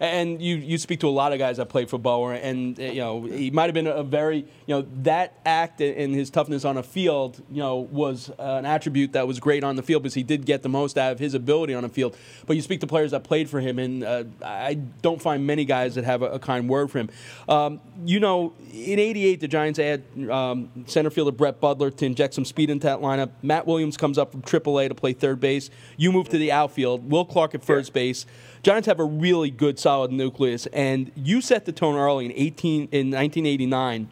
And 0.00 0.40
you, 0.40 0.56
you 0.56 0.78
speak 0.78 1.00
to 1.00 1.08
a 1.08 1.10
lot 1.10 1.32
of 1.32 1.38
guys 1.38 1.56
that 1.56 1.68
played 1.68 1.90
for 1.90 1.98
Bowa, 1.98 2.34
and 2.34 2.78
uh, 2.78 2.82
you 2.84 3.00
know 3.00 3.24
he 3.24 3.50
might 3.50 3.64
have 3.64 3.74
been 3.74 3.88
a 3.88 4.04
very 4.04 4.38
you 4.38 4.74
know 4.74 4.86
that 5.02 5.40
act 5.44 5.80
and 5.80 6.14
his 6.14 6.30
toughness 6.30 6.64
on 6.64 6.76
a 6.76 6.82
field 6.82 7.42
you 7.50 7.58
know 7.58 7.78
was 7.78 8.30
an 8.38 8.64
attribute 8.64 9.12
that 9.12 9.26
was 9.26 9.40
great 9.40 9.64
on 9.64 9.74
the 9.74 9.82
field 9.82 10.02
because 10.04 10.14
he 10.14 10.22
did 10.22 10.46
get 10.46 10.62
the 10.62 10.68
most 10.68 10.96
out 10.96 11.10
of 11.10 11.18
his 11.18 11.34
ability 11.34 11.74
on 11.74 11.82
the 11.82 11.88
field. 11.88 12.16
But 12.46 12.54
you 12.54 12.62
speak 12.62 12.80
to 12.80 12.86
players 12.86 13.10
that 13.10 13.24
played 13.24 13.48
for 13.50 13.60
him, 13.60 13.78
and 13.78 14.04
uh, 14.04 14.24
I 14.44 14.74
don't 14.74 15.20
find 15.20 15.46
many 15.46 15.64
guys 15.64 15.96
that 15.96 16.04
have 16.04 16.22
a, 16.22 16.26
a 16.32 16.38
kind 16.38 16.68
word 16.68 16.90
for 16.90 16.98
him. 16.98 17.10
Um, 17.48 17.80
you 18.04 18.20
know, 18.20 18.54
in 18.72 18.98
'88, 18.98 19.40
the 19.40 19.48
Giants 19.48 19.78
add 19.78 20.04
um, 20.30 20.84
center 20.86 21.10
fielder 21.10 21.32
Brett 21.32 21.60
Butler 21.60 21.90
to 21.90 22.06
inject 22.06 22.34
some 22.34 22.44
speed 22.44 22.70
into 22.70 22.86
that 22.86 23.00
lineup. 23.00 23.30
Matt 23.42 23.66
Williams 23.66 23.96
comes 23.96 24.18
up 24.18 24.30
from 24.30 24.42
AAA 24.42 24.88
to 24.88 24.94
play 24.94 25.12
third 25.12 25.40
base. 25.40 25.70
You 25.96 26.12
move 26.12 26.28
to 26.28 26.38
the 26.38 26.52
outfield. 26.52 27.10
Will 27.10 27.24
Clark 27.24 27.54
at 27.54 27.64
first 27.64 27.92
base. 27.92 28.26
Giants 28.62 28.86
have 28.86 29.00
a 29.00 29.04
really 29.04 29.50
good, 29.50 29.78
solid 29.78 30.12
nucleus, 30.12 30.66
and 30.66 31.10
you 31.14 31.40
set 31.40 31.64
the 31.64 31.72
tone 31.72 31.94
early 31.96 32.26
in 32.26 32.32
18 32.32 32.88
in 32.92 33.10
1989, 33.10 34.08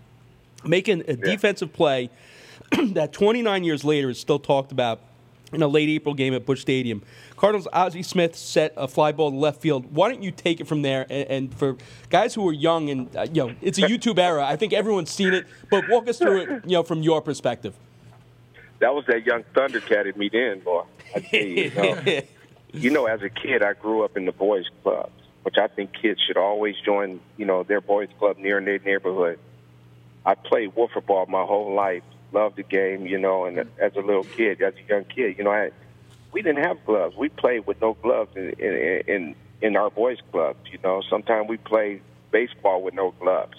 making 0.65 1.03
a 1.09 1.17
defensive 1.17 1.73
play 1.73 2.11
that 2.93 3.13
29 3.13 3.65
years 3.65 3.85
later 3.85 4.11
is 4.11 4.21
still 4.21 4.39
talked 4.39 4.73
about 4.73 5.01
in 5.53 5.63
a 5.63 5.69
late 5.69 5.89
April 5.89 6.15
game 6.15 6.35
at 6.35 6.45
Busch 6.45 6.61
Stadium. 6.61 7.03
Cardinals 7.37 7.69
Ozzie 7.73 8.03
Smith 8.03 8.35
set 8.35 8.73
a 8.77 8.89
fly 8.89 9.13
ball 9.13 9.31
to 9.31 9.37
left 9.37 9.61
field. 9.61 9.93
Why 9.95 10.11
don't 10.11 10.23
you 10.23 10.31
take 10.31 10.61
it 10.61 10.67
from 10.67 10.83
there? 10.83 11.07
And, 11.09 11.29
and 11.29 11.55
for 11.55 11.77
guys 12.11 12.35
who 12.35 12.49
are 12.49 12.53
young 12.53 12.91
and 12.91 13.15
uh, 13.17 13.27
you 13.33 13.47
know, 13.47 13.55
it's 13.61 13.79
a 13.79 13.83
YouTube 13.83 14.19
era. 14.19 14.45
I 14.45 14.57
think 14.57 14.73
everyone's 14.73 15.11
seen 15.11 15.35
it, 15.35 15.47
but 15.71 15.89
walk 15.89 16.09
us 16.09 16.19
through 16.19 16.41
it, 16.43 16.49
you 16.65 16.73
know, 16.73 16.83
from 16.83 17.03
your 17.03 17.21
perspective. 17.21 17.75
That 18.79 18.95
was 18.95 19.07
that 19.07 19.25
young 19.25 19.43
Thundercat 19.55 20.09
at 20.09 20.17
me 20.17 20.29
then, 20.29 20.61
boy. 20.61 20.85
I 21.15 21.21
tell 21.21 21.41
you, 21.41 21.47
you 21.47 21.71
know, 21.71 22.21
you 22.73 22.91
know, 22.91 23.07
as 23.07 23.23
a 23.23 23.29
kid, 23.29 23.63
I 23.63 23.75
grew 23.75 24.05
up 24.05 24.17
in 24.17 24.27
the 24.27 24.33
boys' 24.33 24.67
clubs, 24.83 25.13
which 25.43 25.57
I 25.59 25.69
think 25.69 25.93
kids 25.93 26.21
should 26.27 26.37
always 26.37 26.75
join. 26.85 27.21
You 27.37 27.47
know, 27.47 27.63
their 27.63 27.81
boys' 27.81 28.09
club 28.19 28.39
near 28.39 28.61
their 28.61 28.79
neighborhood. 28.79 29.39
I 30.25 30.35
played 30.35 30.75
wiffle 30.75 31.05
ball 31.07 31.27
my 31.27 31.45
whole 31.45 31.75
life. 31.75 32.03
Loved 32.33 32.57
the 32.57 32.65
game, 32.65 33.07
you 33.07 33.19
know. 33.19 33.45
And 33.45 33.59
as 33.81 33.95
a 33.95 34.01
little 34.01 34.25
kid, 34.25 34.61
as 34.61 34.75
a 34.75 34.89
young 34.89 35.05
kid, 35.05 35.39
you 35.39 35.45
know, 35.45 35.53
I, 35.53 35.71
we 36.33 36.43
didn't 36.43 36.65
have 36.65 36.85
gloves. 36.85 37.17
We 37.17 37.29
played 37.29 37.67
with 37.67 37.81
no 37.81 37.95
gloves 37.95 38.37
in 38.37 38.51
in 38.59 39.03
in, 39.07 39.35
in 39.63 39.77
our 39.77 39.91
boys' 39.91 40.19
clubs. 40.33 40.59
You 40.71 40.79
know, 40.83 41.03
sometimes 41.09 41.49
we 41.49 41.57
played 41.57 42.03
baseball 42.33 42.83
with 42.83 42.95
no 42.95 43.13
gloves. 43.21 43.55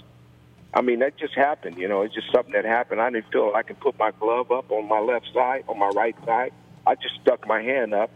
I 0.74 0.82
mean, 0.82 1.00
that 1.00 1.18
just 1.18 1.34
happened. 1.34 1.78
You 1.78 1.88
know, 1.88 2.02
it's 2.02 2.14
just 2.14 2.32
something 2.32 2.54
that 2.54 2.66
happened. 2.66 3.02
I 3.02 3.10
didn't 3.10 3.32
feel 3.32 3.54
I 3.56 3.64
could 3.64 3.80
put 3.80 3.98
my 3.98 4.12
glove 4.12 4.52
up 4.52 4.70
on 4.70 4.88
my 4.88 5.00
left 5.00 5.28
side, 5.34 5.64
on 5.68 5.80
my 5.80 5.88
right 5.90 6.16
side. 6.26 6.52
I 6.86 6.96
just 6.96 7.16
stuck 7.22 7.48
my 7.48 7.62
hand 7.62 7.94
up, 7.94 8.12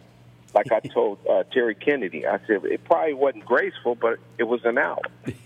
like 0.54 0.72
I 0.72 0.80
told 0.80 1.20
uh, 1.30 1.44
Terry 1.52 1.76
Kennedy. 1.76 2.28
I 2.28 2.40
said 2.46 2.66
it 2.66 2.84
probably 2.84 3.14
wasn't 3.14 3.46
graceful, 3.46 3.96
but 3.96 4.20
it 4.38 4.44
was 4.44 4.64
an 4.66 4.78
out. 4.78 5.06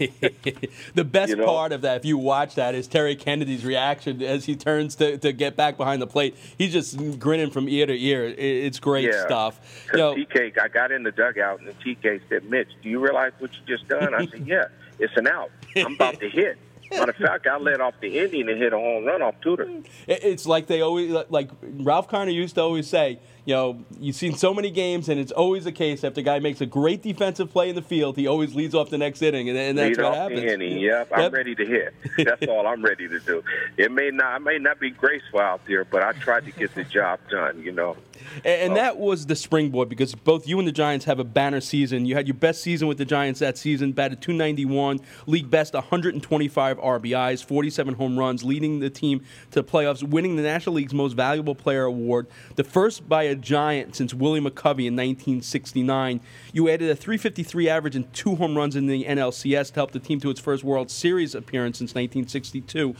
the 0.95 1.03
best 1.03 1.29
You 1.29 1.35
know? 1.37 1.45
part 1.45 1.71
of 1.71 1.81
that, 1.81 1.97
if 1.97 2.05
you 2.05 2.17
watch 2.17 2.55
that, 2.55 2.75
is 2.75 2.87
Terry 2.87 3.15
Kennedy's 3.15 3.63
reaction 3.65 4.21
as 4.21 4.45
he 4.45 4.55
turns 4.55 4.95
to, 4.95 5.17
to 5.19 5.31
get 5.31 5.55
back 5.55 5.77
behind 5.77 6.01
the 6.01 6.07
plate. 6.07 6.35
He's 6.57 6.73
just 6.73 7.19
grinning 7.19 7.51
from 7.51 7.69
ear 7.69 7.85
to 7.85 7.97
ear. 7.99 8.25
It's 8.25 8.79
great 8.79 9.05
yeah. 9.11 9.25
stuff. 9.25 9.59
You 9.93 9.99
know, 9.99 10.15
TK, 10.15 10.59
I 10.59 10.67
got 10.67 10.91
in 10.91 11.03
the 11.03 11.11
dugout 11.11 11.59
and 11.59 11.67
the 11.67 11.73
TK 11.73 12.21
said, 12.29 12.49
"Mitch, 12.49 12.69
do 12.81 12.89
you 12.89 12.99
realize 12.99 13.33
what 13.39 13.51
you 13.53 13.59
just 13.67 13.87
done?" 13.87 14.13
I 14.13 14.25
said, 14.25 14.47
"Yeah, 14.47 14.65
it's 14.99 15.15
an 15.17 15.27
out. 15.27 15.51
I'm 15.75 15.93
about 15.95 16.19
to 16.19 16.29
hit." 16.29 16.57
Matter 16.91 17.11
of 17.11 17.17
fact, 17.17 17.47
I 17.47 17.57
let 17.57 17.81
off 17.81 17.95
the 17.99 18.19
Indian 18.19 18.47
and 18.47 18.59
hit 18.61 18.71
a 18.71 18.77
home 18.77 19.05
run 19.05 19.21
off 19.21 19.35
Tudor. 19.41 19.67
It- 20.07 20.23
It's 20.23 20.45
like 20.45 20.67
they 20.67 20.81
always 20.81 21.11
like 21.29 21.49
Ralph 21.61 22.07
Kiner 22.09 22.33
used 22.33 22.55
to 22.55 22.61
always 22.61 22.87
say, 22.87 23.19
you 23.45 23.53
know, 23.53 23.83
you've 23.99 24.15
seen 24.15 24.35
so 24.35 24.53
many 24.53 24.71
games, 24.71 25.07
and 25.07 25.19
it's 25.19 25.31
always 25.31 25.63
the 25.65 25.71
case 25.71 26.03
after 26.03 26.21
a 26.21 26.23
guy 26.23 26.39
makes 26.39 26.61
a 26.61 26.65
great 26.65 27.01
defensive 27.03 27.51
play 27.51 27.69
in 27.69 27.75
the 27.75 27.81
field, 27.81 28.15
he 28.17 28.25
always 28.27 28.55
leads 28.55 28.73
off 28.73 28.89
the 28.89 28.97
next 28.97 29.21
inning, 29.21 29.49
and, 29.49 29.57
and 29.57 29.77
that's 29.77 29.97
Lead 29.97 30.03
what 30.03 30.15
happens. 30.15 30.41
the 30.41 30.53
inning. 30.53 30.77
Yep, 30.79 31.09
I'm 31.13 31.21
Yep. 31.21 31.33
ready 31.33 31.55
to 31.55 31.65
hit. 31.65 31.93
That's 32.25 32.47
all 32.47 32.65
I'm 32.67 32.83
ready 32.83 33.07
to 33.07 33.19
do. 33.19 33.43
It 33.77 33.91
may 33.91 34.09
not, 34.11 34.25
I 34.33 34.37
may 34.39 34.57
not 34.57 34.79
be 34.79 34.89
graceful 34.89 35.39
out 35.39 35.61
there, 35.67 35.85
but 35.85 36.01
I 36.01 36.13
tried 36.13 36.45
to 36.45 36.51
get 36.51 36.73
the 36.75 36.83
job 36.83 37.19
done. 37.29 37.61
You 37.61 37.71
know. 37.71 37.97
And, 38.43 38.61
and 38.61 38.75
that 38.77 38.97
was 38.97 39.25
the 39.27 39.35
springboard 39.35 39.89
because 39.89 40.15
both 40.15 40.47
you 40.47 40.57
and 40.57 40.67
the 40.67 40.71
Giants 40.71 41.05
have 41.05 41.19
a 41.19 41.23
banner 41.23 41.61
season. 41.61 42.05
You 42.05 42.15
had 42.15 42.27
your 42.27 42.33
best 42.35 42.61
season 42.61 42.87
with 42.87 42.97
the 42.97 43.05
Giants 43.05 43.39
that 43.41 43.57
season, 43.57 43.91
batted 43.91 44.21
291, 44.21 44.99
league 45.27 45.49
best 45.51 45.73
125 45.73 46.77
RBIs, 46.77 47.43
47 47.43 47.93
home 47.95 48.17
runs, 48.17 48.43
leading 48.43 48.79
the 48.79 48.89
team 48.89 49.19
to 49.51 49.61
the 49.61 49.63
playoffs, 49.63 50.01
winning 50.01 50.35
the 50.35 50.43
National 50.43 50.75
League's 50.75 50.93
Most 50.93 51.13
Valuable 51.13 51.55
Player 51.55 51.83
award, 51.83 52.27
the 52.55 52.63
first 52.63 53.07
by 53.07 53.23
a 53.23 53.34
Giant 53.41 53.95
since 53.95 54.13
Willie 54.13 54.39
McCovey 54.39 54.87
in 54.87 54.95
1969. 54.95 56.21
You 56.53 56.69
added 56.69 56.89
a 56.89 56.95
353 56.95 57.69
average 57.69 57.95
and 57.95 58.11
two 58.13 58.35
home 58.35 58.55
runs 58.55 58.75
in 58.75 58.87
the 58.87 59.03
NLCS 59.05 59.69
to 59.69 59.75
help 59.75 59.91
the 59.91 59.99
team 59.99 60.19
to 60.21 60.29
its 60.29 60.39
first 60.39 60.63
World 60.63 60.89
Series 60.89 61.35
appearance 61.35 61.77
since 61.77 61.91
1962. 61.91 62.95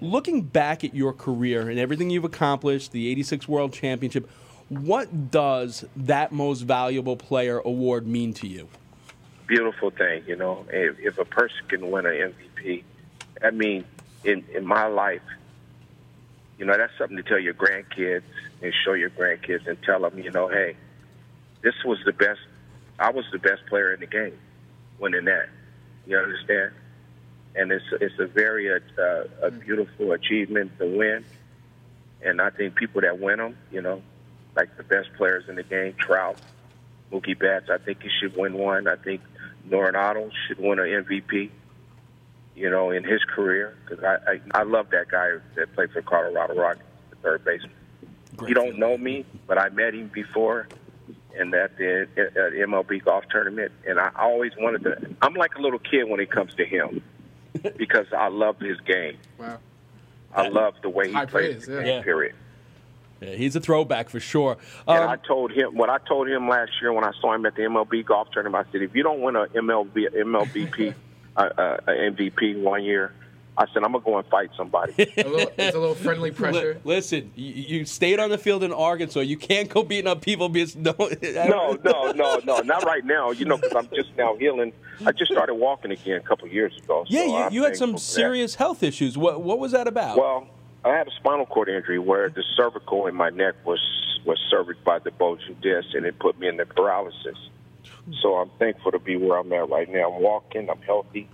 Looking 0.00 0.42
back 0.42 0.84
at 0.84 0.94
your 0.94 1.12
career 1.12 1.68
and 1.68 1.78
everything 1.78 2.10
you've 2.10 2.24
accomplished, 2.24 2.92
the 2.92 3.10
86 3.10 3.48
World 3.48 3.72
Championship, 3.72 4.28
what 4.68 5.30
does 5.30 5.84
that 5.96 6.30
most 6.30 6.62
valuable 6.62 7.16
player 7.16 7.58
award 7.60 8.06
mean 8.06 8.32
to 8.34 8.46
you? 8.46 8.68
beautiful 9.48 9.90
thing, 9.90 10.22
you 10.28 10.36
know. 10.36 10.64
If, 10.70 11.00
if 11.00 11.18
a 11.18 11.24
person 11.24 11.66
can 11.66 11.90
win 11.90 12.06
an 12.06 12.32
MVP, 12.32 12.84
I 13.42 13.50
mean, 13.50 13.84
in 14.22 14.44
in 14.54 14.64
my 14.64 14.86
life, 14.86 15.22
you 16.58 16.66
know, 16.66 16.76
that's 16.76 16.96
something 16.96 17.16
to 17.16 17.22
tell 17.22 17.38
your 17.38 17.54
grandkids 17.54 18.22
and 18.62 18.72
show 18.84 18.92
your 18.94 19.10
grandkids 19.10 19.66
and 19.66 19.80
tell 19.82 20.00
them, 20.00 20.18
you 20.18 20.30
know, 20.30 20.48
hey, 20.48 20.76
this 21.62 21.74
was 21.84 21.98
the 22.04 22.12
best. 22.12 22.40
I 22.98 23.10
was 23.10 23.24
the 23.32 23.38
best 23.38 23.66
player 23.66 23.92
in 23.92 24.00
the 24.00 24.06
game, 24.06 24.36
winning 24.98 25.24
that. 25.26 25.48
You 26.06 26.18
understand? 26.18 26.72
And 27.54 27.72
it's 27.72 27.84
it's 28.00 28.18
a 28.18 28.26
very 28.26 28.70
uh, 28.72 29.24
a 29.42 29.50
beautiful 29.50 30.12
achievement 30.12 30.78
to 30.78 30.86
win. 30.86 31.24
And 32.22 32.40
I 32.40 32.50
think 32.50 32.74
people 32.74 33.00
that 33.02 33.20
win 33.20 33.38
them, 33.38 33.56
you 33.70 33.80
know, 33.80 34.02
like 34.56 34.76
the 34.76 34.82
best 34.82 35.08
players 35.16 35.44
in 35.48 35.54
the 35.54 35.62
game, 35.62 35.94
Trout, 35.98 36.40
Mookie 37.12 37.38
Betts, 37.38 37.70
I 37.70 37.78
think 37.78 38.02
he 38.02 38.08
should 38.20 38.36
win 38.36 38.54
one. 38.54 38.88
I 38.88 38.96
think 38.96 39.20
Arenado 39.70 40.30
should 40.46 40.58
win 40.58 40.78
an 40.78 40.86
MVP. 40.86 41.50
You 42.56 42.70
know, 42.70 42.90
in 42.90 43.04
his 43.04 43.22
career, 43.22 43.76
because 43.84 44.02
I, 44.02 44.32
I 44.32 44.40
I 44.52 44.62
love 44.64 44.90
that 44.90 45.08
guy 45.08 45.34
that 45.54 45.72
played 45.74 45.92
for 45.92 46.02
Colorado 46.02 46.54
Rockies, 46.54 46.82
the 47.10 47.16
third 47.16 47.44
baseman. 47.44 47.70
Great 48.38 48.48
You 48.48 48.54
don't 48.54 48.64
feeling. 48.74 48.80
know 48.80 48.96
me, 48.96 49.24
but 49.46 49.58
I 49.58 49.68
met 49.68 49.94
him 49.94 50.10
before, 50.12 50.68
and 51.36 51.52
at 51.54 51.76
the 51.76 52.08
at 52.16 52.52
MLB 52.54 53.04
golf 53.04 53.24
tournament, 53.30 53.72
and 53.86 53.98
I 54.00 54.10
always 54.16 54.52
wanted 54.58 54.84
to. 54.84 55.14
I'm 55.20 55.34
like 55.34 55.54
a 55.56 55.60
little 55.60 55.78
kid 55.78 56.04
when 56.08 56.20
it 56.20 56.30
comes 56.30 56.54
to 56.54 56.64
him, 56.64 57.02
because 57.76 58.06
I 58.16 58.28
love 58.28 58.58
his 58.60 58.80
game. 58.80 59.18
Wow. 59.38 59.58
I 60.34 60.48
love 60.48 60.74
the 60.82 60.88
way 60.90 61.08
he 61.08 61.14
plays 61.14 61.28
praise, 61.30 61.66
the 61.66 61.72
yeah. 61.74 61.78
game. 61.82 61.86
Yeah. 61.98 62.02
Period. 62.02 62.34
Yeah, 63.20 63.34
he's 63.34 63.56
a 63.56 63.60
throwback 63.60 64.10
for 64.10 64.20
sure. 64.20 64.56
And 64.86 65.02
Um, 65.02 65.08
I 65.08 65.16
told 65.16 65.50
him 65.50 65.74
what 65.74 65.90
I 65.90 65.98
told 65.98 66.28
him 66.28 66.48
last 66.48 66.70
year 66.80 66.92
when 66.92 67.02
I 67.02 67.10
saw 67.20 67.34
him 67.34 67.44
at 67.46 67.56
the 67.56 67.62
MLB 67.62 68.04
golf 68.06 68.30
tournament. 68.30 68.64
I 68.68 68.70
said, 68.70 68.82
if 68.82 68.94
you 68.94 69.02
don't 69.02 69.20
win 69.20 69.34
a 69.34 69.46
MLB 69.46 70.14
MLBP 70.14 70.94
uh, 71.36 71.40
uh, 71.40 71.76
MVP 71.88 72.60
one 72.62 72.84
year, 72.84 73.12
I 73.58 73.66
said 73.74 73.82
I'm 73.82 73.90
gonna 73.90 74.04
go 74.04 74.16
and 74.16 74.26
fight 74.28 74.50
somebody. 74.56 74.92
A 74.98 75.28
little, 75.28 75.50
it's 75.58 75.74
a 75.74 75.78
little 75.78 75.96
friendly 75.96 76.30
li- 76.30 76.36
pressure. 76.36 76.80
listen, 76.84 77.32
you, 77.34 77.78
you 77.78 77.84
stayed 77.84 78.20
on 78.20 78.30
the 78.30 78.38
field 78.38 78.62
in 78.62 78.72
Arkansas. 78.72 79.20
You 79.20 79.36
can't 79.36 79.68
go 79.68 79.82
beating 79.82 80.06
up 80.06 80.22
people 80.22 80.48
because 80.48 80.76
no, 80.76 80.94
no, 81.22 81.76
no, 81.84 82.12
no, 82.12 82.40
no, 82.44 82.58
not 82.60 82.84
right 82.84 83.04
now. 83.04 83.32
You 83.32 83.46
know, 83.46 83.56
because 83.56 83.74
I'm 83.74 83.88
just 83.92 84.16
now 84.16 84.36
healing. 84.36 84.72
I 85.04 85.10
just 85.10 85.32
started 85.32 85.54
walking 85.54 85.90
again 85.90 86.18
a 86.18 86.20
couple 86.20 86.46
years 86.46 86.76
ago. 86.78 87.04
Yeah, 87.08 87.20
so 87.20 87.26
you, 87.26 87.54
you 87.56 87.64
had 87.64 87.76
some 87.76 87.90
thankful 87.90 87.98
that. 87.98 88.04
serious 88.04 88.54
health 88.54 88.84
issues. 88.84 89.18
What 89.18 89.42
what 89.42 89.58
was 89.58 89.72
that 89.72 89.88
about? 89.88 90.16
Well, 90.16 90.46
I 90.84 90.90
had 90.90 91.08
a 91.08 91.12
spinal 91.18 91.46
cord 91.46 91.68
injury 91.68 91.98
where 91.98 92.28
the 92.28 92.44
cervical 92.56 93.08
in 93.08 93.16
my 93.16 93.30
neck 93.30 93.56
was 93.64 93.80
was 94.24 94.38
serviced 94.48 94.84
by 94.84 95.00
the 95.00 95.10
bulging 95.10 95.56
disc, 95.60 95.88
and 95.94 96.06
it 96.06 96.16
put 96.20 96.38
me 96.38 96.46
in 96.46 96.58
the 96.58 96.66
paralysis. 96.66 97.36
So 98.22 98.36
I'm 98.36 98.50
thankful 98.58 98.92
to 98.92 98.98
be 99.00 99.16
where 99.16 99.38
I'm 99.38 99.52
at 99.52 99.68
right 99.68 99.90
now. 99.90 100.12
I'm 100.12 100.22
walking. 100.22 100.70
I'm 100.70 100.80
healthy. 100.82 101.28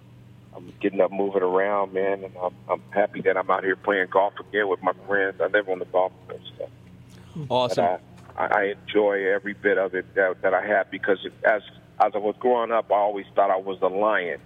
I'm 0.57 0.73
getting 0.81 1.01
up, 1.01 1.11
moving 1.11 1.43
around, 1.43 1.93
man, 1.93 2.25
and 2.25 2.33
I'm, 2.41 2.55
I'm 2.69 2.83
happy 2.91 3.21
that 3.23 3.37
I'm 3.37 3.51
out 3.51 3.65
here 3.65 3.77
playing 3.77 4.09
golf 4.11 4.35
again 4.39 4.69
with 4.69 4.83
my 4.83 4.93
friends. 5.07 5.41
I 5.41 5.47
live 5.47 5.69
on 5.69 5.81
the 5.81 5.85
golf 5.87 6.13
course. 6.29 6.53
So. 6.59 7.47
awesome. 7.51 7.85
But 7.85 8.01
I, 8.37 8.47
I 8.47 8.75
enjoy 8.87 9.27
every 9.33 9.55
bit 9.55 9.79
of 9.79 9.95
it 9.95 10.15
that, 10.15 10.43
that 10.43 10.55
I 10.55 10.65
have 10.67 10.91
because 10.91 11.19
as 11.45 11.63
as 12.01 12.13
I 12.15 12.19
was 12.19 12.35
growing 12.41 12.73
up, 12.73 12.91
I 12.91 12.97
always 12.97 13.27
thought 13.35 13.51
I 13.51 13.57
was 13.57 13.79
a 13.81 13.87
lion. 13.87 14.41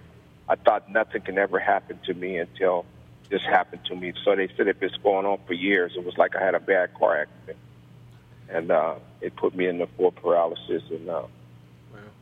I 0.47 0.55
thought 0.55 0.89
nothing 0.91 1.21
can 1.21 1.37
ever 1.37 1.59
happen 1.59 1.99
to 2.05 2.13
me 2.13 2.37
until 2.37 2.85
this 3.29 3.41
happened 3.41 3.85
to 3.85 3.95
me. 3.95 4.13
So 4.23 4.35
they 4.35 4.49
said 4.55 4.67
if 4.67 4.81
it's 4.81 4.97
going 4.97 5.25
on 5.25 5.39
for 5.47 5.53
years, 5.53 5.93
it 5.95 6.05
was 6.05 6.17
like 6.17 6.35
I 6.35 6.43
had 6.43 6.55
a 6.55 6.59
bad 6.59 6.93
car 6.93 7.21
accident, 7.21 7.57
and 8.49 8.71
uh, 8.71 8.95
it 9.21 9.35
put 9.35 9.55
me 9.55 9.67
in 9.67 9.79
the 9.79 9.87
full 9.97 10.11
paralysis. 10.11 10.83
And 10.89 11.09
uh, 11.09 11.23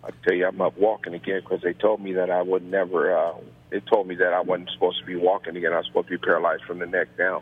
I 0.04 0.10
tell 0.24 0.34
you, 0.34 0.48
I'm 0.48 0.62
up 0.62 0.78
walking 0.78 1.14
again 1.14 1.42
because 1.42 1.62
they 1.62 1.74
told 1.74 2.02
me 2.02 2.14
that 2.14 2.30
I 2.30 2.42
would 2.42 2.64
never. 2.64 3.18
Uh, 3.18 3.34
they 3.70 3.80
told 3.82 4.08
me 4.08 4.16
that 4.16 4.34
I 4.34 4.42
wasn't 4.42 4.70
supposed 4.72 5.00
to 5.00 5.06
be 5.06 5.16
walking 5.16 5.56
again. 5.58 5.74
I 5.74 5.78
was 5.78 5.88
supposed 5.88 6.08
to 6.08 6.18
be 6.18 6.24
paralyzed 6.24 6.64
from 6.64 6.80
the 6.80 6.86
neck 6.86 7.16
down. 7.18 7.42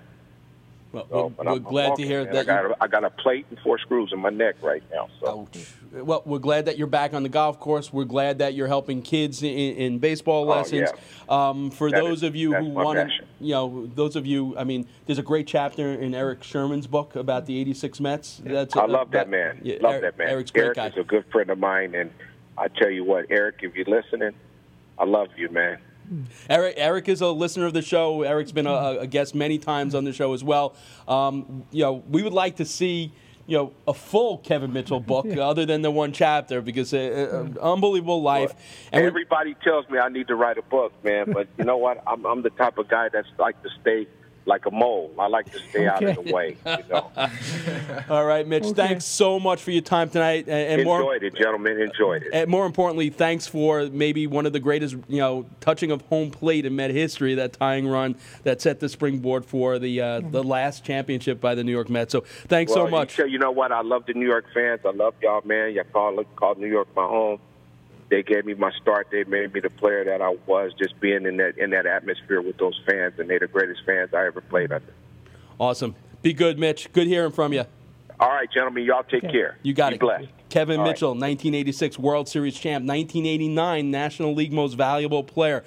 Well, 0.91 1.05
So, 1.09 1.33
we're, 1.37 1.53
we're 1.53 1.59
glad 1.59 1.89
walking, 1.89 2.03
to 2.05 2.07
hear 2.09 2.25
that. 2.25 2.35
I 2.35 2.43
got, 2.45 2.65
a, 2.71 2.77
I 2.83 2.87
got 2.87 3.03
a 3.03 3.09
plate 3.09 3.45
and 3.49 3.59
four 3.59 3.77
screws 3.79 4.11
in 4.13 4.19
my 4.19 4.29
neck 4.29 4.55
right 4.61 4.81
now. 4.93 5.09
So. 5.19 5.41
Ouch. 5.53 5.67
Well, 5.91 6.23
we're 6.25 6.39
glad 6.39 6.65
that 6.65 6.77
you're 6.77 6.87
back 6.87 7.13
on 7.13 7.23
the 7.23 7.29
golf 7.29 7.59
course. 7.59 7.91
We're 7.91 8.05
glad 8.05 8.39
that 8.39 8.53
you're 8.53 8.67
helping 8.67 9.01
kids 9.01 9.43
in, 9.43 9.49
in 9.49 9.99
baseball 9.99 10.43
Oh, 10.49 10.55
lessons. 10.55 10.89
Um, 11.27 11.69
for 11.69 11.91
That 11.91 12.01
those 12.01 12.17
is- 12.19 12.23
of 12.23 12.35
you 12.35 12.53
who 12.53 12.69
want 12.69 12.97
to, 12.97 13.09
you 13.41 13.51
know, 13.51 13.89
those 13.93 14.15
of 14.15 14.25
you, 14.25 14.57
I 14.57 14.63
mean, 14.63 14.87
there's 15.05 15.19
a 15.19 15.23
great 15.23 15.47
chapter 15.47 15.93
in 15.93 16.15
Erik 16.15 16.43
Sherman's 16.43 16.87
book 16.87 17.15
about 17.17 17.45
the 17.45 17.59
'86 17.59 17.99
Mets. 17.99 18.41
That's 18.43 18.75
I 18.77 18.85
love 18.85 19.11
that 19.11 19.27
about- 19.27 19.29
man. 19.31 19.59
yeah, 19.63 19.77
love 19.81 19.93
Erik- 19.95 20.01
that 20.03 20.17
man. 20.17 20.29
Erik's 20.29 20.51
Erik 20.55 20.75
guy. 20.77 20.87
is 20.87 20.97
a 20.97 21.03
good 21.03 21.25
friend 21.31 21.49
of 21.49 21.59
mine, 21.59 21.93
and 21.93 22.09
I 22.57 22.67
tell 22.69 22.89
you 22.89 23.03
what, 23.03 23.25
Erik, 23.29 23.55
if 23.61 23.75
you're 23.75 23.85
listening, 23.85 24.31
I 24.97 25.03
love 25.03 25.27
you, 25.35 25.49
man. 25.49 25.77
Erik, 26.49 26.75
Erik 26.77 27.09
is 27.09 27.21
a 27.21 27.27
listener 27.29 27.65
of 27.65 27.73
the 27.73 27.81
show. 27.81 28.21
Erik's 28.23 28.51
been 28.51 28.67
a, 28.67 28.97
a 29.01 29.07
guest 29.07 29.35
many 29.35 29.57
times 29.57 29.95
on 29.95 30.03
the 30.03 30.13
show 30.13 30.33
as 30.33 30.43
well. 30.43 30.75
Um, 31.07 31.65
you 31.71 31.83
know, 31.83 32.03
we 32.09 32.23
would 32.23 32.33
like 32.33 32.57
to 32.57 32.65
see 32.65 33.11
you 33.47 33.55
know 33.57 33.73
a 33.87 33.93
full 33.93 34.39
Kevin 34.39 34.73
Mitchell 34.73 34.99
book 34.99 35.27
other 35.37 35.65
than 35.65 35.81
the 35.83 35.91
one 35.91 36.11
chapter 36.13 36.61
because 36.61 36.93
uh, 36.93 37.45
uh, 37.57 37.61
unbelievable 37.61 38.21
life. 38.23 38.53
And 38.91 39.03
we- 39.03 39.07
Everybody 39.07 39.55
tells 39.63 39.87
me 39.89 39.99
I 39.99 40.09
need 40.09 40.27
to 40.29 40.35
write 40.35 40.57
a 40.57 40.63
book, 40.63 40.91
man, 41.03 41.31
but 41.31 41.47
you 41.57 41.63
know 41.63 41.77
what? 41.77 42.01
I'm, 42.07 42.25
I'm 42.25 42.41
the 42.41 42.49
type 42.49 42.77
of 42.77 42.87
guy 42.87 43.09
that's 43.09 43.27
like 43.37 43.61
to 43.63 43.69
stay 43.81 44.07
like 44.45 44.65
a 44.65 44.71
mole. 44.71 45.11
I 45.17 45.27
like 45.27 45.51
to 45.51 45.59
stay 45.69 45.87
out 45.87 46.03
of 46.03 46.23
the 46.23 46.33
way. 46.33 46.57
You 46.65 46.77
know, 46.89 47.11
all 48.09 48.25
right, 48.25 48.47
Mitch. 48.47 48.63
Okay. 48.63 48.73
Thanks 48.73 49.05
so 49.05 49.39
much 49.39 49.61
for 49.61 49.71
your 49.71 49.81
time 49.81 50.09
tonight, 50.09 50.47
and, 50.47 50.81
and 50.81 50.83
more. 50.83 51.15
it, 51.15 51.35
gentlemen. 51.35 51.81
Enjoyed 51.81 52.23
it. 52.23 52.29
And 52.33 52.49
more 52.49 52.65
importantly, 52.65 53.09
thanks 53.09 53.47
for 53.47 53.87
maybe 53.89 54.27
one 54.27 54.45
of 54.45 54.53
the 54.53 54.59
greatest, 54.59 54.95
you 55.07 55.19
know, 55.19 55.45
touching 55.59 55.91
of 55.91 56.01
home 56.03 56.31
plate 56.31 56.65
in 56.65 56.75
Met 56.75 56.91
history, 56.91 57.35
that 57.35 57.53
tying 57.53 57.87
run 57.87 58.15
that 58.43 58.61
set 58.61 58.79
the 58.79 58.89
springboard 58.89 59.45
for 59.45 59.79
the 59.79 60.01
uh, 60.01 60.21
the 60.21 60.43
last 60.43 60.83
championship 60.83 61.41
by 61.41 61.55
the 61.55 61.63
New 61.63 61.71
York 61.71 61.89
Mets. 61.89 62.11
So 62.11 62.21
thanks 62.47 62.73
well, 62.73 62.85
so 62.85 62.91
much. 62.91 63.17
You, 63.17 63.25
you 63.27 63.39
know 63.39 63.51
what? 63.51 63.71
I 63.71 63.81
love 63.81 64.05
the 64.05 64.13
New 64.13 64.27
York 64.27 64.45
fans. 64.53 64.81
I 64.85 64.91
love 64.91 65.15
y'all, 65.21 65.41
man. 65.45 65.73
Y'all 65.73 65.85
call 65.91 66.23
call 66.35 66.55
New 66.55 66.67
York 66.67 66.87
my 66.95 67.03
home. 67.03 67.39
They 68.09 68.21
gave 68.23 68.45
me 68.45 68.53
my 68.53 68.71
start. 68.81 69.07
They 69.11 69.23
made 69.23 69.53
me 69.53 69.59
the 69.59 69.69
player 69.69 70.05
that 70.05 70.21
I 70.21 70.35
was. 70.45 70.71
Just 70.77 70.99
being 70.99 71.25
in 71.25 71.37
that 71.37 71.57
in 71.57 71.71
that 71.71 71.85
atmosphere 71.85 72.41
with 72.41 72.57
those 72.57 72.79
fans, 72.87 73.13
and 73.17 73.29
they're 73.29 73.39
the 73.39 73.47
greatest 73.47 73.81
fans 73.85 74.13
I 74.13 74.25
ever 74.27 74.41
played 74.41 74.71
under. 74.71 74.93
Awesome. 75.59 75.95
Be 76.21 76.33
good, 76.33 76.59
Mitch. 76.59 76.91
Good 76.91 77.07
hearing 77.07 77.31
from 77.31 77.53
you. 77.53 77.63
All 78.19 78.29
right, 78.29 78.49
gentlemen. 78.51 78.83
Y'all 78.83 79.03
take 79.03 79.23
Okay. 79.23 79.31
care. 79.33 79.57
You 79.63 79.73
got 79.73 79.89
Be 79.89 79.95
it. 79.95 79.99
Blessed. 79.99 80.27
Kevin 80.49 80.79
All 80.79 80.85
right. 80.85 80.91
Mitchell, 80.91 81.09
1986 81.09 81.99
World 81.99 82.29
Series 82.29 82.55
champ, 82.55 82.85
1989 82.85 83.91
National 83.91 84.33
League 84.33 84.53
Most 84.53 84.73
Valuable 84.75 85.23
Player. 85.23 85.63